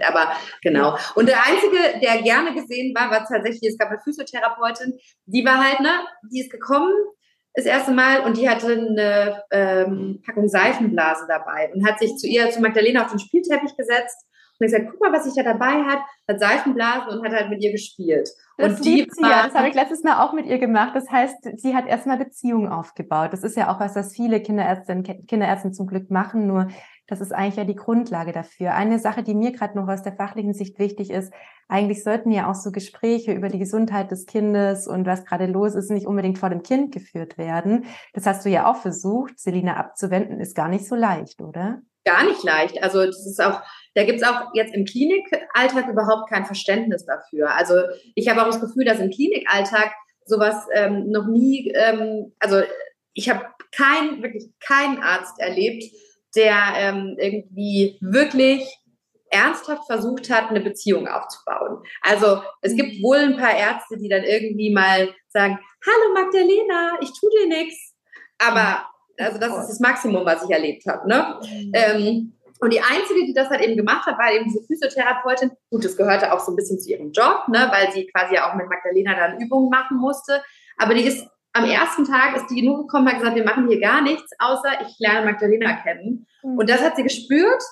Aber 0.07 0.33
genau. 0.63 0.97
Und 1.17 1.29
der 1.29 1.45
Einzige, 1.45 1.99
der 2.01 2.23
gerne 2.23 2.55
gesehen 2.55 2.95
war, 2.95 3.11
war 3.11 3.27
tatsächlich, 3.27 3.73
es 3.73 3.79
gab 3.79 3.89
eine 3.89 4.01
Physiotherapeutin, 4.01 4.99
die 5.27 5.45
war 5.45 5.59
halt, 5.59 5.81
ne, 5.81 6.07
die 6.31 6.41
ist 6.41 6.51
gekommen, 6.51 6.93
das 7.55 7.67
erste 7.67 7.93
Mal 7.93 8.21
und 8.21 8.37
die 8.37 8.49
hatte 8.49 8.73
eine 8.73 9.43
ähm, 9.51 10.23
Packung 10.25 10.49
Seifenblasen 10.49 11.27
dabei 11.29 11.71
und 11.75 11.87
hat 11.87 11.99
sich 11.99 12.17
zu 12.17 12.27
ihr, 12.27 12.51
zu 12.51 12.61
Magdalena 12.61 13.05
auf 13.05 13.11
den 13.11 13.19
Spielteppich 13.19 13.77
gesetzt 13.77 14.27
und 14.59 14.67
gesagt, 14.67 14.87
guck 14.91 15.01
mal, 15.01 15.13
was 15.13 15.27
ich 15.27 15.35
da 15.35 15.43
dabei 15.43 15.83
hat, 15.85 16.01
hat 16.29 16.41
Seifenblasen 16.41 17.19
und 17.19 17.25
hat 17.25 17.33
halt 17.33 17.51
mit 17.51 17.63
ihr 17.63 17.73
gespielt. 17.73 18.31
Das 18.59 18.79
und 18.79 18.85
die 18.85 19.09
sie 19.11 19.23
ja. 19.23 19.45
Das 19.45 19.55
habe 19.55 19.69
ich 19.69 19.75
letztes 19.75 20.03
Mal 20.05 20.23
auch 20.23 20.33
mit 20.33 20.47
ihr 20.47 20.59
gemacht. 20.59 20.93
Das 20.95 21.11
heißt, 21.11 21.59
sie 21.59 21.75
hat 21.75 21.87
erstmal 21.87 22.19
Beziehungen 22.19 22.69
aufgebaut. 22.69 23.33
Das 23.33 23.43
ist 23.43 23.57
ja 23.57 23.75
auch 23.75 23.81
was, 23.81 23.97
was 23.97 24.15
viele 24.15 24.41
Kinderärztinnen, 24.41 25.27
Kinderärzte 25.27 25.73
zum 25.73 25.87
Glück 25.87 26.11
machen. 26.11 26.47
Nur 26.47 26.69
das 27.09 27.21
ist 27.21 27.33
eigentlich 27.33 27.57
ja 27.57 27.65
die 27.65 27.75
Grundlage 27.75 28.33
dafür. 28.33 28.75
Eine 28.75 28.99
Sache, 28.99 29.23
die 29.23 29.35
mir 29.35 29.53
gerade 29.53 29.77
noch 29.77 29.89
aus 29.89 30.03
der 30.03 30.15
fachlichen 30.15 30.55
Sicht 30.55 30.79
wichtig 30.79 31.11
ist, 31.11 31.33
eigentlich 31.69 32.05
sollten 32.05 32.31
ja 32.31 32.51
auch 32.51 32.55
so 32.55 32.71
Gespräche 32.71 33.33
über 33.33 33.49
die 33.49 33.59
Gesundheit 33.59 34.11
des 34.11 34.27
Kindes 34.27 34.87
und 34.87 35.07
was 35.07 35.25
gerade 35.25 35.47
los 35.47 35.75
ist, 35.75 35.91
nicht 35.91 36.07
unbedingt 36.07 36.39
vor 36.39 36.51
dem 36.51 36.63
Kind 36.63 36.93
geführt 36.93 37.39
werden. 37.39 37.87
Das 38.13 38.27
hast 38.27 38.45
du 38.45 38.51
ja 38.51 38.71
auch 38.71 38.77
versucht, 38.77 39.39
Selina 39.39 39.77
abzuwenden, 39.77 40.41
ist 40.41 40.55
gar 40.55 40.69
nicht 40.69 40.87
so 40.87 40.95
leicht, 40.95 41.41
oder? 41.41 41.81
Gar 42.05 42.25
nicht 42.25 42.43
leicht. 42.45 42.83
Also 42.83 43.05
das 43.05 43.27
ist 43.27 43.43
auch 43.43 43.61
da 43.95 44.05
gibt 44.05 44.21
es 44.21 44.27
auch 44.27 44.55
jetzt 44.55 44.75
im 44.75 44.85
Klinikalltag 44.85 45.89
überhaupt 45.89 46.31
kein 46.31 46.47
Verständnis 46.47 47.05
dafür. 47.05 47.55
Also 47.55 47.75
ich 48.15 48.29
habe 48.29 48.43
auch 48.43 48.47
das 48.47 48.61
Gefühl, 48.61 48.85
dass 48.85 49.01
im 49.01 49.11
Klinikalltag 49.11 49.93
sowas 50.25 50.67
ähm, 50.73 51.11
noch 51.11 51.27
nie, 51.27 51.71
ähm, 51.75 52.33
also 52.39 52.63
ich 53.15 53.29
habe 53.29 53.45
kein, 53.75 54.23
wirklich 54.23 54.51
keinen 54.61 55.03
Arzt 55.03 55.39
erlebt, 55.39 55.85
der 56.35 56.57
ähm, 56.77 57.17
irgendwie 57.19 57.99
wirklich 58.01 58.79
ernsthaft 59.31 59.87
versucht 59.87 60.31
hat, 60.31 60.51
eine 60.51 60.61
Beziehung 60.61 61.09
aufzubauen. 61.09 61.83
Also 62.03 62.43
es 62.61 62.77
gibt 62.77 63.03
wohl 63.03 63.19
ein 63.19 63.37
paar 63.37 63.57
Ärzte, 63.57 63.97
die 63.97 64.09
dann 64.09 64.25
irgendwie 64.25 64.73
mal 64.73 65.15
sagen, 65.29 65.59
hallo 65.87 66.15
Magdalena, 66.15 66.99
ich 67.01 67.11
tu 67.19 67.29
dir 67.31 67.49
nichts. 67.49 67.95
Aber 68.39 68.87
also 69.19 69.39
das 69.39 69.59
ist 69.59 69.69
das 69.69 69.81
Maximum, 69.81 70.25
was 70.25 70.45
ich 70.45 70.51
erlebt 70.51 70.85
habe. 70.87 71.09
Ne? 71.09 71.41
Mhm. 71.43 71.73
Ähm, 71.75 72.33
Und 72.63 72.73
die 72.73 72.81
einzige, 72.81 73.27
die 73.27 73.35
das 73.35 73.51
halt 73.51 73.61
eben 73.61 73.77
gemacht 73.77 74.07
hat, 74.07 74.17
war 74.21 74.31
eben 74.31 74.45
diese 74.45 74.63
Physiotherapeutin. 74.63 75.51
Gut, 75.69 75.85
das 75.85 75.97
gehörte 75.97 76.33
auch 76.33 76.39
so 76.39 76.53
ein 76.53 76.57
bisschen 76.57 76.79
zu 76.79 76.91
ihrem 76.91 77.11
Job, 77.11 77.49
ne, 77.49 77.69
weil 77.73 77.91
sie 77.91 78.07
quasi 78.07 78.39
auch 78.39 78.55
mit 78.55 78.69
Magdalena 78.69 79.17
dann 79.17 79.41
Übungen 79.41 79.69
machen 79.69 79.97
musste. 79.97 80.41
Aber 80.79 80.95
die 80.95 81.03
ist 81.03 81.27
am 81.53 81.65
ersten 81.65 82.05
Tag 82.05 82.37
ist 82.37 82.47
die 82.47 82.61
genug 82.61 82.83
gekommen, 82.83 83.09
hat 83.09 83.19
gesagt, 83.19 83.35
wir 83.35 83.45
machen 83.45 83.67
hier 83.67 83.81
gar 83.81 84.01
nichts, 84.01 84.31
außer 84.39 84.81
ich 84.83 84.97
lerne 85.01 85.27
Magdalena 85.27 85.73
kennen. 85.83 86.29
Mhm. 86.45 86.59
Und 86.59 86.71
das 86.71 86.81
hat 86.83 86.95
sie 86.95 87.03
gespürt. 87.03 87.65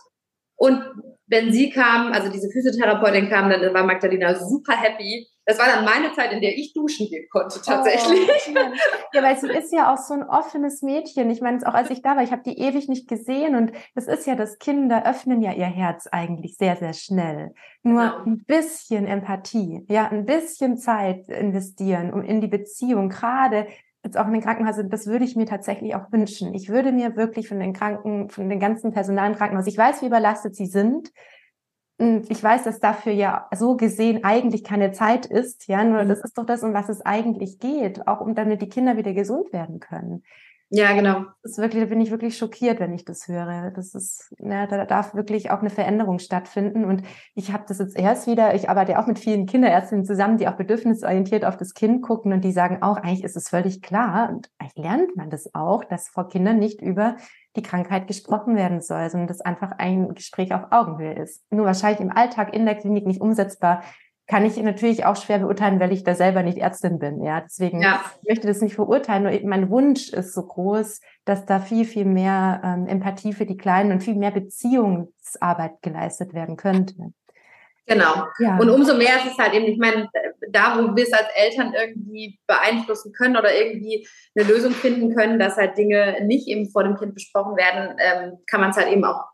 Und 0.57 0.83
wenn 1.31 1.53
sie 1.53 1.71
kam, 1.71 2.13
also 2.13 2.29
diese 2.29 2.51
Physiotherapeutin 2.51 3.29
kam, 3.29 3.49
dann 3.49 3.73
war 3.73 3.85
Magdalena 3.85 4.35
super 4.35 4.77
happy. 4.77 5.29
Das 5.47 5.59
war 5.59 5.67
dann 5.67 5.85
meine 5.85 6.13
Zeit, 6.13 6.33
in 6.33 6.41
der 6.41 6.57
ich 6.57 6.73
duschen 6.75 7.09
gehen 7.09 7.27
konnte, 7.31 7.61
tatsächlich. 7.63 8.29
Oh, 8.49 8.59
ja, 9.13 9.23
weil 9.23 9.39
sie 9.39 9.49
ist 9.49 9.73
ja 9.73 9.93
auch 9.93 9.97
so 9.97 10.15
ein 10.15 10.25
offenes 10.25 10.83
Mädchen. 10.83 11.31
Ich 11.31 11.41
meine, 11.41 11.65
auch 11.67 11.75
als 11.75 11.91
ich 11.91 12.03
da 12.03 12.17
war, 12.17 12.23
ich 12.23 12.33
habe 12.33 12.43
die 12.45 12.59
ewig 12.59 12.89
nicht 12.89 13.09
gesehen 13.09 13.55
und 13.55 13.73
das 13.95 14.07
ist 14.07 14.27
ja, 14.27 14.35
dass 14.35 14.59
Kinder 14.59 15.07
öffnen 15.07 15.41
ja 15.41 15.53
ihr 15.53 15.67
Herz 15.67 16.09
eigentlich 16.09 16.57
sehr, 16.57 16.77
sehr 16.77 16.93
schnell. 16.93 17.55
Nur 17.83 18.03
ja. 18.03 18.23
ein 18.27 18.45
bisschen 18.45 19.07
Empathie, 19.07 19.85
ja, 19.89 20.09
ein 20.09 20.27
bisschen 20.27 20.79
Zeit 20.79 21.29
investieren, 21.29 22.13
um 22.13 22.23
in 22.23 22.41
die 22.41 22.49
Beziehung, 22.49 23.09
gerade 23.09 23.67
jetzt 24.05 24.17
auch 24.19 24.27
in 24.27 24.33
den 24.33 24.43
Krankenhäusern, 24.43 24.89
das 24.89 25.07
würde 25.07 25.25
ich 25.25 25.37
mir 25.37 25.47
tatsächlich 25.47 25.95
auch 25.95 26.11
wünschen. 26.11 26.55
Ich 26.55 26.69
würde 26.69 26.93
mir 26.93 27.17
wirklich 27.17 27.49
von 27.49 27.61
den 27.61 27.73
Kranken, 27.73 28.31
von 28.31 28.49
den 28.49 28.61
ganzen 28.61 28.93
Personal 28.93 29.31
im 29.31 29.37
Krankenhaus, 29.37 29.67
ich 29.67 29.77
weiß, 29.77 30.03
wie 30.03 30.07
überlastet 30.07 30.57
sie 30.57 30.67
sind. 30.67 31.13
Und 31.99 32.31
ich 32.31 32.43
weiß, 32.43 32.65
dass 32.65 32.81
dafür 32.81 33.13
ja 33.13 33.47
so 33.55 33.77
gesehen 33.77 34.25
eigentlich 34.25 34.65
keine 34.65 34.93
Zeit 34.93 35.27
ist, 35.27 35.69
ja, 35.69 35.85
nur 35.85 36.05
mhm. 36.05 36.09
das 36.09 36.21
ist 36.25 36.39
doch 36.39 36.47
das, 36.47 36.63
um 36.63 36.73
was 36.73 36.89
es 36.89 37.03
eigentlich 37.03 37.59
geht, 37.59 38.07
auch 38.09 38.23
um 38.23 38.35
damit 38.35 38.63
die 38.63 38.71
Kinder 38.71 38.97
wieder 38.97 39.13
gesund 39.13 39.53
werden 39.53 39.81
können. 39.81 40.23
Ja, 40.73 40.93
genau. 40.93 41.25
Das 41.43 41.53
ist 41.53 41.59
wirklich, 41.59 41.83
da 41.83 41.89
bin 41.89 42.01
ich 42.01 42.13
wirklich 42.13 42.39
schockiert, 42.39 42.79
wenn 42.79 42.95
ich 42.95 43.05
das 43.05 43.27
höre. 43.27 43.73
Das 43.73 43.93
ist, 43.93 44.33
na, 44.39 44.69
da 44.69 44.85
darf 44.87 45.15
wirklich 45.15 45.51
auch 45.51 45.59
eine 45.59 45.71
Veränderung 45.71 46.21
stattfinden. 46.21 46.85
Und 46.85 47.03
ich 47.35 47.53
habe 47.53 47.65
das 47.67 47.81
jetzt 47.81 47.99
erst 47.99 48.29
wieder, 48.29 48.55
ich 48.55 48.71
arbeite 48.71 48.97
auch 49.01 49.09
mit 49.09 49.19
vielen 49.19 49.47
Kinderärztinnen 49.47 50.05
zusammen, 50.05 50.39
die 50.39 50.47
auch 50.47 50.55
bedürfnisorientiert 50.55 51.45
auf 51.45 51.57
das 51.57 51.75
Kind 51.75 52.03
gucken 52.03 52.33
und 52.33 52.45
die 52.45 52.53
sagen 52.53 52.85
auch, 52.85 52.99
eigentlich 52.99 53.25
ist 53.25 53.37
es 53.37 53.49
völlig 53.49 53.83
klar 53.83 54.31
und 54.31 54.49
eigentlich 54.59 54.85
lernt 54.85 55.17
man 55.17 55.29
das 55.29 55.53
auch, 55.57 55.83
dass 55.83 56.09
vor 56.09 56.29
Kindern 56.29 56.61
nicht 56.61 56.81
über 56.81 57.17
die 57.57 57.63
Krankheit 57.63 58.07
gesprochen 58.07 58.55
werden 58.55 58.81
soll, 58.81 59.11
sondern 59.11 59.27
dass 59.27 59.41
einfach 59.41 59.73
ein 59.79 60.15
Gespräch 60.15 60.55
auf 60.55 60.71
Augenhöhe 60.71 61.15
ist. 61.15 61.43
Nur 61.51 61.67
wahrscheinlich 61.67 62.01
im 62.01 62.13
Alltag 62.13 62.55
in 62.55 62.65
der 62.65 62.77
Klinik 62.77 63.09
nicht 63.09 63.21
umsetzbar, 63.21 63.83
kann 64.31 64.47
ich 64.47 64.57
natürlich 64.59 65.05
auch 65.05 65.17
schwer 65.17 65.41
beurteilen, 65.41 65.81
weil 65.81 65.93
ich 65.93 66.05
da 66.05 66.15
selber 66.15 66.45
nicht 66.45 66.59
Ärztin 66.59 67.01
bin. 67.01 67.21
Ja, 67.21 67.41
deswegen 67.41 67.83
ja. 67.83 68.01
ich 68.23 68.29
möchte 68.29 68.47
das 68.47 68.61
nicht 68.61 68.77
verurteilen. 68.77 69.25
Nur 69.25 69.33
mein 69.43 69.71
Wunsch 69.71 70.11
ist 70.11 70.35
so 70.35 70.47
groß, 70.47 71.01
dass 71.25 71.47
da 71.47 71.59
viel, 71.59 71.85
viel 71.85 72.05
mehr 72.05 72.63
ähm, 72.65 72.87
Empathie 72.87 73.33
für 73.33 73.45
die 73.45 73.57
Kleinen 73.57 73.91
und 73.91 74.05
viel 74.05 74.15
mehr 74.15 74.31
Beziehungsarbeit 74.31 75.83
geleistet 75.83 76.33
werden 76.33 76.57
könnte. 76.57 76.95
Genau. 77.87 78.29
Ja. 78.39 78.57
Und 78.59 78.71
umso 78.71 78.95
mehr 78.95 79.17
ist 79.17 79.33
es 79.33 79.37
halt 79.37 79.53
eben, 79.53 79.65
ich 79.65 79.79
meine, 79.79 80.09
da, 80.49 80.79
wo 80.79 80.95
wir 80.95 81.03
es 81.03 81.13
als 81.13 81.27
Eltern 81.35 81.75
irgendwie 81.75 82.39
beeinflussen 82.47 83.13
können 83.13 83.37
oder 83.37 83.53
irgendwie 83.53 84.07
eine 84.37 84.47
Lösung 84.47 84.71
finden 84.71 85.13
können, 85.13 85.41
dass 85.41 85.57
halt 85.57 85.77
Dinge 85.77 86.25
nicht 86.25 86.47
eben 86.47 86.71
vor 86.71 86.85
dem 86.85 86.97
Kind 86.97 87.15
besprochen 87.15 87.57
werden, 87.57 87.97
ähm, 87.99 88.39
kann 88.49 88.61
man 88.61 88.71
es 88.71 88.77
halt 88.77 88.93
eben 88.93 89.05
auch 89.05 89.25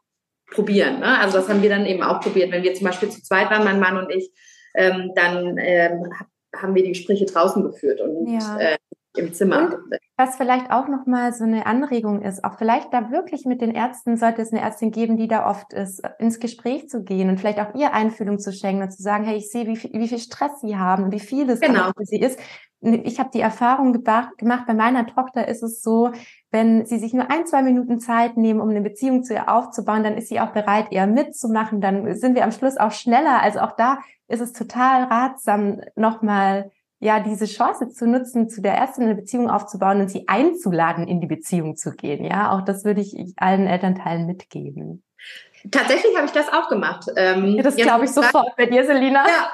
probieren. 0.51 1.01
Ne? 1.01 1.19
Also 1.19 1.37
das 1.37 1.51
haben 1.51 1.61
wir 1.61 1.69
dann 1.69 1.85
eben 1.85 2.03
auch 2.03 2.21
probiert. 2.23 2.51
Wenn 2.51 2.63
wir 2.63 2.73
zum 2.73 2.87
Beispiel 2.87 3.11
zu 3.11 3.23
zweit 3.23 3.51
waren, 3.51 3.65
mein 3.65 3.79
Mann 3.79 3.99
und 3.99 4.11
ich, 4.11 4.31
ähm, 4.77 5.13
dann 5.15 5.59
ähm, 5.59 6.13
haben 6.55 6.75
wir 6.75 6.83
die 6.83 6.91
Gespräche 6.91 7.27
draußen 7.27 7.63
geführt 7.63 8.01
und 8.01 8.29
ja. 8.29 8.59
äh, 8.59 8.77
im 9.17 9.33
Zimmer. 9.33 9.63
Und 9.63 9.99
was 10.17 10.37
vielleicht 10.37 10.71
auch 10.71 10.89
nochmal 10.89 11.33
so 11.33 11.45
eine 11.45 11.67
Anregung 11.67 12.23
ist, 12.23 12.45
auch 12.45 12.59
vielleicht 12.59 12.93
da 12.93 13.11
wirklich 13.11 13.45
mit 13.45 13.61
den 13.61 13.75
Ärzten, 13.75 14.17
sollte 14.17 14.43
es 14.43 14.53
eine 14.53 14.63
Ärztin 14.63 14.91
geben, 14.91 15.17
die 15.17 15.29
da 15.29 15.49
oft 15.49 15.73
ist, 15.73 16.03
ins 16.19 16.39
Gespräch 16.39 16.89
zu 16.89 17.03
gehen 17.03 17.29
und 17.29 17.39
vielleicht 17.39 17.59
auch 17.59 17.75
ihr 17.75 17.93
Einfühlung 17.93 18.39
zu 18.39 18.53
schenken 18.53 18.83
und 18.83 18.91
zu 18.91 19.03
sagen, 19.03 19.25
hey, 19.25 19.37
ich 19.37 19.51
sehe, 19.51 19.67
wie 19.67 19.77
viel, 19.77 19.93
wie 19.93 20.09
viel 20.09 20.19
Stress 20.19 20.61
sie 20.61 20.77
haben, 20.77 21.13
wie 21.13 21.21
viel 21.21 21.49
es 21.51 21.61
genau. 21.61 21.91
für 21.97 22.05
sie 22.05 22.21
ist. 22.21 22.39
Ich 23.05 23.19
habe 23.19 23.31
die 23.33 23.41
Erfahrung 23.41 23.93
gemacht, 23.93 24.35
bei 24.67 24.75
meiner 24.75 25.07
Tochter 25.07 25.49
ist 25.49 25.63
es 25.63 25.83
so, 25.83 26.13
wenn 26.51 26.87
sie 26.87 26.99
sich 26.99 27.13
nur 27.13 27.31
ein, 27.31 27.47
zwei 27.47 27.63
Minuten 27.63 27.99
Zeit 27.99 28.37
nehmen, 28.37 28.61
um 28.61 28.71
eine 28.71 28.81
Beziehung 28.81 29.25
zu 29.25 29.35
ihr 29.35 29.49
aufzubauen, 29.49 30.05
dann 30.05 30.17
ist 30.17 30.29
sie 30.29 30.41
auch 30.41 30.53
bereit, 30.53 30.87
eher 30.91 31.07
mitzumachen. 31.07 31.81
Dann 31.81 32.15
sind 32.15 32.35
wir 32.35 32.45
am 32.45 32.53
Schluss 32.53 32.77
auch 32.77 32.93
schneller. 32.93 33.43
Also 33.43 33.61
auch 33.61 33.73
da 33.73 33.99
ist 34.29 34.41
es 34.41 34.53
total 34.53 35.05
ratsam, 35.05 35.81
nochmal 35.97 36.71
ja 36.99 37.21
diese 37.21 37.47
Chance 37.47 37.89
zu 37.91 38.07
nutzen, 38.07 38.49
zu 38.49 38.63
der 38.63 38.75
ersten 38.75 39.03
eine 39.03 39.15
Beziehung 39.15 39.51
aufzubauen 39.51 40.01
und 40.01 40.11
sie 40.11 40.29
einzuladen, 40.29 41.07
in 41.07 41.21
die 41.21 41.27
Beziehung 41.27 41.77
zu 41.77 41.93
gehen. 41.93 42.25
Ja, 42.25 42.53
auch 42.53 42.63
das 42.63 42.85
würde 42.85 43.01
ich 43.01 43.15
allen 43.37 43.67
Elternteilen 43.67 44.27
mitgeben. 44.27 45.03
Tatsächlich 45.71 46.17
habe 46.17 46.27
ich 46.27 46.33
das 46.33 46.53
auch 46.53 46.69
gemacht. 46.69 47.07
Ähm, 47.17 47.57
ja, 47.57 47.63
das 47.63 47.77
glaube 47.77 48.05
ich 48.05 48.13
sofort 48.13 48.55
bei 48.57 48.67
dir, 48.67 48.85
Selina. 48.85 49.27
Ja. 49.27 49.51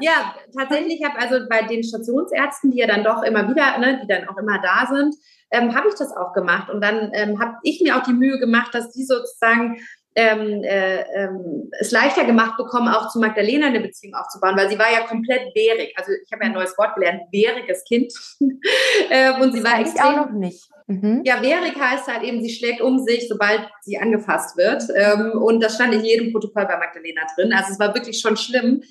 Ja, 0.00 0.34
tatsächlich 0.56 1.02
habe 1.04 1.18
also 1.18 1.46
bei 1.48 1.62
den 1.62 1.82
Stationsärzten, 1.82 2.70
die 2.70 2.78
ja 2.78 2.86
dann 2.86 3.04
doch 3.04 3.22
immer 3.22 3.48
wieder, 3.48 3.78
ne, 3.78 4.00
die 4.02 4.06
dann 4.06 4.28
auch 4.28 4.36
immer 4.36 4.60
da 4.60 4.86
sind, 4.86 5.14
ähm, 5.50 5.74
habe 5.74 5.88
ich 5.88 5.94
das 5.94 6.16
auch 6.16 6.32
gemacht. 6.32 6.70
Und 6.70 6.80
dann 6.82 7.10
ähm, 7.14 7.40
habe 7.40 7.56
ich 7.62 7.80
mir 7.80 7.96
auch 7.96 8.02
die 8.02 8.12
Mühe 8.12 8.38
gemacht, 8.38 8.74
dass 8.74 8.92
die 8.92 9.04
sozusagen 9.04 9.78
ähm, 10.16 10.64
äh, 10.64 11.02
ähm, 11.14 11.70
es 11.78 11.92
leichter 11.92 12.24
gemacht 12.24 12.56
bekommen, 12.56 12.88
auch 12.88 13.10
zu 13.10 13.20
Magdalena 13.20 13.68
eine 13.68 13.80
Beziehung 13.80 14.14
aufzubauen, 14.14 14.56
weil 14.56 14.68
sie 14.68 14.78
war 14.78 14.92
ja 14.92 15.06
komplett 15.06 15.54
wehrig. 15.54 15.94
Also 15.96 16.10
ich 16.12 16.32
habe 16.32 16.42
ja 16.42 16.50
ein 16.50 16.54
neues 16.54 16.76
Wort 16.78 16.96
gelernt, 16.96 17.22
wehriges 17.30 17.84
Kind. 17.84 18.12
ähm, 19.10 19.40
und 19.40 19.52
sie 19.52 19.62
das 19.62 19.72
war 19.72 19.80
extrem, 19.80 20.04
auch 20.04 20.16
noch 20.26 20.32
nicht. 20.32 20.68
Mhm. 20.88 21.22
Ja, 21.24 21.40
wehrig 21.42 21.78
heißt 21.78 22.08
halt 22.08 22.24
eben, 22.24 22.42
sie 22.42 22.50
schlägt 22.50 22.80
um 22.80 22.98
sich, 22.98 23.28
sobald 23.28 23.68
sie 23.82 23.98
angefasst 23.98 24.56
wird. 24.56 24.82
Ähm, 24.94 25.40
und 25.40 25.62
das 25.62 25.76
stand 25.76 25.94
in 25.94 26.04
jedem 26.04 26.32
Protokoll 26.32 26.66
bei 26.66 26.76
Magdalena 26.76 27.22
drin. 27.36 27.52
Also 27.52 27.72
es 27.72 27.78
war 27.78 27.94
wirklich 27.94 28.20
schon 28.20 28.36
schlimm. 28.36 28.82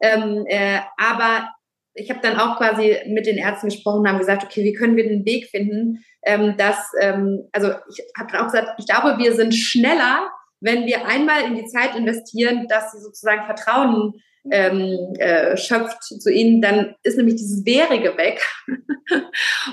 Ähm, 0.00 0.44
äh, 0.46 0.80
aber 0.96 1.48
ich 1.94 2.10
habe 2.10 2.20
dann 2.22 2.38
auch 2.38 2.56
quasi 2.56 2.96
mit 3.06 3.26
den 3.26 3.38
Ärzten 3.38 3.68
gesprochen 3.68 4.00
und 4.00 4.08
haben 4.08 4.18
gesagt, 4.18 4.44
okay, 4.44 4.62
wie 4.64 4.72
können 4.72 4.96
wir 4.96 5.08
den 5.08 5.24
Weg 5.24 5.46
finden, 5.46 6.04
ähm, 6.24 6.56
dass, 6.56 6.92
ähm, 7.00 7.48
also 7.52 7.72
ich 7.90 8.04
habe 8.18 8.40
auch 8.40 8.46
gesagt, 8.46 8.78
ich 8.78 8.86
glaube, 8.86 9.18
wir 9.18 9.34
sind 9.34 9.54
schneller, 9.54 10.28
wenn 10.60 10.86
wir 10.86 11.06
einmal 11.06 11.44
in 11.44 11.56
die 11.56 11.66
Zeit 11.66 11.94
investieren, 11.96 12.66
dass 12.68 12.92
sie 12.92 13.00
sozusagen 13.00 13.44
Vertrauen 13.46 14.14
ähm, 14.50 15.14
äh, 15.18 15.56
schöpft 15.56 16.02
zu 16.02 16.32
ihnen, 16.32 16.62
dann 16.62 16.94
ist 17.02 17.16
nämlich 17.16 17.36
dieses 17.36 17.64
Währige 17.66 18.16
weg. 18.16 18.40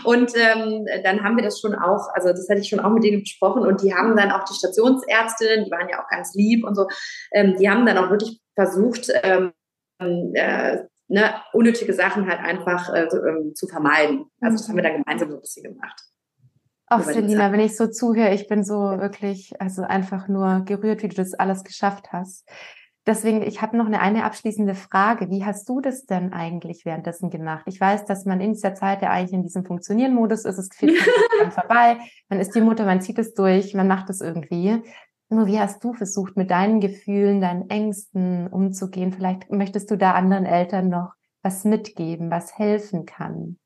und 0.04 0.32
ähm, 0.36 0.86
dann 1.04 1.24
haben 1.24 1.38
wir 1.38 1.44
das 1.44 1.60
schon 1.60 1.76
auch, 1.76 2.08
also 2.14 2.30
das 2.30 2.48
hatte 2.50 2.62
ich 2.62 2.70
schon 2.70 2.80
auch 2.80 2.92
mit 2.92 3.04
denen 3.04 3.22
besprochen 3.22 3.64
und 3.64 3.82
die 3.82 3.94
haben 3.94 4.16
dann 4.16 4.32
auch 4.32 4.44
die 4.44 4.54
Stationsärztinnen, 4.54 5.66
die 5.66 5.72
waren 5.72 5.90
ja 5.90 6.04
auch 6.04 6.10
ganz 6.10 6.34
lieb 6.36 6.66
und 6.66 6.76
so, 6.76 6.88
ähm, 7.32 7.56
die 7.58 7.70
haben 7.70 7.86
dann 7.86 7.98
auch 7.98 8.10
wirklich 8.10 8.40
versucht, 8.56 9.12
ähm, 9.24 9.52
äh, 10.00 10.84
ne, 11.08 11.34
unnötige 11.54 11.94
Sachen 11.94 12.28
halt 12.28 12.40
einfach 12.40 12.94
äh, 12.94 13.04
ähm, 13.04 13.54
zu 13.56 13.68
vermeiden. 13.68 14.26
Also 14.42 14.58
das 14.58 14.68
haben 14.68 14.76
wir 14.76 14.84
dann 14.84 15.04
gemeinsam 15.04 15.30
so 15.30 15.36
ein 15.36 15.42
bisschen 15.42 15.64
gemacht. 15.64 16.02
Ach, 16.88 17.02
Selina, 17.02 17.52
wenn 17.52 17.62
ich 17.62 17.76
so 17.76 17.88
zuhöre, 17.88 18.34
ich 18.34 18.48
bin 18.48 18.64
so 18.64 18.76
wirklich, 18.76 19.60
also 19.60 19.82
einfach 19.82 20.28
nur 20.28 20.62
gerührt, 20.66 21.02
wie 21.02 21.08
du 21.08 21.16
das 21.16 21.34
alles 21.34 21.64
geschafft 21.64 22.12
hast. 22.12 22.48
Deswegen, 23.08 23.44
ich 23.44 23.62
habe 23.62 23.78
noch 23.78 23.86
eine, 23.86 24.02
eine 24.02 24.24
abschließende 24.24 24.74
Frage. 24.74 25.30
Wie 25.30 25.46
hast 25.46 25.70
du 25.70 25.80
das 25.80 26.06
denn 26.06 26.34
eigentlich 26.34 26.86
währenddessen 26.86 27.30
gemacht? 27.30 27.64
Ich 27.68 27.80
weiß, 27.80 28.06
dass 28.06 28.26
man 28.26 28.42
in 28.42 28.54
dieser 28.54 28.74
Zeit 28.74 29.04
ja 29.04 29.12
eigentlich 29.12 29.34
in 29.34 29.44
diesem 29.44 29.64
Funktionieren-Modus 29.64 30.46
ist. 30.46 30.58
Es 30.58 30.70
geht 30.78 30.98
vorbei. 31.52 31.98
Man 32.30 32.40
ist 32.40 32.56
die 32.56 32.62
Mutter, 32.62 32.86
man 32.86 33.02
zieht 33.02 33.20
es 33.20 33.36
durch, 33.36 33.76
man 33.76 33.88
macht 33.88 34.10
es 34.10 34.22
irgendwie. 34.22 34.82
Nur 35.30 35.48
wie 35.48 35.60
hast 35.60 35.84
du 35.84 35.94
versucht, 35.94 36.38
mit 36.38 36.52
deinen 36.52 36.80
Gefühlen, 36.80 37.42
deinen 37.42 37.70
Ängsten 37.70 38.48
umzugehen? 38.48 39.12
Vielleicht 39.12 39.52
möchtest 39.52 39.90
du 39.90 39.98
da 39.98 40.14
anderen 40.14 40.46
Eltern 40.46 40.90
noch 40.90 41.14
was 41.42 41.64
mitgeben, 41.64 42.32
was 42.32 42.58
helfen 42.58 43.06
kann. 43.06 43.58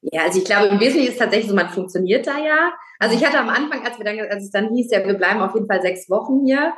Ja, 0.00 0.22
also 0.22 0.38
ich 0.38 0.44
glaube, 0.44 0.68
im 0.68 0.80
Wesentlichen 0.80 1.12
ist 1.12 1.18
tatsächlich 1.18 1.50
so, 1.50 1.56
man 1.56 1.70
funktioniert 1.70 2.26
da 2.26 2.38
ja. 2.38 2.72
Also 2.98 3.16
ich 3.16 3.24
hatte 3.24 3.38
am 3.38 3.48
Anfang, 3.48 3.84
als 3.84 3.98
wir 3.98 4.04
dann, 4.04 4.18
als 4.20 4.44
es 4.44 4.50
dann 4.50 4.72
hieß, 4.74 4.90
ja, 4.90 5.04
wir 5.04 5.14
bleiben 5.14 5.40
auf 5.40 5.54
jeden 5.54 5.66
Fall 5.66 5.82
sechs 5.82 6.08
Wochen 6.08 6.44
hier, 6.44 6.74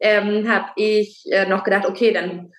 ähm, 0.00 0.48
habe 0.48 0.70
ich 0.76 1.24
äh, 1.30 1.46
noch 1.46 1.64
gedacht, 1.64 1.86
okay, 1.86 2.12
dann 2.12 2.52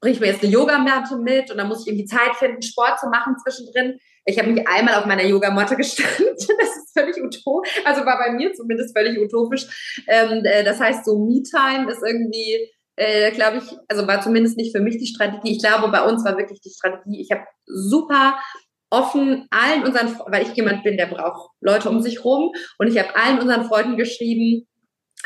bringe 0.00 0.14
ich 0.14 0.20
mir 0.20 0.28
jetzt 0.28 0.42
eine 0.42 0.52
Yogamatte 0.52 1.16
mit 1.18 1.50
und 1.50 1.58
dann 1.58 1.68
muss 1.68 1.82
ich 1.82 1.88
irgendwie 1.88 2.06
Zeit 2.06 2.36
finden, 2.36 2.62
Sport 2.62 3.00
zu 3.00 3.08
machen 3.08 3.36
zwischendrin. 3.42 3.98
Ich 4.24 4.38
habe 4.38 4.50
mich 4.50 4.66
einmal 4.66 4.94
auf 4.94 5.06
meiner 5.06 5.24
Yogamatte 5.24 5.76
gestanden. 5.76 6.26
Das 6.60 6.76
ist 6.76 6.92
völlig 6.92 7.16
utopisch. 7.22 7.80
Also 7.84 8.04
war 8.04 8.18
bei 8.18 8.32
mir 8.32 8.52
zumindest 8.52 8.96
völlig 8.96 9.18
utopisch. 9.18 9.66
Ähm, 10.06 10.44
äh, 10.44 10.64
das 10.64 10.80
heißt, 10.80 11.04
so 11.04 11.18
Me-Time 11.18 11.90
ist 11.90 12.02
irgendwie, 12.04 12.68
äh, 12.96 13.30
glaube 13.32 13.58
ich, 13.58 13.76
also 13.88 14.06
war 14.06 14.20
zumindest 14.20 14.56
nicht 14.56 14.74
für 14.74 14.82
mich 14.82 14.98
die 14.98 15.06
Strategie. 15.06 15.52
Ich 15.52 15.62
glaube, 15.62 15.88
bei 15.88 16.02
uns 16.02 16.24
war 16.24 16.36
wirklich 16.36 16.60
die 16.60 16.70
Strategie. 16.70 17.20
Ich 17.20 17.30
habe 17.30 17.44
super 17.66 18.38
offen 18.90 19.46
allen 19.50 19.84
unseren, 19.84 20.18
weil 20.26 20.42
ich 20.42 20.54
jemand 20.54 20.82
bin, 20.82 20.96
der 20.96 21.06
braucht 21.06 21.50
Leute 21.60 21.88
um 21.88 22.02
sich 22.02 22.24
rum 22.24 22.52
und 22.78 22.88
ich 22.88 22.98
habe 22.98 23.14
allen 23.14 23.38
unseren 23.38 23.64
Freunden 23.64 23.96
geschrieben, 23.96 24.66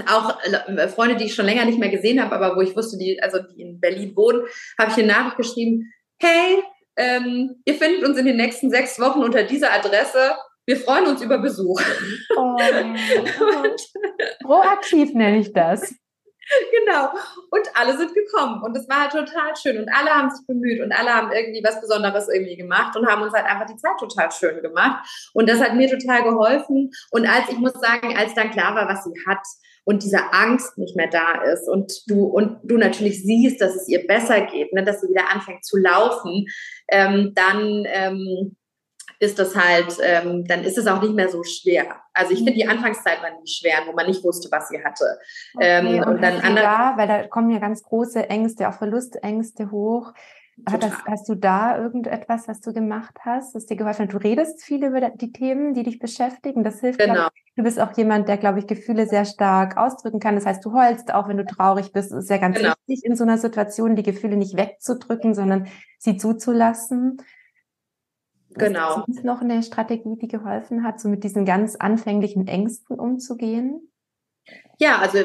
auch 0.07 0.39
äh, 0.45 0.89
Freunde, 0.89 1.17
die 1.17 1.25
ich 1.25 1.35
schon 1.35 1.47
länger 1.47 1.65
nicht 1.65 1.79
mehr 1.79 1.89
gesehen 1.89 2.23
habe, 2.23 2.35
aber 2.35 2.57
wo 2.57 2.61
ich 2.61 2.77
wusste, 2.77 2.99
die, 2.99 3.21
also 3.23 3.39
die 3.39 3.63
in 3.63 3.81
Berlin 3.81 4.15
wohnen, 4.17 4.43
habe 4.79 4.91
ich 4.91 4.99
eine 4.99 5.07
Nachricht 5.07 5.37
geschrieben, 5.37 5.93
hey, 6.19 6.63
ähm, 6.97 7.63
ihr 7.65 7.75
findet 7.75 8.05
uns 8.09 8.19
in 8.19 8.27
den 8.27 8.37
nächsten 8.37 8.71
sechs 8.71 9.01
Wochen 9.01 9.23
unter 9.23 9.43
dieser 9.43 9.73
Adresse. 9.73 10.35
Wir 10.67 10.77
freuen 10.79 11.07
uns 11.07 11.23
über 11.23 11.39
Besuch. 11.39 11.81
Oh, 12.37 12.57
proaktiv 14.43 15.13
nenne 15.13 15.39
ich 15.39 15.53
das. 15.53 15.95
genau. 16.71 17.11
Und 17.51 17.69
alle 17.75 17.97
sind 17.97 18.15
gekommen. 18.15 18.63
Und 18.63 18.77
es 18.77 18.89
war 18.89 19.03
halt 19.03 19.13
total 19.13 19.55
schön. 19.61 19.79
Und 19.79 19.89
alle 19.89 20.11
haben 20.11 20.31
sich 20.31 20.47
bemüht 20.47 20.81
und 20.81 20.93
alle 20.93 21.13
haben 21.13 21.33
irgendwie 21.33 21.63
was 21.65 21.81
Besonderes 21.81 22.29
irgendwie 22.29 22.57
gemacht 22.57 22.97
und 22.97 23.07
haben 23.07 23.23
uns 23.23 23.35
halt 23.35 23.47
einfach 23.47 23.67
die 23.67 23.77
Zeit 23.77 23.99
total 23.99 24.31
schön 24.31 24.63
gemacht. 24.63 25.07
Und 25.33 25.49
das 25.49 25.61
hat 25.61 25.75
mir 25.75 25.89
total 25.89 26.23
geholfen. 26.23 26.91
Und 27.11 27.27
als, 27.27 27.49
ich 27.49 27.59
muss 27.59 27.75
sagen, 27.75 28.17
als 28.17 28.35
dann 28.35 28.51
klar 28.51 28.75
war, 28.75 28.89
was 28.89 29.05
sie 29.05 29.15
hat, 29.27 29.45
und 29.85 30.03
diese 30.03 30.33
Angst 30.33 30.79
nicht 30.79 30.97
mehr 30.97 31.09
da 31.09 31.43
ist 31.43 31.69
und 31.69 31.93
du 32.09 32.25
und 32.25 32.59
du 32.63 32.77
natürlich 32.77 33.23
siehst, 33.23 33.61
dass 33.61 33.77
es 33.77 33.89
ihr 33.89 34.07
besser 34.07 34.43
geht, 34.43 34.73
ne, 34.73 34.83
dass 34.83 35.01
sie 35.01 35.09
wieder 35.09 35.31
anfängt 35.31 35.65
zu 35.65 35.77
laufen, 35.77 36.47
ähm, 36.89 37.33
dann 37.35 37.85
ähm, 37.87 38.57
ist 39.21 39.39
das 39.39 39.55
halt, 39.57 39.97
ähm, 40.03 40.45
dann 40.47 40.65
ist 40.65 40.79
es 40.79 40.87
auch 40.87 41.01
nicht 41.01 41.15
mehr 41.15 41.29
so 41.29 41.43
schwer. 41.45 42.01
Also 42.13 42.33
ich 42.33 42.39
finde, 42.39 42.53
die 42.53 42.67
Anfangszeit 42.67 43.23
war 43.23 43.31
nicht 43.41 43.59
schwer, 43.59 43.79
wo 43.87 43.93
man 43.93 44.07
nicht 44.07 44.25
wusste, 44.25 44.49
was 44.51 44.69
sie 44.69 44.83
hatte. 44.83 45.19
Okay, 45.55 45.65
ähm, 45.67 45.99
und, 45.99 46.05
und 46.05 46.23
dann 46.23 46.41
andere, 46.41 46.65
da, 46.65 46.95
weil 46.97 47.09
da 47.09 47.27
kommen 47.29 47.51
ja 47.51 47.59
ganz 47.59 47.83
große 47.83 48.29
Ängste, 48.29 48.69
auch 48.69 48.75
Verlustängste 48.75 49.71
hoch. 49.71 50.13
Das, 50.57 50.93
hast 51.07 51.29
du 51.29 51.35
da 51.35 51.77
irgendetwas, 51.79 52.47
was 52.47 52.61
du 52.61 52.73
gemacht 52.73 53.19
hast, 53.21 53.55
das 53.55 53.67
dir 53.67 53.77
geholfen 53.77 54.05
hat? 54.05 54.13
Du 54.13 54.19
redest 54.19 54.63
viel 54.63 54.85
über 54.85 55.01
die 55.11 55.33
Themen, 55.33 55.75
die 55.75 55.83
dich 55.83 55.99
beschäftigen. 55.99 56.63
Das 56.63 56.81
hilft. 56.81 57.01
Genau. 57.01 57.29
Du 57.57 57.63
bist 57.65 57.81
auch 57.81 57.97
jemand, 57.97 58.29
der, 58.29 58.37
glaube 58.37 58.61
ich, 58.61 58.67
Gefühle 58.67 59.07
sehr 59.07 59.25
stark 59.25 59.77
ausdrücken 59.77 60.21
kann. 60.21 60.37
Das 60.37 60.47
heißt, 60.47 60.65
du 60.65 60.73
heulst 60.73 61.13
auch, 61.13 61.29
wenn 61.29 61.37
du 61.37 61.45
traurig 61.45 61.93
bist. 61.93 62.13
Das 62.13 62.25
ist 62.25 62.31
ja 62.31 62.39
ganz 62.39 62.57
genau. 62.57 62.73
wichtig 62.87 63.05
in 63.05 63.17
so 63.17 63.25
einer 63.25 63.39
Situation, 63.39 63.97
die 63.97 64.03
Gefühle 64.03 64.37
nicht 64.37 64.57
wegzudrücken, 64.57 65.35
sondern 65.35 65.67
sie 65.99 66.17
zuzulassen. 66.17 67.19
Genau. 68.51 69.05
Ist 69.09 69.25
noch 69.25 69.41
eine 69.41 69.63
Strategie, 69.63 70.17
die 70.21 70.29
geholfen 70.29 70.85
hat, 70.85 71.01
so 71.01 71.09
mit 71.09 71.25
diesen 71.25 71.45
ganz 71.45 71.75
anfänglichen 71.75 72.47
Ängsten 72.47 72.99
umzugehen? 73.01 73.91
Ja, 74.79 74.99
also 74.99 75.19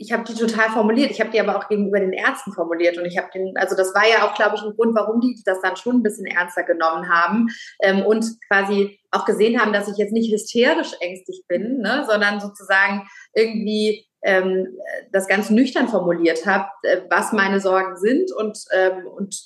ich 0.00 0.12
habe 0.12 0.24
die 0.24 0.34
total 0.34 0.70
formuliert. 0.70 1.10
Ich 1.10 1.20
habe 1.20 1.30
die 1.30 1.40
aber 1.40 1.58
auch 1.58 1.68
gegenüber 1.68 2.00
den 2.00 2.14
Ärzten 2.14 2.52
formuliert 2.52 2.96
und 2.96 3.04
ich 3.04 3.18
habe 3.18 3.28
den, 3.34 3.54
also 3.58 3.76
das 3.76 3.94
war 3.94 4.08
ja 4.08 4.26
auch, 4.26 4.34
glaube 4.34 4.56
ich, 4.56 4.62
ein 4.62 4.74
Grund, 4.74 4.94
warum 4.94 5.20
die 5.20 5.38
das 5.44 5.60
dann 5.60 5.76
schon 5.76 5.96
ein 5.96 6.02
bisschen 6.02 6.24
ernster 6.24 6.62
genommen 6.62 7.10
haben 7.10 7.48
ähm, 7.82 8.06
und 8.06 8.24
quasi 8.48 8.98
auch 9.10 9.26
gesehen 9.26 9.60
haben, 9.60 9.74
dass 9.74 9.88
ich 9.88 9.98
jetzt 9.98 10.14
nicht 10.14 10.32
hysterisch 10.32 10.92
ängstlich 11.00 11.44
bin, 11.48 11.80
ne, 11.80 12.06
sondern 12.08 12.40
sozusagen 12.40 13.06
irgendwie 13.34 14.06
ähm, 14.22 14.68
das 15.12 15.28
ganz 15.28 15.50
nüchtern 15.50 15.88
formuliert 15.88 16.46
habe, 16.46 16.70
äh, 16.82 17.02
was 17.10 17.34
meine 17.34 17.60
Sorgen 17.60 17.98
sind 17.98 18.32
und 18.32 18.58
ähm, 18.72 19.06
und 19.06 19.36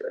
äh, 0.00 0.04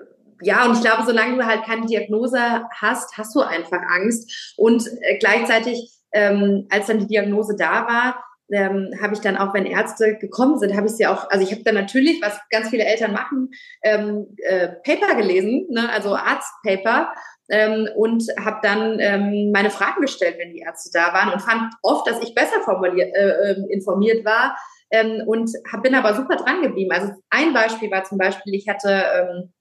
ja, 0.44 0.66
und 0.66 0.74
ich 0.76 0.82
glaube, 0.82 1.04
solange 1.06 1.36
du 1.36 1.46
halt 1.46 1.66
keine 1.66 1.86
Diagnose 1.86 2.66
hast, 2.74 3.18
hast 3.18 3.36
du 3.36 3.42
einfach 3.42 3.82
Angst. 3.90 4.56
Und 4.58 4.88
äh, 5.02 5.20
gleichzeitig, 5.20 5.92
ähm, 6.14 6.66
als 6.72 6.88
dann 6.88 6.98
die 6.98 7.06
Diagnose 7.06 7.56
da 7.56 7.86
war, 7.86 8.24
ähm, 8.52 8.92
habe 9.02 9.14
ich 9.14 9.22
dann 9.22 9.38
auch, 9.38 9.54
wenn 9.54 9.66
Ärzte 9.66 10.18
gekommen 10.18 10.60
sind, 10.60 10.76
habe 10.76 10.88
ich 10.88 10.94
sie 10.94 11.08
auch, 11.08 11.30
also 11.30 11.44
ich 11.44 11.52
habe 11.52 11.64
dann 11.64 11.76
natürlich, 11.76 12.22
was 12.22 12.40
ganz 12.50 12.70
viele 12.70 12.86
Eltern 12.86 13.14
machen, 13.14 13.50
ähm, 13.84 14.36
äh, 14.38 14.70
Paper 14.84 15.16
gelesen, 15.16 15.68
ne, 15.70 15.90
also 15.92 16.16
Arztpaper 16.16 17.14
ähm, 17.50 17.90
und 17.96 18.24
habe 18.40 18.60
dann 18.62 19.00
ähm, 19.00 19.52
meine 19.52 19.70
Fragen 19.70 20.02
gestellt, 20.02 20.36
wenn 20.40 20.54
die 20.54 20.60
Ärzte 20.60 20.90
da 20.94 21.14
waren 21.14 21.34
und 21.34 21.42
fand 21.42 21.74
oft, 21.82 22.08
dass 22.08 22.22
ich 22.22 22.36
besser 22.36 22.62
formuliert, 22.62 23.14
äh, 23.16 23.52
ähm, 23.52 23.68
informiert 23.70 24.26
war 24.26 24.58
ähm, 24.90 25.24
und 25.26 25.52
hab, 25.72 25.84
bin 25.84 25.96
aber 25.96 26.14
super 26.16 26.36
dran 26.36 26.62
geblieben. 26.62 26.92
Also 26.92 27.14
ein 27.30 27.54
Beispiel 27.54 27.92
war 27.92 28.04
zum 28.04 28.18
Beispiel, 28.18 28.54
ich 28.54 28.68
hatte 28.70 28.90
ähm, 28.90 29.54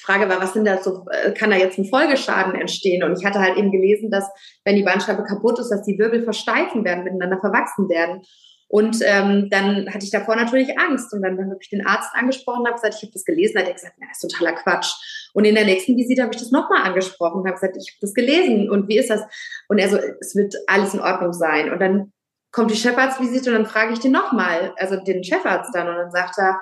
Frage 0.00 0.28
war, 0.28 0.40
was 0.40 0.52
sind 0.52 0.66
da 0.66 0.82
so, 0.82 1.04
äh, 1.10 1.32
kann 1.32 1.50
da 1.50 1.56
jetzt 1.56 1.78
ein 1.78 1.84
Folgeschaden 1.84 2.54
entstehen? 2.54 3.02
Und 3.02 3.18
ich 3.18 3.24
hatte 3.24 3.40
halt 3.40 3.56
eben 3.56 3.70
gelesen, 3.70 4.10
dass 4.10 4.28
wenn 4.64 4.76
die 4.76 4.82
Bandscheibe 4.82 5.24
kaputt 5.24 5.58
ist, 5.58 5.70
dass 5.70 5.82
die 5.82 5.98
Wirbel 5.98 6.22
versteifen 6.22 6.84
werden, 6.84 7.04
miteinander 7.04 7.38
verwachsen 7.38 7.88
werden. 7.88 8.22
Und 8.68 8.98
ähm, 9.04 9.48
dann 9.48 9.88
hatte 9.92 10.04
ich 10.04 10.10
davor 10.10 10.34
natürlich 10.34 10.78
Angst. 10.78 11.12
Und 11.12 11.22
dann 11.22 11.38
habe 11.38 11.58
ich 11.60 11.70
den 11.70 11.86
Arzt 11.86 12.10
angesprochen 12.14 12.60
und 12.60 12.66
habe 12.66 12.74
gesagt, 12.74 12.96
ich 12.96 13.02
habe 13.02 13.12
das 13.12 13.24
gelesen. 13.24 13.58
Hat 13.58 13.68
er 13.68 13.74
gesagt, 13.74 13.94
na, 13.98 14.06
ist 14.10 14.20
totaler 14.20 14.54
Quatsch. 14.54 14.92
Und 15.34 15.44
in 15.44 15.54
der 15.54 15.64
nächsten 15.64 15.96
Visite 15.96 16.22
habe 16.22 16.34
ich 16.34 16.40
das 16.40 16.50
nochmal 16.50 16.82
angesprochen 16.82 17.40
und 17.40 17.46
habe 17.46 17.54
gesagt, 17.54 17.76
ich 17.76 17.92
habe 17.92 18.00
das 18.00 18.14
gelesen. 18.14 18.68
Und 18.68 18.88
wie 18.88 18.98
ist 18.98 19.10
das? 19.10 19.22
Und 19.68 19.78
er 19.78 19.88
so, 19.88 19.98
es 20.20 20.34
wird 20.34 20.54
alles 20.66 20.94
in 20.94 21.00
Ordnung 21.00 21.32
sein. 21.32 21.72
Und 21.72 21.80
dann 21.80 22.12
kommt 22.50 22.70
die 22.70 22.76
Chefarztvisite 22.76 23.50
und 23.50 23.56
dann 23.56 23.66
frage 23.66 23.92
ich 23.92 24.00
den 24.00 24.12
nochmal, 24.12 24.72
also 24.78 24.96
den 24.96 25.22
Chefarzt 25.22 25.74
dann. 25.74 25.88
Und 25.88 25.96
dann 25.96 26.10
sagt 26.10 26.38
er, 26.38 26.58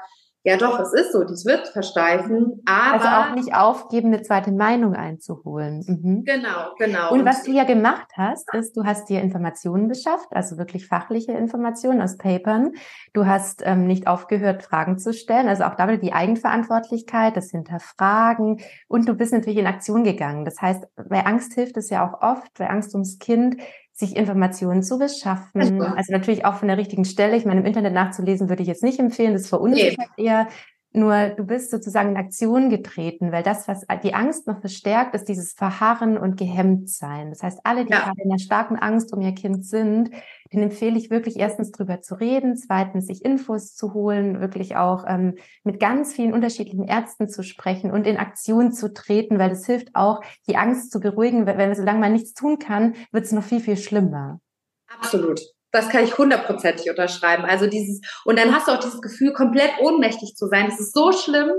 ja, 0.46 0.58
doch, 0.58 0.78
es 0.78 0.92
ist 0.92 1.12
so, 1.12 1.24
dies 1.24 1.46
wird 1.46 1.68
versteifen, 1.68 2.62
aber. 2.66 2.92
Also 2.92 3.08
auch 3.08 3.34
nicht 3.34 3.54
aufgeben, 3.54 4.08
eine 4.08 4.20
zweite 4.20 4.52
Meinung 4.52 4.94
einzuholen. 4.94 5.82
Mhm. 5.86 6.24
Genau, 6.26 6.74
genau. 6.78 7.12
Und 7.12 7.24
was 7.24 7.44
du 7.44 7.52
ja 7.52 7.64
gemacht 7.64 8.08
hast, 8.14 8.52
ist, 8.52 8.76
du 8.76 8.84
hast 8.84 9.08
dir 9.08 9.22
Informationen 9.22 9.88
beschafft, 9.88 10.28
also 10.32 10.58
wirklich 10.58 10.86
fachliche 10.86 11.32
Informationen 11.32 12.02
aus 12.02 12.18
Papern. 12.18 12.72
Du 13.14 13.24
hast 13.24 13.62
ähm, 13.64 13.86
nicht 13.86 14.06
aufgehört, 14.06 14.62
Fragen 14.62 14.98
zu 14.98 15.14
stellen, 15.14 15.48
also 15.48 15.64
auch 15.64 15.76
damit 15.76 16.02
die 16.02 16.12
Eigenverantwortlichkeit, 16.12 17.38
das 17.38 17.50
Hinterfragen 17.50 18.60
und 18.86 19.08
du 19.08 19.14
bist 19.14 19.32
natürlich 19.32 19.58
in 19.58 19.66
Aktion 19.66 20.04
gegangen. 20.04 20.44
Das 20.44 20.60
heißt, 20.60 20.84
bei 21.08 21.24
Angst 21.24 21.54
hilft 21.54 21.78
es 21.78 21.88
ja 21.88 22.06
auch 22.06 22.20
oft, 22.20 22.52
bei 22.58 22.68
Angst 22.68 22.92
ums 22.92 23.18
Kind, 23.18 23.56
sich 23.96 24.16
Informationen 24.16 24.82
zu 24.82 24.98
beschaffen. 24.98 25.80
Also 25.80 26.12
natürlich 26.12 26.44
auch 26.44 26.54
von 26.54 26.68
der 26.68 26.76
richtigen 26.76 27.04
Stelle. 27.04 27.36
Ich 27.36 27.44
meine, 27.44 27.60
im 27.60 27.66
Internet 27.66 27.94
nachzulesen 27.94 28.48
würde 28.48 28.62
ich 28.62 28.68
jetzt 28.68 28.82
nicht 28.82 28.98
empfehlen. 28.98 29.32
Das 29.32 29.48
verunsichert 29.48 30.10
nee. 30.16 30.24
eher. 30.24 30.48
Nur 30.96 31.30
du 31.30 31.42
bist 31.42 31.72
sozusagen 31.72 32.10
in 32.10 32.16
Aktion 32.16 32.70
getreten, 32.70 33.32
weil 33.32 33.42
das, 33.42 33.66
was 33.66 33.84
die 34.04 34.14
Angst 34.14 34.46
noch 34.46 34.60
verstärkt, 34.60 35.16
ist 35.16 35.28
dieses 35.28 35.52
Verharren 35.52 36.16
und 36.16 36.36
gehemmt 36.36 36.88
sein. 36.88 37.30
Das 37.30 37.42
heißt, 37.42 37.58
alle, 37.64 37.84
die 37.84 37.90
ja. 37.90 38.04
gerade 38.04 38.22
in 38.22 38.30
der 38.30 38.38
starken 38.38 38.76
Angst 38.76 39.12
um 39.12 39.20
ihr 39.20 39.32
Kind 39.32 39.66
sind, 39.66 40.10
den 40.52 40.62
empfehle 40.62 40.96
ich 40.96 41.10
wirklich 41.10 41.36
erstens 41.36 41.72
drüber 41.72 42.00
zu 42.00 42.14
reden, 42.14 42.56
zweitens 42.56 43.08
sich 43.08 43.24
Infos 43.24 43.74
zu 43.74 43.92
holen, 43.92 44.40
wirklich 44.40 44.76
auch 44.76 45.04
ähm, 45.08 45.34
mit 45.64 45.80
ganz 45.80 46.12
vielen 46.12 46.32
unterschiedlichen 46.32 46.86
Ärzten 46.86 47.28
zu 47.28 47.42
sprechen 47.42 47.90
und 47.90 48.06
in 48.06 48.16
Aktion 48.16 48.70
zu 48.70 48.92
treten, 48.94 49.40
weil 49.40 49.50
es 49.50 49.66
hilft 49.66 49.96
auch, 49.96 50.20
die 50.46 50.56
Angst 50.56 50.92
zu 50.92 51.00
beruhigen. 51.00 51.44
Weil, 51.44 51.58
weil 51.58 51.74
solange 51.74 51.98
man 51.98 52.12
nichts 52.12 52.34
tun 52.34 52.60
kann, 52.60 52.94
wird 53.10 53.24
es 53.24 53.32
noch 53.32 53.42
viel, 53.42 53.58
viel 53.58 53.76
schlimmer. 53.76 54.38
Absolut. 54.86 55.40
Das 55.74 55.88
kann 55.88 56.04
ich 56.04 56.16
hundertprozentig 56.16 56.88
unterschreiben. 56.88 57.44
Also 57.44 57.66
dieses, 57.66 58.00
und 58.24 58.38
dann 58.38 58.54
hast 58.54 58.68
du 58.68 58.72
auch 58.72 58.78
dieses 58.78 59.02
Gefühl, 59.02 59.32
komplett 59.32 59.72
ohnmächtig 59.80 60.36
zu 60.36 60.46
sein. 60.46 60.66
Das 60.68 60.78
ist 60.78 60.94
so 60.94 61.10
schlimm. 61.10 61.50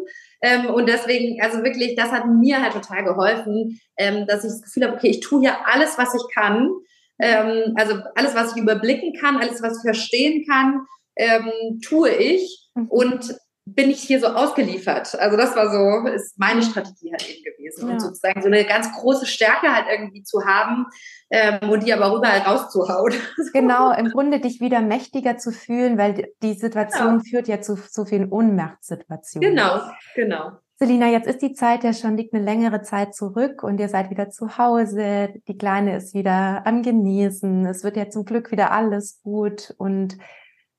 Ähm, 0.41 0.67
und 0.67 0.87
deswegen, 0.87 1.41
also 1.41 1.63
wirklich, 1.63 1.95
das 1.95 2.11
hat 2.11 2.25
mir 2.27 2.61
halt 2.61 2.73
total 2.73 3.03
geholfen, 3.03 3.79
ähm, 3.97 4.25
dass 4.25 4.45
ich 4.45 4.51
das 4.51 4.61
Gefühl 4.61 4.85
habe, 4.85 4.95
okay, 4.95 5.09
ich 5.09 5.19
tue 5.19 5.41
hier 5.41 5.67
alles, 5.67 5.97
was 5.97 6.15
ich 6.15 6.23
kann. 6.33 6.69
Ähm, 7.19 7.73
also 7.75 7.95
alles, 8.15 8.35
was 8.35 8.55
ich 8.55 8.61
überblicken 8.61 9.13
kann, 9.19 9.37
alles, 9.37 9.61
was 9.61 9.77
ich 9.77 9.81
verstehen 9.81 10.45
kann, 10.49 10.85
ähm, 11.17 11.81
tue 11.85 12.09
ich. 12.09 12.69
Mhm. 12.73 12.87
Und 12.87 13.35
bin 13.65 13.89
ich 13.89 14.01
hier 14.01 14.19
so 14.19 14.27
ausgeliefert. 14.27 15.15
Also 15.19 15.37
das 15.37 15.55
war 15.55 15.71
so, 15.71 16.07
ist 16.07 16.37
meine 16.37 16.61
Strategie 16.61 17.11
halt 17.11 17.27
eben 17.27 17.43
gewesen. 17.43 17.87
Ja. 17.87 17.93
Und 17.93 17.99
sozusagen 17.99 18.41
so 18.41 18.47
eine 18.47 18.63
ganz 18.63 18.91
große 18.93 19.25
Stärke 19.25 19.73
halt 19.73 19.85
irgendwie 19.91 20.21
zu 20.21 20.45
haben 20.45 20.85
ähm, 21.31 21.69
und 21.69 21.83
die 21.83 21.91
aber 21.91 22.15
überall 22.15 22.39
rauszuhauen. 22.39 23.13
Genau, 23.53 23.91
im 23.93 24.09
Grunde 24.09 24.39
dich 24.39 24.59
wieder 24.59 24.81
mächtiger 24.81 25.37
zu 25.37 25.51
fühlen, 25.51 25.97
weil 25.97 26.29
die 26.43 26.53
Situation 26.53 27.19
genau. 27.19 27.23
führt 27.23 27.47
ja 27.47 27.61
zu 27.61 27.77
so 27.89 28.05
vielen 28.05 28.31
Ohnmachtssituationen. 28.31 29.49
Genau, 29.49 29.79
genau. 30.13 30.51
Selina, 30.77 31.07
jetzt 31.07 31.27
ist 31.27 31.41
die 31.41 31.53
Zeit 31.53 31.85
ja 31.85 31.93
schon, 31.93 32.17
liegt 32.17 32.33
eine 32.33 32.43
längere 32.43 32.81
Zeit 32.81 33.15
zurück 33.15 33.63
und 33.63 33.79
ihr 33.79 33.87
seid 33.87 34.09
wieder 34.09 34.29
zu 34.29 34.57
Hause. 34.57 35.33
Die 35.47 35.57
Kleine 35.57 35.95
ist 35.95 36.13
wieder 36.13 36.67
am 36.67 36.81
Genesen. 36.81 37.65
Es 37.65 37.83
wird 37.85 37.95
ja 37.95 38.09
zum 38.09 38.25
Glück 38.25 38.51
wieder 38.51 38.71
alles 38.71 39.21
gut 39.23 39.73
und 39.77 40.17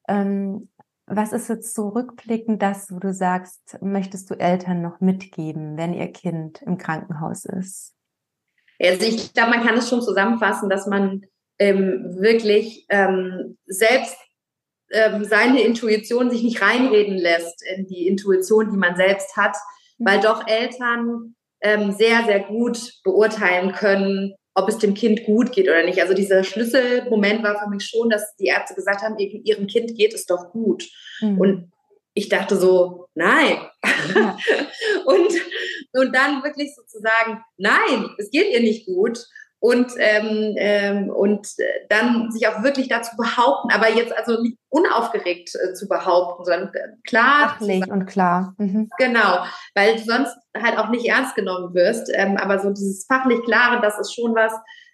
ähm, 0.06 0.68
was 1.06 1.32
ist 1.32 1.48
jetzt 1.48 1.74
so 1.74 1.88
rückblickend 1.88 2.60
das, 2.60 2.90
wo 2.90 2.98
du 2.98 3.12
sagst, 3.12 3.78
möchtest 3.80 4.30
du 4.30 4.34
Eltern 4.34 4.82
noch 4.82 5.00
mitgeben, 5.00 5.76
wenn 5.76 5.94
ihr 5.94 6.10
Kind 6.12 6.62
im 6.62 6.78
Krankenhaus 6.78 7.44
ist? 7.44 7.94
Also 8.80 9.06
ich 9.06 9.32
glaube, 9.32 9.50
man 9.50 9.64
kann 9.64 9.76
es 9.76 9.88
schon 9.88 10.02
zusammenfassen, 10.02 10.68
dass 10.68 10.86
man 10.86 11.22
ähm, 11.58 12.16
wirklich 12.18 12.86
ähm, 12.90 13.56
selbst 13.66 14.16
ähm, 14.90 15.24
seine 15.24 15.62
Intuition 15.62 16.30
sich 16.30 16.42
nicht 16.42 16.60
reinreden 16.60 17.16
lässt 17.16 17.62
in 17.74 17.86
die 17.86 18.06
Intuition, 18.06 18.70
die 18.70 18.76
man 18.76 18.96
selbst 18.96 19.36
hat, 19.36 19.56
mhm. 19.98 20.06
weil 20.06 20.20
doch 20.20 20.46
Eltern 20.46 21.34
ähm, 21.60 21.92
sehr, 21.92 22.24
sehr 22.24 22.40
gut 22.40 22.78
beurteilen 23.02 23.72
können, 23.72 24.34
ob 24.56 24.70
es 24.70 24.78
dem 24.78 24.94
Kind 24.94 25.24
gut 25.24 25.52
geht 25.52 25.68
oder 25.68 25.84
nicht. 25.84 26.00
Also 26.00 26.14
dieser 26.14 26.42
Schlüsselmoment 26.42 27.42
war 27.42 27.60
für 27.62 27.68
mich 27.68 27.84
schon, 27.84 28.08
dass 28.08 28.34
die 28.36 28.46
Ärzte 28.46 28.74
gesagt 28.74 29.02
haben, 29.02 29.18
ihrem 29.18 29.66
Kind 29.66 29.94
geht 29.94 30.14
es 30.14 30.24
doch 30.24 30.50
gut. 30.50 30.88
Mhm. 31.20 31.38
Und 31.38 31.72
ich 32.14 32.30
dachte 32.30 32.56
so, 32.56 33.06
nein. 33.14 33.58
Ja. 34.14 34.38
und, 35.04 35.30
und 35.92 36.16
dann 36.16 36.42
wirklich 36.42 36.74
sozusagen, 36.74 37.42
nein, 37.58 38.08
es 38.16 38.30
geht 38.30 38.50
ihr 38.50 38.60
nicht 38.60 38.86
gut 38.86 39.18
und, 39.58 39.92
ähm, 39.98 40.54
ähm, 40.58 41.10
und 41.10 41.48
dann 41.88 42.30
sich 42.30 42.46
auch 42.48 42.62
wirklich 42.62 42.88
dazu 42.88 43.16
behaupten, 43.16 43.70
aber 43.72 43.90
jetzt 43.90 44.16
also 44.16 44.40
nicht 44.42 44.58
unaufgeregt 44.68 45.50
äh, 45.54 45.72
zu 45.72 45.88
behaupten, 45.88 46.44
sondern 46.44 46.68
äh, 46.74 46.88
klar. 47.06 47.56
Sachlich 47.58 47.90
und 47.90 48.06
klar. 48.06 48.54
Mhm. 48.58 48.90
Genau, 48.98 49.44
weil 49.74 49.96
du 49.96 50.02
sonst 50.02 50.36
halt 50.56 50.78
auch 50.78 50.90
nicht 50.90 51.08
ernst 51.08 51.34
genommen 51.34 51.74
wirst. 51.74 52.10
Ähm, 52.14 52.36
aber 52.36 52.58
so 52.58 52.70
dieses 52.70 53.06
fachlich 53.06 53.42
Klare, 53.44 53.80
das 53.80 53.98
ist 53.98 54.14
schon 54.14 54.34
was, 54.34 54.52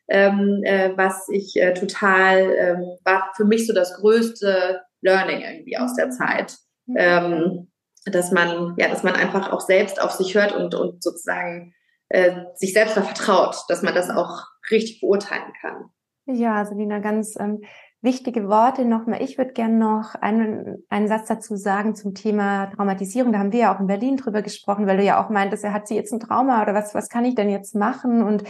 ähm, 0.08 0.62
äh, 0.64 0.92
was 0.96 1.28
ich 1.28 1.56
äh, 1.56 1.74
total, 1.74 2.52
ähm, 2.56 2.98
war 3.04 3.30
für 3.36 3.44
mich 3.44 3.66
so 3.66 3.74
das 3.74 3.94
größte 3.94 4.80
Learning 5.00 5.40
irgendwie 5.40 5.76
aus 5.78 5.94
der 5.94 6.10
Zeit. 6.10 6.56
Ähm, 6.96 7.68
dass 8.06 8.32
man, 8.32 8.74
ja, 8.78 8.88
dass 8.88 9.02
man 9.02 9.14
einfach 9.14 9.52
auch 9.52 9.60
selbst 9.60 10.00
auf 10.00 10.10
sich 10.10 10.34
hört 10.34 10.52
und, 10.52 10.74
und 10.74 11.02
sozusagen 11.02 11.72
äh, 12.12 12.44
sich 12.54 12.74
selbst 12.74 12.92
vertraut, 12.92 13.56
dass 13.68 13.82
man 13.82 13.94
das 13.94 14.10
auch 14.10 14.44
richtig 14.70 15.00
beurteilen 15.00 15.52
kann. 15.60 15.86
Ja, 16.26 16.64
Selina, 16.66 16.98
ganz 16.98 17.36
ähm, 17.40 17.62
wichtige 18.02 18.48
Worte 18.48 18.84
nochmal. 18.84 19.22
Ich 19.22 19.38
würde 19.38 19.52
gerne 19.52 19.76
noch 19.76 20.14
einen, 20.16 20.84
einen 20.90 21.08
Satz 21.08 21.28
dazu 21.28 21.56
sagen 21.56 21.94
zum 21.94 22.14
Thema 22.14 22.66
Traumatisierung. 22.66 23.32
Da 23.32 23.38
haben 23.38 23.52
wir 23.52 23.60
ja 23.60 23.74
auch 23.74 23.80
in 23.80 23.86
Berlin 23.86 24.18
drüber 24.18 24.42
gesprochen, 24.42 24.86
weil 24.86 24.98
du 24.98 25.04
ja 25.04 25.24
auch 25.24 25.30
meintest, 25.30 25.64
er 25.64 25.72
hat 25.72 25.88
sie 25.88 25.96
jetzt 25.96 26.12
ein 26.12 26.20
Trauma 26.20 26.62
oder 26.62 26.74
was, 26.74 26.94
was 26.94 27.08
kann 27.08 27.24
ich 27.24 27.34
denn 27.34 27.48
jetzt 27.48 27.74
machen? 27.74 28.22
Und 28.22 28.44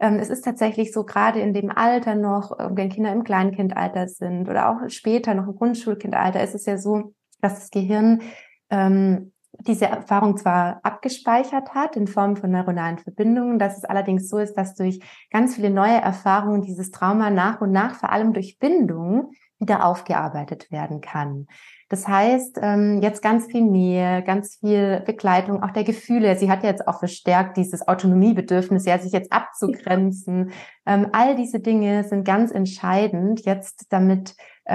ähm, 0.00 0.16
es 0.16 0.28
ist 0.28 0.44
tatsächlich 0.44 0.92
so, 0.92 1.04
gerade 1.04 1.40
in 1.40 1.54
dem 1.54 1.70
Alter 1.70 2.14
noch, 2.14 2.56
wenn 2.58 2.90
Kinder 2.90 3.12
im 3.12 3.24
Kleinkindalter 3.24 4.06
sind 4.06 4.50
oder 4.50 4.68
auch 4.68 4.88
später 4.90 5.32
noch 5.32 5.46
im 5.46 5.56
Grundschulkindalter, 5.56 6.42
ist 6.42 6.54
es 6.54 6.66
ja 6.66 6.76
so, 6.76 7.14
dass 7.40 7.54
das 7.54 7.70
Gehirn 7.70 8.20
ähm, 8.68 9.32
diese 9.66 9.86
Erfahrung 9.86 10.36
zwar 10.36 10.80
abgespeichert 10.84 11.74
hat 11.74 11.96
in 11.96 12.06
Form 12.06 12.36
von 12.36 12.50
neuronalen 12.50 12.98
Verbindungen, 12.98 13.58
dass 13.58 13.76
es 13.76 13.84
allerdings 13.84 14.28
so 14.28 14.38
ist, 14.38 14.54
dass 14.54 14.74
durch 14.74 15.00
ganz 15.30 15.56
viele 15.56 15.70
neue 15.70 16.00
Erfahrungen 16.00 16.62
dieses 16.62 16.90
Trauma 16.90 17.30
nach 17.30 17.60
und 17.60 17.72
nach, 17.72 17.94
vor 17.94 18.12
allem 18.12 18.32
durch 18.32 18.58
Bindungen, 18.58 19.30
wieder 19.58 19.84
aufgearbeitet 19.84 20.70
werden 20.70 21.00
kann. 21.00 21.48
Das 21.88 22.06
heißt, 22.06 22.58
ähm, 22.60 23.00
jetzt 23.02 23.22
ganz 23.22 23.46
viel 23.46 23.62
Nähe, 23.62 24.22
ganz 24.22 24.58
viel 24.60 25.02
Begleitung, 25.06 25.62
auch 25.62 25.70
der 25.70 25.84
Gefühle. 25.84 26.36
Sie 26.36 26.50
hat 26.50 26.62
ja 26.62 26.68
jetzt 26.68 26.86
auch 26.86 26.98
verstärkt 26.98 27.56
dieses 27.56 27.88
Autonomiebedürfnis, 27.88 28.84
ja, 28.84 28.98
sich 28.98 29.12
jetzt 29.12 29.32
abzugrenzen. 29.32 30.52
Ähm, 30.86 31.08
all 31.12 31.34
diese 31.34 31.60
Dinge 31.60 32.04
sind 32.04 32.24
ganz 32.24 32.52
entscheidend 32.52 33.44
jetzt, 33.46 33.86
damit 33.88 34.34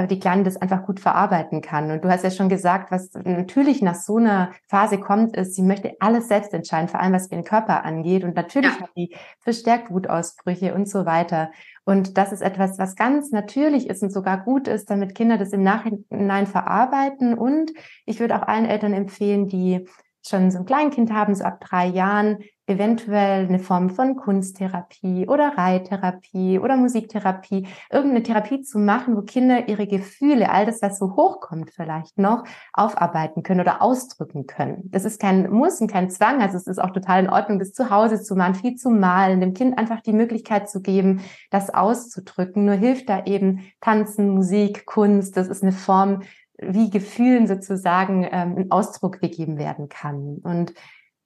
die 0.09 0.19
Kleine 0.19 0.43
das 0.43 0.57
einfach 0.57 0.85
gut 0.85 0.99
verarbeiten 0.99 1.61
kann. 1.61 1.91
Und 1.91 2.03
du 2.03 2.09
hast 2.09 2.23
ja 2.23 2.31
schon 2.31 2.49
gesagt, 2.49 2.91
was 2.91 3.11
natürlich 3.13 3.81
nach 3.81 3.95
so 3.95 4.17
einer 4.17 4.51
Phase 4.67 4.97
kommt, 4.97 5.35
ist, 5.35 5.55
sie 5.55 5.61
möchte 5.61 5.95
alles 5.99 6.27
selbst 6.27 6.53
entscheiden, 6.53 6.89
vor 6.89 6.99
allem 6.99 7.13
was 7.13 7.31
ihren 7.31 7.43
Körper 7.43 7.85
angeht. 7.85 8.23
Und 8.23 8.35
natürlich 8.35 8.73
ja. 8.73 8.81
hat 8.81 8.89
die 8.97 9.15
verstärkt 9.39 9.91
Wutausbrüche 9.91 10.73
und 10.73 10.89
so 10.89 11.05
weiter. 11.05 11.51
Und 11.85 12.17
das 12.17 12.31
ist 12.31 12.41
etwas, 12.41 12.79
was 12.79 12.95
ganz 12.95 13.31
natürlich 13.31 13.87
ist 13.87 14.01
und 14.01 14.11
sogar 14.11 14.43
gut 14.43 14.67
ist, 14.67 14.89
damit 14.89 15.13
Kinder 15.13 15.37
das 15.37 15.53
im 15.53 15.61
Nachhinein 15.61 16.47
verarbeiten. 16.47 17.37
Und 17.37 17.71
ich 18.05 18.19
würde 18.19 18.35
auch 18.35 18.47
allen 18.47 18.65
Eltern 18.65 18.93
empfehlen, 18.93 19.47
die 19.47 19.85
schon 20.25 20.51
so 20.51 20.59
ein 20.59 20.65
Kleinkind 20.65 21.11
haben, 21.11 21.35
so 21.35 21.43
ab 21.43 21.59
drei 21.59 21.87
Jahren, 21.87 22.39
eventuell 22.65 23.45
eine 23.45 23.59
Form 23.59 23.89
von 23.89 24.15
Kunsttherapie 24.15 25.27
oder 25.27 25.57
Reittherapie 25.57 26.59
oder 26.59 26.77
Musiktherapie, 26.77 27.67
irgendeine 27.91 28.23
Therapie 28.23 28.61
zu 28.61 28.79
machen, 28.79 29.17
wo 29.17 29.21
Kinder 29.21 29.67
ihre 29.67 29.85
Gefühle, 29.85 30.49
all 30.49 30.65
das, 30.65 30.81
was 30.81 30.97
so 30.97 31.17
hochkommt 31.17 31.71
vielleicht 31.71 32.17
noch, 32.17 32.45
aufarbeiten 32.71 33.43
können 33.43 33.59
oder 33.59 33.81
ausdrücken 33.81 34.47
können. 34.47 34.83
Das 34.85 35.03
ist 35.03 35.19
kein 35.19 35.51
Muss 35.51 35.81
und 35.81 35.91
kein 35.91 36.09
Zwang, 36.09 36.41
also 36.41 36.55
es 36.55 36.67
ist 36.67 36.81
auch 36.81 36.91
total 36.91 37.25
in 37.25 37.29
Ordnung, 37.29 37.59
das 37.59 37.73
zu 37.73 37.89
Hause 37.89 38.21
zu 38.23 38.35
machen, 38.35 38.55
viel 38.55 38.75
zu 38.75 38.89
malen, 38.89 39.41
dem 39.41 39.53
Kind 39.53 39.77
einfach 39.77 39.99
die 39.99 40.13
Möglichkeit 40.13 40.69
zu 40.69 40.81
geben, 40.81 41.21
das 41.49 41.69
auszudrücken. 41.69 42.63
Nur 42.63 42.75
hilft 42.75 43.09
da 43.09 43.25
eben 43.25 43.67
Tanzen, 43.81 44.29
Musik, 44.29 44.85
Kunst, 44.85 45.35
das 45.35 45.49
ist 45.49 45.63
eine 45.63 45.73
Form, 45.73 46.21
wie 46.69 46.89
Gefühlen 46.89 47.47
sozusagen 47.47 48.23
ähm, 48.23 48.57
ein 48.57 48.71
Ausdruck 48.71 49.19
gegeben 49.19 49.57
werden 49.57 49.89
kann. 49.89 50.37
Und 50.43 50.73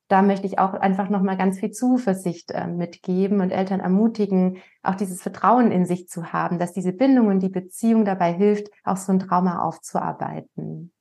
da 0.08 0.22
möchte 0.22 0.48
ich 0.48 0.58
auch 0.58 0.74
einfach 0.74 1.10
nochmal 1.10 1.38
ganz 1.38 1.60
viel 1.60 1.72
Zuversicht 1.72 2.52
äh, 2.52 2.68
mitgeben 2.68 3.42
und 3.42 3.52
Eltern 3.52 3.82
ermutigen, 3.82 4.58
auch 4.84 4.96
dieses 4.96 5.22
Vertrauen 5.22 5.72
in 5.72 5.86
sich 5.86 6.08
zu 6.08 6.32
haben, 6.32 6.60
dass 6.60 6.72
diese 6.72 6.94
Bindung 6.94 7.28
und 7.28 7.40
die 7.40 7.50
Beziehung 7.50 8.06
dabei 8.06 8.32
hilft, 8.34 8.70
auch 8.84 8.98
so 8.98 9.12
ein 9.12 9.20
Trauma 9.20 9.64
aufzuarbeiten. 9.64 10.94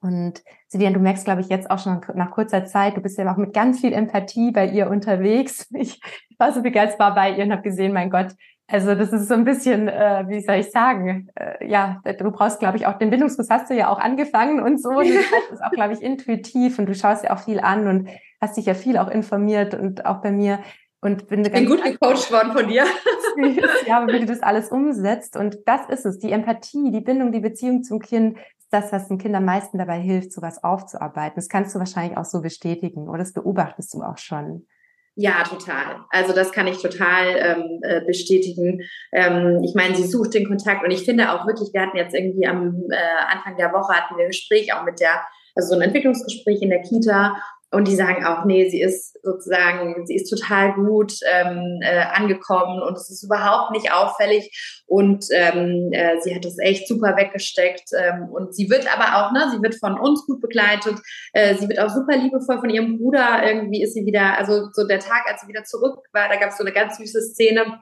Und 0.00 0.42
Silvian, 0.68 0.92
du 0.92 1.00
merkst, 1.00 1.24
glaube 1.24 1.40
ich, 1.40 1.48
jetzt 1.48 1.70
auch 1.70 1.78
schon 1.78 2.00
nach 2.14 2.30
kurzer 2.32 2.66
Zeit, 2.66 2.96
du 2.96 3.00
bist 3.00 3.16
ja 3.16 3.32
auch 3.32 3.36
mit 3.36 3.54
ganz 3.54 3.80
viel 3.80 3.92
Empathie 3.92 4.50
bei 4.50 4.66
ihr 4.66 4.90
unterwegs. 4.90 5.68
Ich 5.74 6.00
war 6.38 6.52
so 6.52 6.62
begeistert 6.62 7.14
bei 7.14 7.30
ihr 7.30 7.44
und 7.44 7.52
habe 7.52 7.62
gesehen, 7.62 7.92
mein 7.92 8.10
Gott, 8.10 8.34
also 8.66 8.94
das 8.94 9.12
ist 9.12 9.28
so 9.28 9.34
ein 9.34 9.44
bisschen, 9.44 9.88
äh, 9.88 10.24
wie 10.26 10.40
soll 10.40 10.56
ich 10.56 10.70
sagen, 10.70 11.28
äh, 11.34 11.66
ja, 11.66 12.00
du 12.18 12.30
brauchst, 12.30 12.60
glaube 12.60 12.78
ich, 12.78 12.86
auch 12.86 12.96
den 12.96 13.10
Bindungsriss 13.10 13.50
hast 13.50 13.68
du 13.68 13.74
ja 13.74 13.88
auch 13.90 13.98
angefangen 13.98 14.60
und 14.60 14.82
so. 14.82 14.90
Das 14.90 15.08
ist 15.52 15.62
auch, 15.62 15.70
glaube 15.70 15.92
ich, 15.92 16.00
intuitiv 16.00 16.78
und 16.78 16.86
du 16.86 16.94
schaust 16.94 17.24
ja 17.24 17.34
auch 17.34 17.40
viel 17.40 17.60
an 17.60 17.86
und 17.86 18.08
hast 18.40 18.56
dich 18.56 18.66
ja 18.66 18.74
viel 18.74 18.96
auch 18.96 19.08
informiert 19.08 19.74
und 19.74 20.06
auch 20.06 20.22
bei 20.22 20.32
mir. 20.32 20.60
Und 21.02 21.28
bin, 21.28 21.44
ich 21.44 21.52
bin 21.52 21.66
gut 21.66 21.84
gecoacht 21.84 22.32
worden 22.32 22.52
von 22.52 22.66
dir. 22.66 22.84
ja, 23.86 24.06
wie 24.06 24.20
du 24.20 24.24
das 24.24 24.42
alles 24.42 24.70
umsetzt. 24.70 25.36
Und 25.36 25.58
das 25.66 25.86
ist 25.90 26.06
es, 26.06 26.18
die 26.18 26.32
Empathie, 26.32 26.90
die 26.90 27.02
Bindung, 27.02 27.30
die 27.30 27.40
Beziehung 27.40 27.82
zum 27.82 28.00
Kind, 28.00 28.38
ist 28.38 28.68
das, 28.70 28.90
was 28.90 29.08
den 29.08 29.18
Kindern 29.18 29.42
am 29.42 29.46
meisten 29.46 29.76
dabei 29.76 30.00
hilft, 30.00 30.32
sowas 30.32 30.64
aufzuarbeiten. 30.64 31.36
Das 31.36 31.50
kannst 31.50 31.74
du 31.74 31.78
wahrscheinlich 31.78 32.16
auch 32.16 32.24
so 32.24 32.40
bestätigen 32.40 33.10
oder 33.10 33.18
das 33.18 33.34
beobachtest 33.34 33.92
du 33.92 34.02
auch 34.02 34.16
schon. 34.16 34.66
Ja, 35.16 35.44
total. 35.44 36.04
Also 36.10 36.32
das 36.32 36.50
kann 36.50 36.66
ich 36.66 36.82
total 36.82 37.36
ähm, 37.36 37.80
äh, 37.82 38.00
bestätigen. 38.04 38.82
Ähm, 39.12 39.62
ich 39.62 39.74
meine, 39.74 39.94
sie 39.94 40.06
sucht 40.08 40.34
den 40.34 40.46
Kontakt 40.46 40.84
und 40.84 40.90
ich 40.90 41.04
finde 41.04 41.32
auch 41.32 41.46
wirklich, 41.46 41.72
wir 41.72 41.82
hatten 41.82 41.96
jetzt 41.96 42.14
irgendwie 42.14 42.46
am 42.46 42.82
äh, 42.90 43.32
Anfang 43.32 43.56
der 43.56 43.72
Woche 43.72 43.94
hatten 43.94 44.16
wir 44.16 44.24
ein 44.24 44.30
Gespräch 44.30 44.74
auch 44.74 44.82
mit 44.84 44.98
der, 44.98 45.24
also 45.54 45.68
so 45.68 45.74
ein 45.76 45.82
Entwicklungsgespräch 45.82 46.62
in 46.62 46.70
der 46.70 46.82
Kita 46.82 47.36
und 47.74 47.88
die 47.88 47.96
sagen 47.96 48.24
auch, 48.24 48.44
nee, 48.44 48.68
sie 48.68 48.80
ist 48.80 49.18
sozusagen, 49.22 50.06
sie 50.06 50.16
ist 50.16 50.30
total 50.30 50.74
gut 50.74 51.14
ähm, 51.30 51.80
äh, 51.82 52.04
angekommen 52.12 52.82
und 52.82 52.96
es 52.96 53.10
ist 53.10 53.22
überhaupt 53.24 53.72
nicht 53.72 53.92
auffällig. 53.92 54.82
Und 54.86 55.26
ähm, 55.32 55.90
äh, 55.92 56.20
sie 56.20 56.34
hat 56.34 56.44
das 56.44 56.58
echt 56.58 56.88
super 56.88 57.16
weggesteckt 57.16 57.90
ähm, 57.98 58.28
und 58.30 58.54
sie 58.54 58.70
wird 58.70 58.86
aber 58.92 59.16
auch, 59.16 59.32
ne, 59.32 59.50
sie 59.50 59.62
wird 59.62 59.74
von 59.76 59.98
uns 59.98 60.26
gut 60.26 60.40
begleitet, 60.40 60.96
äh, 61.32 61.54
sie 61.54 61.68
wird 61.68 61.80
auch 61.80 61.90
super 61.90 62.16
liebevoll 62.16 62.58
von 62.58 62.70
ihrem 62.70 62.98
Bruder, 62.98 63.42
irgendwie 63.46 63.82
ist 63.82 63.94
sie 63.94 64.06
wieder, 64.06 64.38
also 64.38 64.68
so 64.72 64.86
der 64.86 65.00
Tag, 65.00 65.24
als 65.26 65.40
sie 65.40 65.48
wieder 65.48 65.64
zurück 65.64 65.98
war, 66.12 66.28
da 66.28 66.36
gab 66.36 66.50
es 66.50 66.58
so 66.58 66.64
eine 66.64 66.72
ganz 66.72 66.98
süße 66.98 67.22
Szene, 67.22 67.80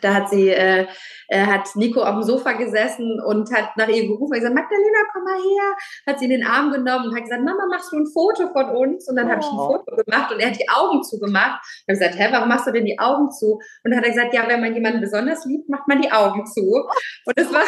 da 0.00 0.14
hat 0.14 0.30
sie, 0.30 0.48
äh, 0.48 0.86
äh, 1.28 1.46
hat 1.46 1.68
Nico 1.76 2.02
auf 2.02 2.14
dem 2.14 2.22
Sofa 2.22 2.52
gesessen 2.52 3.20
und 3.24 3.52
hat 3.52 3.76
nach 3.76 3.88
ihr 3.88 4.06
gerufen 4.06 4.32
und 4.32 4.38
gesagt, 4.38 4.54
Magdalena, 4.54 4.98
komm 5.12 5.24
mal 5.24 5.38
her. 5.38 5.76
Hat 6.06 6.18
sie 6.18 6.26
in 6.26 6.30
den 6.30 6.46
Arm 6.46 6.70
genommen 6.70 7.08
und 7.08 7.14
hat 7.14 7.22
gesagt, 7.22 7.42
Mama, 7.42 7.66
machst 7.70 7.92
du 7.92 7.98
ein 7.98 8.06
Foto 8.06 8.52
von 8.52 8.70
uns? 8.76 9.08
Und 9.08 9.16
dann 9.16 9.26
oh. 9.26 9.30
habe 9.30 9.40
ich 9.40 9.46
ein 9.46 9.58
oh. 9.58 9.72
Foto 9.72 9.96
gemacht 9.96 10.32
und 10.32 10.40
er 10.40 10.50
hat 10.50 10.58
die 10.58 10.68
Augen 10.68 11.02
zugemacht. 11.02 11.60
Ich 11.62 11.84
habe 11.88 11.98
gesagt, 11.98 12.18
hä, 12.18 12.28
warum 12.32 12.48
machst 12.48 12.66
du 12.66 12.72
denn 12.72 12.84
die 12.84 12.98
Augen 12.98 13.30
zu? 13.30 13.54
Und 13.84 13.90
dann 13.90 13.96
hat 13.96 14.04
er 14.04 14.12
gesagt, 14.12 14.34
ja, 14.34 14.48
wenn 14.48 14.60
man 14.60 14.74
jemanden 14.74 15.00
besonders 15.00 15.44
liebt, 15.44 15.68
macht 15.68 15.86
man 15.88 16.00
die 16.00 16.10
Augen 16.10 16.46
zu. 16.46 16.88
Und 17.26 17.38
das 17.38 17.52
war 17.52 17.62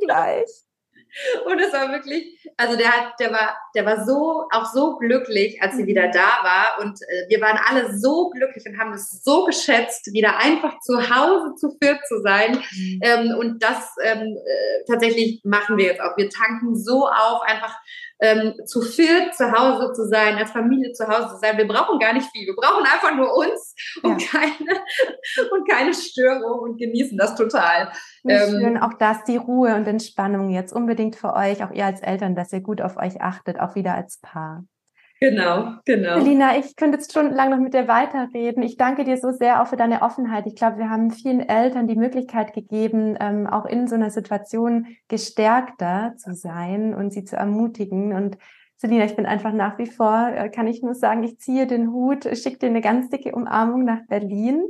gleich. 0.00 0.69
Und 1.46 1.58
es 1.60 1.72
war 1.72 1.90
wirklich, 1.92 2.38
also 2.56 2.76
der 2.76 2.88
hat, 2.88 3.14
der 3.20 3.32
war, 3.32 3.56
der 3.74 3.86
war 3.86 4.04
so, 4.04 4.46
auch 4.50 4.66
so 4.72 4.96
glücklich, 4.96 5.60
als 5.62 5.76
sie 5.76 5.86
wieder 5.86 6.08
mhm. 6.08 6.12
da 6.12 6.28
war. 6.42 6.80
Und 6.80 7.00
äh, 7.02 7.28
wir 7.28 7.40
waren 7.40 7.58
alle 7.68 7.98
so 7.98 8.30
glücklich 8.30 8.64
und 8.66 8.78
haben 8.78 8.92
es 8.92 9.22
so 9.22 9.44
geschätzt, 9.44 10.12
wieder 10.12 10.36
einfach 10.36 10.78
zu 10.80 10.98
Hause 11.10 11.54
zu 11.56 11.76
viert 11.82 12.00
zu 12.06 12.20
sein. 12.22 12.62
Mhm. 12.72 13.00
Ähm, 13.02 13.38
und 13.38 13.62
das 13.62 13.94
ähm, 14.02 14.36
äh, 14.36 14.84
tatsächlich 14.86 15.40
machen 15.44 15.76
wir 15.76 15.86
jetzt 15.86 16.00
auch. 16.00 16.16
Wir 16.16 16.30
tanken 16.30 16.76
so 16.76 17.06
auf, 17.06 17.42
einfach 17.42 17.76
ähm, 18.20 18.54
zu 18.66 18.82
viert 18.82 19.34
zu 19.34 19.50
Hause 19.50 19.92
zu 19.92 20.06
sein, 20.06 20.36
als 20.36 20.50
Familie 20.50 20.92
zu 20.92 21.06
Hause 21.06 21.34
zu 21.34 21.36
sein. 21.38 21.56
Wir 21.56 21.66
brauchen 21.66 21.98
gar 21.98 22.12
nicht 22.12 22.30
viel. 22.30 22.46
Wir 22.46 22.56
brauchen 22.56 22.84
einfach 22.84 23.14
nur 23.14 23.34
uns 23.36 23.74
und, 24.02 24.20
ja. 24.20 24.28
keine, 24.28 24.80
und 25.50 25.68
keine 25.68 25.94
Störung 25.94 26.60
und 26.60 26.78
genießen 26.78 27.16
das 27.16 27.34
total. 27.34 27.90
Ähm, 28.28 28.60
schön, 28.60 28.78
auch 28.78 28.94
das, 28.94 29.24
die 29.24 29.36
Ruhe 29.36 29.74
und 29.74 29.86
Entspannung 29.86 30.50
jetzt 30.50 30.72
unbedingt 30.72 31.16
für 31.16 31.34
euch, 31.34 31.64
auch 31.64 31.70
ihr 31.70 31.86
als 31.86 32.00
Eltern, 32.00 32.34
dass 32.34 32.52
ihr 32.52 32.60
gut 32.60 32.82
auf 32.82 32.96
euch 32.96 33.20
achtet, 33.20 33.58
auch 33.58 33.74
wieder 33.74 33.94
als 33.94 34.18
Paar. 34.18 34.64
Genau, 35.22 35.74
genau. 35.84 36.18
Lina, 36.18 36.56
ich 36.56 36.76
könnte 36.76 36.96
jetzt 36.96 37.10
stundenlang 37.10 37.50
noch 37.50 37.58
mit 37.58 37.74
dir 37.74 37.86
weiterreden. 37.86 38.62
Ich 38.62 38.78
danke 38.78 39.04
dir 39.04 39.18
so 39.18 39.32
sehr 39.32 39.62
auch 39.62 39.66
für 39.66 39.76
deine 39.76 40.00
Offenheit. 40.00 40.46
Ich 40.46 40.54
glaube, 40.54 40.78
wir 40.78 40.88
haben 40.88 41.10
vielen 41.10 41.40
Eltern 41.40 41.86
die 41.86 41.94
Möglichkeit 41.94 42.54
gegeben, 42.54 43.18
ähm, 43.20 43.46
auch 43.46 43.66
in 43.66 43.86
so 43.86 43.96
einer 43.96 44.10
Situation 44.10 44.86
gestärkter 45.08 46.14
zu 46.16 46.34
sein 46.34 46.94
und 46.94 47.12
sie 47.12 47.24
zu 47.24 47.36
ermutigen. 47.36 48.14
Und 48.14 48.38
Selina, 48.76 49.04
ich 49.04 49.14
bin 49.14 49.26
einfach 49.26 49.52
nach 49.52 49.76
wie 49.76 49.90
vor, 49.90 50.30
äh, 50.34 50.48
kann 50.48 50.66
ich 50.66 50.82
nur 50.82 50.94
sagen, 50.94 51.22
ich 51.22 51.38
ziehe 51.38 51.66
den 51.66 51.92
Hut, 51.92 52.24
schicke 52.24 52.58
dir 52.58 52.68
eine 52.68 52.80
ganz 52.80 53.10
dicke 53.10 53.32
Umarmung 53.32 53.84
nach 53.84 54.00
Berlin. 54.08 54.64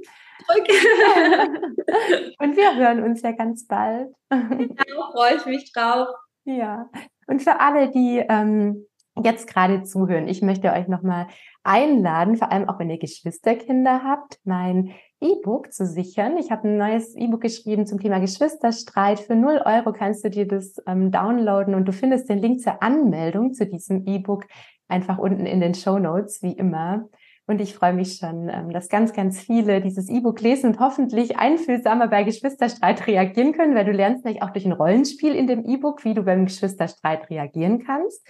Okay. 0.48 0.72
und 2.40 2.56
wir 2.56 2.74
hören 2.74 3.04
uns 3.04 3.22
ja 3.22 3.30
ganz 3.30 3.68
bald. 3.68 4.08
Ja, 4.32 5.10
freue 5.12 5.36
ich 5.36 5.46
mich 5.46 5.72
drauf. 5.72 6.08
Ja. 6.44 6.90
Und 7.28 7.40
für 7.40 7.60
alle, 7.60 7.90
die 7.90 8.24
ähm, 8.28 8.86
jetzt 9.24 9.46
gerade 9.46 9.82
zuhören. 9.82 10.28
Ich 10.28 10.42
möchte 10.42 10.72
euch 10.72 10.88
nochmal 10.88 11.26
einladen, 11.62 12.36
vor 12.36 12.50
allem 12.50 12.68
auch 12.68 12.78
wenn 12.78 12.90
ihr 12.90 12.98
Geschwisterkinder 12.98 14.02
habt, 14.04 14.38
mein 14.44 14.92
E-Book 15.20 15.72
zu 15.72 15.84
sichern. 15.86 16.38
Ich 16.38 16.50
habe 16.50 16.68
ein 16.68 16.78
neues 16.78 17.14
E-Book 17.14 17.42
geschrieben 17.42 17.86
zum 17.86 18.00
Thema 18.00 18.18
Geschwisterstreit. 18.18 19.20
Für 19.20 19.36
0 19.36 19.62
Euro 19.64 19.92
kannst 19.92 20.24
du 20.24 20.30
dir 20.30 20.48
das 20.48 20.76
ähm, 20.86 21.10
downloaden 21.10 21.74
und 21.74 21.86
du 21.86 21.92
findest 21.92 22.30
den 22.30 22.38
Link 22.38 22.60
zur 22.60 22.82
Anmeldung 22.82 23.52
zu 23.52 23.66
diesem 23.66 24.06
E-Book 24.06 24.46
einfach 24.88 25.18
unten 25.18 25.46
in 25.46 25.60
den 25.60 25.74
Show 25.74 25.98
Notes, 25.98 26.42
wie 26.42 26.52
immer. 26.52 27.08
Und 27.46 27.60
ich 27.60 27.74
freue 27.74 27.92
mich 27.92 28.16
schon, 28.16 28.48
ähm, 28.48 28.70
dass 28.70 28.88
ganz, 28.88 29.12
ganz 29.12 29.40
viele 29.40 29.80
dieses 29.80 30.08
E-Book 30.08 30.40
lesen 30.40 30.70
und 30.70 30.80
hoffentlich 30.80 31.36
einfühlsamer 31.36 32.06
bei 32.06 32.22
Geschwisterstreit 32.22 33.06
reagieren 33.08 33.52
können, 33.52 33.74
weil 33.74 33.84
du 33.84 33.92
lernst 33.92 34.24
nämlich 34.24 34.42
auch 34.42 34.50
durch 34.50 34.64
ein 34.64 34.72
Rollenspiel 34.72 35.34
in 35.34 35.48
dem 35.48 35.64
E-Book, 35.64 36.04
wie 36.04 36.14
du 36.14 36.22
beim 36.22 36.44
Geschwisterstreit 36.44 37.28
reagieren 37.28 37.84
kannst. 37.84 38.24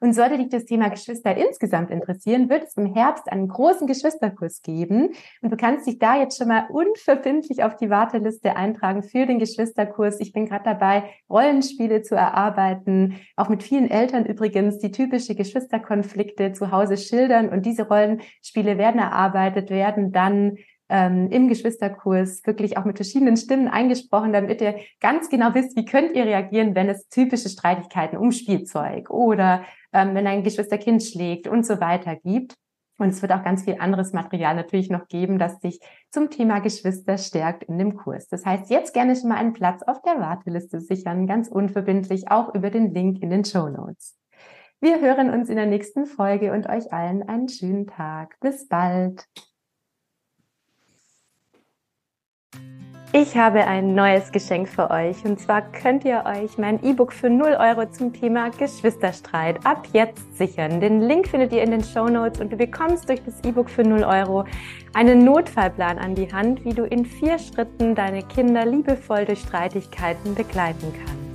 Und 0.00 0.14
sollte 0.14 0.38
dich 0.38 0.48
das 0.48 0.64
Thema 0.64 0.88
Geschwister 0.88 1.36
insgesamt 1.36 1.90
interessieren, 1.90 2.48
wird 2.48 2.64
es 2.64 2.76
im 2.76 2.94
Herbst 2.94 3.30
einen 3.30 3.48
großen 3.48 3.86
Geschwisterkurs 3.86 4.62
geben. 4.62 5.10
Und 5.42 5.52
du 5.52 5.56
kannst 5.56 5.86
dich 5.86 5.98
da 5.98 6.16
jetzt 6.16 6.38
schon 6.38 6.48
mal 6.48 6.66
unverbindlich 6.70 7.62
auf 7.62 7.76
die 7.76 7.90
Warteliste 7.90 8.56
eintragen 8.56 9.02
für 9.02 9.26
den 9.26 9.38
Geschwisterkurs. 9.38 10.20
Ich 10.20 10.32
bin 10.32 10.46
gerade 10.46 10.64
dabei, 10.64 11.04
Rollenspiele 11.30 12.02
zu 12.02 12.14
erarbeiten, 12.14 13.20
auch 13.36 13.48
mit 13.48 13.62
vielen 13.62 13.90
Eltern 13.90 14.26
übrigens, 14.26 14.78
die 14.78 14.90
typische 14.90 15.34
Geschwisterkonflikte 15.34 16.52
zu 16.52 16.70
Hause 16.70 16.96
schildern. 16.96 17.48
Und 17.48 17.66
diese 17.66 17.88
Rollenspiele 17.88 18.78
werden 18.78 19.00
erarbeitet, 19.00 19.70
werden 19.70 20.12
dann 20.12 20.56
ähm, 20.88 21.28
im 21.30 21.48
Geschwisterkurs 21.48 22.46
wirklich 22.46 22.76
auch 22.76 22.84
mit 22.84 22.96
verschiedenen 22.96 23.36
Stimmen 23.36 23.68
eingesprochen, 23.68 24.32
damit 24.32 24.60
ihr 24.60 24.76
ganz 25.00 25.28
genau 25.28 25.54
wisst, 25.54 25.76
wie 25.76 25.84
könnt 25.84 26.14
ihr 26.16 26.24
reagieren, 26.24 26.74
wenn 26.74 26.88
es 26.88 27.08
typische 27.08 27.48
Streitigkeiten 27.48 28.16
um 28.16 28.32
Spielzeug 28.32 29.10
oder 29.10 29.64
ähm, 29.92 30.14
wenn 30.14 30.26
ein 30.26 30.44
Geschwisterkind 30.44 31.02
schlägt 31.02 31.48
und 31.48 31.66
so 31.66 31.80
weiter 31.80 32.16
gibt. 32.16 32.54
Und 32.98 33.08
es 33.08 33.20
wird 33.20 33.32
auch 33.32 33.44
ganz 33.44 33.64
viel 33.64 33.76
anderes 33.78 34.12
Material 34.12 34.54
natürlich 34.54 34.88
noch 34.88 35.06
geben, 35.08 35.38
das 35.38 35.60
sich 35.60 35.80
zum 36.10 36.30
Thema 36.30 36.60
Geschwister 36.60 37.18
stärkt 37.18 37.64
in 37.64 37.76
dem 37.78 37.96
Kurs. 37.96 38.28
Das 38.28 38.46
heißt, 38.46 38.70
jetzt 38.70 38.94
gerne 38.94 39.14
schon 39.16 39.28
mal 39.28 39.36
einen 39.36 39.52
Platz 39.52 39.82
auf 39.82 40.00
der 40.00 40.18
Warteliste 40.18 40.80
sichern, 40.80 41.26
ganz 41.26 41.48
unverbindlich, 41.48 42.30
auch 42.30 42.54
über 42.54 42.70
den 42.70 42.94
Link 42.94 43.22
in 43.22 43.28
den 43.28 43.44
Show 43.44 43.68
Notes. 43.68 44.16
Wir 44.80 45.00
hören 45.00 45.30
uns 45.30 45.48
in 45.48 45.56
der 45.56 45.66
nächsten 45.66 46.06
Folge 46.06 46.52
und 46.52 46.68
euch 46.68 46.92
allen 46.92 47.22
einen 47.22 47.48
schönen 47.48 47.86
Tag. 47.86 48.38
Bis 48.40 48.68
bald. 48.68 49.26
Ich 53.12 53.36
habe 53.36 53.66
ein 53.66 53.94
neues 53.94 54.32
Geschenk 54.32 54.68
für 54.68 54.90
euch 54.90 55.24
und 55.24 55.40
zwar 55.40 55.62
könnt 55.62 56.04
ihr 56.04 56.24
euch 56.26 56.58
mein 56.58 56.84
E-Book 56.84 57.12
für 57.12 57.30
0 57.30 57.56
Euro 57.58 57.88
zum 57.90 58.12
Thema 58.12 58.50
Geschwisterstreit 58.50 59.64
ab 59.64 59.86
jetzt 59.92 60.36
sichern. 60.36 60.80
Den 60.80 61.00
Link 61.00 61.28
findet 61.28 61.52
ihr 61.52 61.62
in 61.62 61.70
den 61.70 61.84
Show 61.84 62.08
Notes 62.08 62.40
und 62.40 62.52
du 62.52 62.56
bekommst 62.56 63.08
durch 63.08 63.22
das 63.24 63.42
E-Book 63.44 63.70
für 63.70 63.84
0 63.84 64.02
Euro 64.02 64.44
einen 64.92 65.24
Notfallplan 65.24 65.98
an 65.98 66.14
die 66.14 66.30
Hand, 66.32 66.64
wie 66.64 66.74
du 66.74 66.84
in 66.84 67.06
vier 67.06 67.38
Schritten 67.38 67.94
deine 67.94 68.22
Kinder 68.22 68.66
liebevoll 68.66 69.24
durch 69.24 69.40
Streitigkeiten 69.40 70.34
begleiten 70.34 70.92
kannst. 70.92 71.25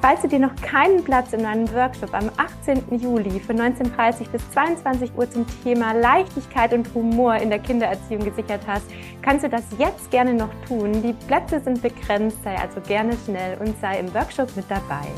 Falls 0.00 0.22
du 0.22 0.28
dir 0.28 0.38
noch 0.38 0.54
keinen 0.62 1.02
Platz 1.02 1.32
in 1.32 1.42
meinem 1.42 1.68
Workshop 1.74 2.14
am 2.14 2.30
18. 2.36 3.00
Juli 3.00 3.40
von 3.40 3.56
19.30 3.56 4.30
bis 4.30 4.48
22 4.52 5.10
Uhr 5.16 5.28
zum 5.28 5.44
Thema 5.64 5.92
Leichtigkeit 5.92 6.72
und 6.72 6.94
Humor 6.94 7.34
in 7.34 7.50
der 7.50 7.58
Kindererziehung 7.58 8.24
gesichert 8.24 8.60
hast, 8.68 8.84
kannst 9.22 9.44
du 9.44 9.48
das 9.48 9.64
jetzt 9.76 10.08
gerne 10.12 10.34
noch 10.34 10.50
tun. 10.68 11.02
Die 11.02 11.14
Plätze 11.26 11.58
sind 11.58 11.82
begrenzt, 11.82 12.36
sei 12.44 12.54
also 12.54 12.80
gerne 12.80 13.16
schnell 13.24 13.58
und 13.58 13.76
sei 13.80 13.98
im 13.98 14.14
Workshop 14.14 14.54
mit 14.54 14.66
dabei. 14.70 15.08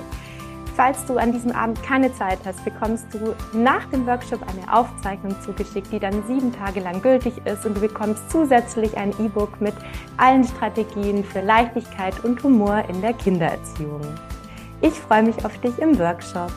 Falls 0.76 1.04
du 1.04 1.18
an 1.18 1.32
diesem 1.32 1.52
Abend 1.52 1.82
keine 1.82 2.10
Zeit 2.14 2.38
hast, 2.46 2.64
bekommst 2.64 3.04
du 3.12 3.34
nach 3.52 3.84
dem 3.90 4.06
Workshop 4.06 4.40
eine 4.48 4.74
Aufzeichnung 4.74 5.36
zugeschickt, 5.42 5.92
die 5.92 5.98
dann 5.98 6.24
sieben 6.26 6.54
Tage 6.54 6.80
lang 6.80 7.02
gültig 7.02 7.34
ist 7.44 7.66
und 7.66 7.76
du 7.76 7.82
bekommst 7.82 8.30
zusätzlich 8.30 8.96
ein 8.96 9.10
E-Book 9.20 9.60
mit 9.60 9.74
allen 10.16 10.44
Strategien 10.44 11.22
für 11.22 11.42
Leichtigkeit 11.42 12.24
und 12.24 12.42
Humor 12.42 12.82
in 12.88 13.02
der 13.02 13.12
Kindererziehung. 13.12 14.00
Ich 14.82 14.94
freue 14.94 15.22
mich 15.22 15.44
auf 15.44 15.58
dich 15.58 15.78
im 15.78 15.98
Workshop. 15.98 16.50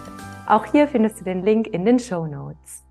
Auch 0.47 0.65
hier 0.65 0.87
findest 0.87 1.19
du 1.19 1.25
den 1.25 1.43
Link 1.43 1.67
in 1.67 1.83
den 1.83 1.99
Show 1.99 2.25
Notes. 2.25 2.85